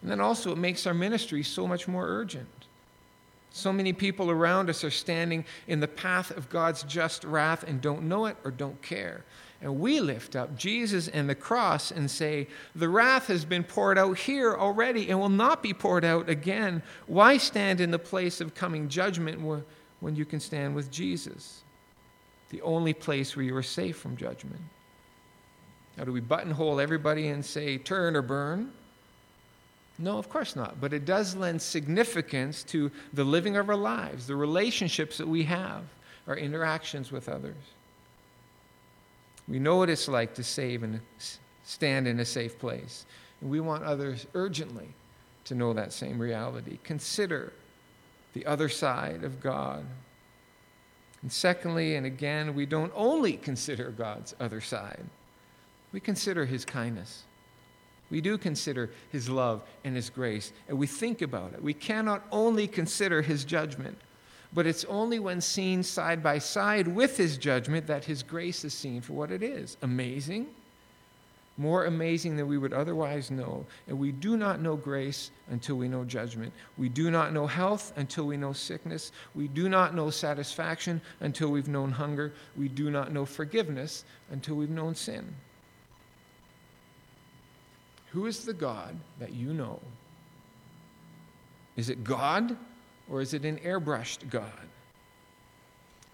And 0.05 0.11
then 0.11 0.21
also, 0.21 0.53
it 0.53 0.59
makes 0.59 0.87
our 0.87 0.93
ministry 0.93 1.43
so 1.43 1.67
much 1.67 1.89
more 1.89 2.07
urgent. 2.07 2.67
So 3.53 3.73
many 3.73 3.95
people 3.95 4.31
around 4.31 4.69
us 4.69 4.85
are 4.85 4.91
standing 4.91 5.47
in 5.67 5.81
the 5.81 5.89
path 5.89 6.31
of 6.31 6.51
God's 6.51 6.83
just 6.83 7.25
wrath 7.25 7.63
and 7.63 7.81
don't 7.81 8.03
know 8.03 8.27
it 8.27 8.37
or 8.45 8.51
don't 8.51 8.81
care. 8.83 9.25
And 9.63 9.81
we 9.81 10.01
lift 10.01 10.37
up 10.37 10.59
Jesus 10.59 11.09
and 11.09 11.27
the 11.27 11.35
cross 11.35 11.91
and 11.91 12.11
say, 12.11 12.49
The 12.77 12.91
wrath 12.91 13.29
has 13.29 13.47
been 13.47 13.65
poured 13.65 13.97
out 13.97 14.19
here 14.19 14.55
already 14.55 15.09
and 15.09 15.19
will 15.19 15.31
not 15.31 15.63
be 15.63 15.73
poured 15.73 16.05
out 16.05 16.29
again. 16.29 16.83
Why 17.07 17.39
stand 17.39 17.81
in 17.81 17.91
the 17.91 17.99
place 17.99 18.43
of 18.43 18.55
coming 18.55 18.91
judgment 18.91 19.41
when 20.01 20.17
you 20.17 20.27
can 20.27 20.39
stand 20.39 20.75
with 20.75 20.91
Jesus? 20.91 21.63
The 22.51 22.61
only 22.61 22.93
place 22.93 23.37
where 23.37 23.45
you 23.47 23.57
are 23.57 23.63
safe 23.63 23.97
from 23.97 24.19
judgment. 24.19 24.61
Now, 25.97 26.05
do 26.05 26.13
we 26.13 26.21
buttonhole 26.21 26.79
everybody 26.79 27.29
and 27.29 27.43
say, 27.43 27.79
Turn 27.79 28.17
or 28.17 28.23
burn? 28.23 28.71
No, 29.99 30.19
of 30.19 30.29
course 30.29 30.57
not. 30.57 30.81
But 30.81 30.93
it 30.93 31.05
does 31.05 31.37
lend 31.37 31.63
significance 31.63 32.63
to 32.65 32.91
the 33.13 33.25
living 33.25 33.57
of 33.57 33.69
our 33.69 33.77
lives, 33.77 34.27
the 34.27 34.37
relationships 34.37 35.19
that 35.19 35.29
we 35.29 35.45
have, 35.45 35.83
our 36.27 36.37
interactions 36.37 37.13
with 37.13 37.29
others. 37.29 37.57
We 39.47 39.59
know 39.59 39.77
what 39.77 39.91
it's 39.91 40.09
like 40.09 40.35
to 40.35 40.43
save 40.43 40.83
and 40.83 41.01
stand 41.65 42.09
in 42.09 42.19
a 42.21 42.25
safe 42.25 42.59
place. 42.59 43.07
And 43.41 43.51
we 43.51 43.61
want 43.61 43.85
others 43.85 44.27
urgently 44.35 44.89
to 45.45 45.55
know 45.55 45.73
that 45.75 45.93
same 45.93 46.19
reality. 46.19 46.79
Consider 46.83 47.53
the 48.33 48.47
other 48.47 48.69
side 48.69 49.23
of 49.23 49.41
God. 49.41 49.85
And 51.23 51.31
secondly, 51.33 51.95
and 51.95 52.05
again, 52.05 52.55
we 52.55 52.67
don't 52.67 52.93
only 52.95 53.35
consider 53.35 53.91
God's 53.91 54.35
other 54.41 54.61
side, 54.61 55.05
we 55.93 56.01
consider 56.01 56.45
his 56.45 56.65
kindness. 56.65 57.23
We 58.15 58.21
do 58.21 58.39
consider 58.39 58.91
his 59.11 59.29
love 59.29 59.63
and 59.83 59.97
his 59.97 60.09
grace, 60.09 60.53
and 60.69 60.79
we 60.79 60.87
think 60.87 61.21
about 61.21 61.53
it. 61.53 61.61
We 61.61 61.75
cannot 61.75 62.23
only 62.31 62.69
consider 62.69 63.23
his 63.23 63.45
judgment, 63.45 63.99
but 64.53 64.69
it's 64.69 64.85
only 64.85 65.19
when 65.19 65.41
seen 65.41 65.83
side 65.83 66.23
by 66.23 66.39
side 66.39 66.87
with 66.87 67.17
his 67.17 67.37
judgment 67.37 67.89
that 67.89 68.05
his 68.05 68.23
grace 68.23 68.65
is 68.65 68.73
seen 68.73 69.01
for 69.01 69.15
what 69.15 69.33
it 69.33 69.43
is 69.43 69.77
amazing, 69.83 70.47
more 71.57 71.87
amazing 71.87 72.37
than 72.37 72.47
we 72.47 72.57
would 72.57 72.73
otherwise 72.73 73.33
know. 73.33 73.67
And 73.89 73.99
we 73.99 74.13
do 74.13 74.37
not 74.37 74.61
know 74.61 74.77
grace 74.77 75.33
until 75.51 75.75
we 75.75 75.89
know 75.89 76.05
judgment. 76.05 76.53
We 76.79 76.89
do 76.89 77.11
not 77.11 77.33
know 77.33 77.49
health 77.49 77.93
until 77.97 78.27
we 78.27 78.37
know 78.37 78.53
sickness. 78.53 79.11
We 79.35 79.49
do 79.49 79.69
not 79.69 79.93
know 79.93 80.11
satisfaction 80.11 81.01
until 81.19 81.49
we've 81.49 81.67
known 81.67 81.91
hunger. 81.91 82.33
We 82.57 82.69
do 82.69 82.93
not 82.93 83.13
know 83.13 83.25
forgiveness 83.25 84.05
until 84.31 84.55
we've 84.55 84.71
known 84.71 84.95
sin. 84.95 85.35
Who 88.15 88.27
is 88.27 88.45
the 88.45 88.55
God 88.55 88.97
that 89.19 89.33
you 89.33 89.53
know? 89.53 89.81
Is 91.77 91.91
it 91.91 92.05
God 92.05 92.57
or 93.11 93.21
is 93.21 93.35
it 93.35 93.45
an 93.45 93.59
airbrushed 93.59 94.31
God? 94.31 94.51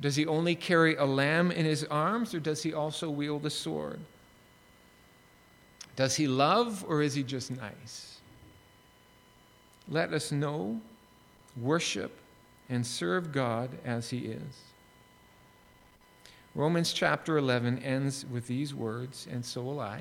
Does 0.00 0.16
he 0.16 0.26
only 0.26 0.54
carry 0.54 0.96
a 0.96 1.04
lamb 1.04 1.50
in 1.50 1.66
his 1.66 1.84
arms, 1.84 2.34
or 2.34 2.40
does 2.40 2.62
he 2.62 2.72
also 2.72 3.10
wield 3.10 3.44
a 3.44 3.50
sword? 3.50 4.00
Does 5.94 6.16
he 6.16 6.26
love, 6.26 6.82
or 6.88 7.02
is 7.02 7.12
he 7.12 7.22
just 7.22 7.50
nice? 7.50 8.20
Let 9.86 10.14
us 10.14 10.32
know, 10.32 10.80
worship, 11.60 12.16
and 12.70 12.86
serve 12.86 13.30
God 13.30 13.68
as 13.84 14.08
he 14.08 14.20
is. 14.20 14.62
Romans 16.54 16.94
chapter 16.94 17.36
11 17.36 17.80
ends 17.80 18.24
with 18.24 18.46
these 18.46 18.74
words, 18.74 19.28
and 19.30 19.44
so 19.44 19.60
will 19.60 19.80
I. 19.80 20.00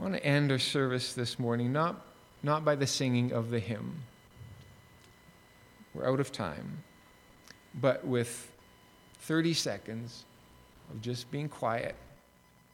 I 0.00 0.02
want 0.02 0.14
to 0.14 0.24
end 0.24 0.50
our 0.50 0.58
service 0.58 1.12
this 1.12 1.38
morning 1.38 1.74
not, 1.74 2.06
not 2.42 2.64
by 2.64 2.74
the 2.74 2.86
singing 2.86 3.32
of 3.32 3.50
the 3.50 3.58
hymn. 3.60 4.02
We're 5.92 6.10
out 6.10 6.20
of 6.20 6.32
time. 6.32 6.82
But 7.74 8.06
with 8.06 8.50
30 9.20 9.52
seconds 9.52 10.24
of 10.90 11.02
just 11.02 11.30
being 11.30 11.50
quiet 11.50 11.94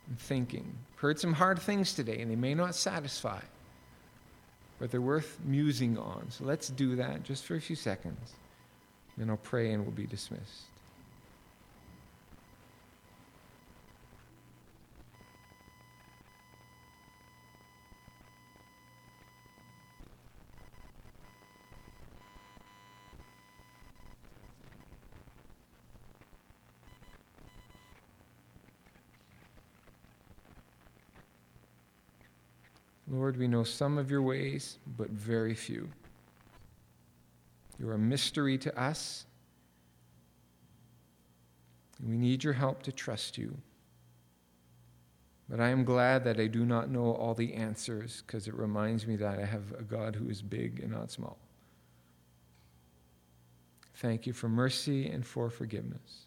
and 0.06 0.16
thinking. 0.20 0.72
Heard 0.96 1.18
some 1.18 1.32
hard 1.32 1.58
things 1.58 1.94
today, 1.94 2.20
and 2.20 2.30
they 2.30 2.36
may 2.36 2.54
not 2.54 2.76
satisfy, 2.76 3.40
but 4.78 4.92
they're 4.92 5.00
worth 5.00 5.40
musing 5.44 5.98
on. 5.98 6.26
So 6.30 6.44
let's 6.44 6.68
do 6.68 6.94
that 6.94 7.24
just 7.24 7.44
for 7.44 7.56
a 7.56 7.60
few 7.60 7.76
seconds. 7.76 8.34
Then 9.18 9.30
I'll 9.30 9.36
pray 9.36 9.72
and 9.72 9.82
we'll 9.82 9.90
be 9.90 10.06
dismissed. 10.06 10.66
Lord, 33.16 33.38
we 33.38 33.48
know 33.48 33.64
some 33.64 33.96
of 33.96 34.10
your 34.10 34.20
ways, 34.20 34.78
but 34.98 35.08
very 35.08 35.54
few. 35.54 35.88
You're 37.78 37.94
a 37.94 37.98
mystery 37.98 38.58
to 38.58 38.78
us. 38.78 39.24
We 42.06 42.18
need 42.18 42.44
your 42.44 42.52
help 42.52 42.82
to 42.82 42.92
trust 42.92 43.38
you. 43.38 43.56
But 45.48 45.60
I 45.60 45.68
am 45.68 45.84
glad 45.84 46.24
that 46.24 46.38
I 46.38 46.46
do 46.46 46.66
not 46.66 46.90
know 46.90 47.12
all 47.12 47.32
the 47.32 47.54
answers 47.54 48.22
because 48.26 48.48
it 48.48 48.54
reminds 48.54 49.06
me 49.06 49.16
that 49.16 49.38
I 49.38 49.46
have 49.46 49.72
a 49.78 49.82
God 49.82 50.14
who 50.14 50.28
is 50.28 50.42
big 50.42 50.80
and 50.80 50.92
not 50.92 51.10
small. 51.10 51.38
Thank 53.94 54.26
you 54.26 54.34
for 54.34 54.48
mercy 54.48 55.08
and 55.08 55.24
for 55.24 55.48
forgiveness. 55.48 56.25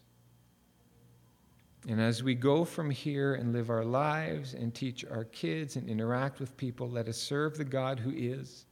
And 1.88 2.00
as 2.00 2.22
we 2.22 2.34
go 2.34 2.64
from 2.64 2.90
here 2.90 3.34
and 3.34 3.52
live 3.52 3.70
our 3.70 3.84
lives 3.84 4.54
and 4.54 4.74
teach 4.74 5.04
our 5.04 5.24
kids 5.24 5.76
and 5.76 5.88
interact 5.88 6.38
with 6.38 6.56
people, 6.56 6.88
let 6.88 7.08
us 7.08 7.16
serve 7.16 7.56
the 7.56 7.64
God 7.64 7.98
who 7.98 8.12
is 8.14 8.66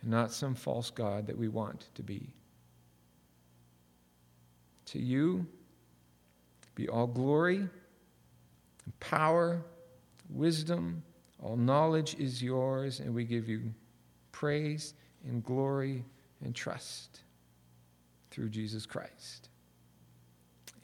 and 0.00 0.10
not 0.10 0.32
some 0.32 0.54
false 0.54 0.90
God 0.90 1.26
that 1.26 1.36
we 1.36 1.48
want 1.48 1.88
to 1.94 2.02
be. 2.02 2.34
To 4.86 4.98
you 4.98 5.46
be 6.74 6.88
all 6.88 7.06
glory, 7.06 7.68
power, 9.00 9.62
wisdom, 10.30 11.02
all 11.42 11.56
knowledge 11.56 12.14
is 12.18 12.42
yours, 12.42 13.00
and 13.00 13.14
we 13.14 13.24
give 13.24 13.48
you 13.48 13.72
praise 14.32 14.94
and 15.26 15.44
glory 15.44 16.04
and 16.42 16.54
trust 16.54 17.20
through 18.30 18.48
Jesus 18.48 18.86
Christ. 18.86 19.50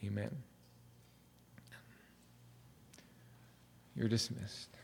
Amen. 0.05 0.48
You're 3.99 4.09
dismissed. 4.09 4.78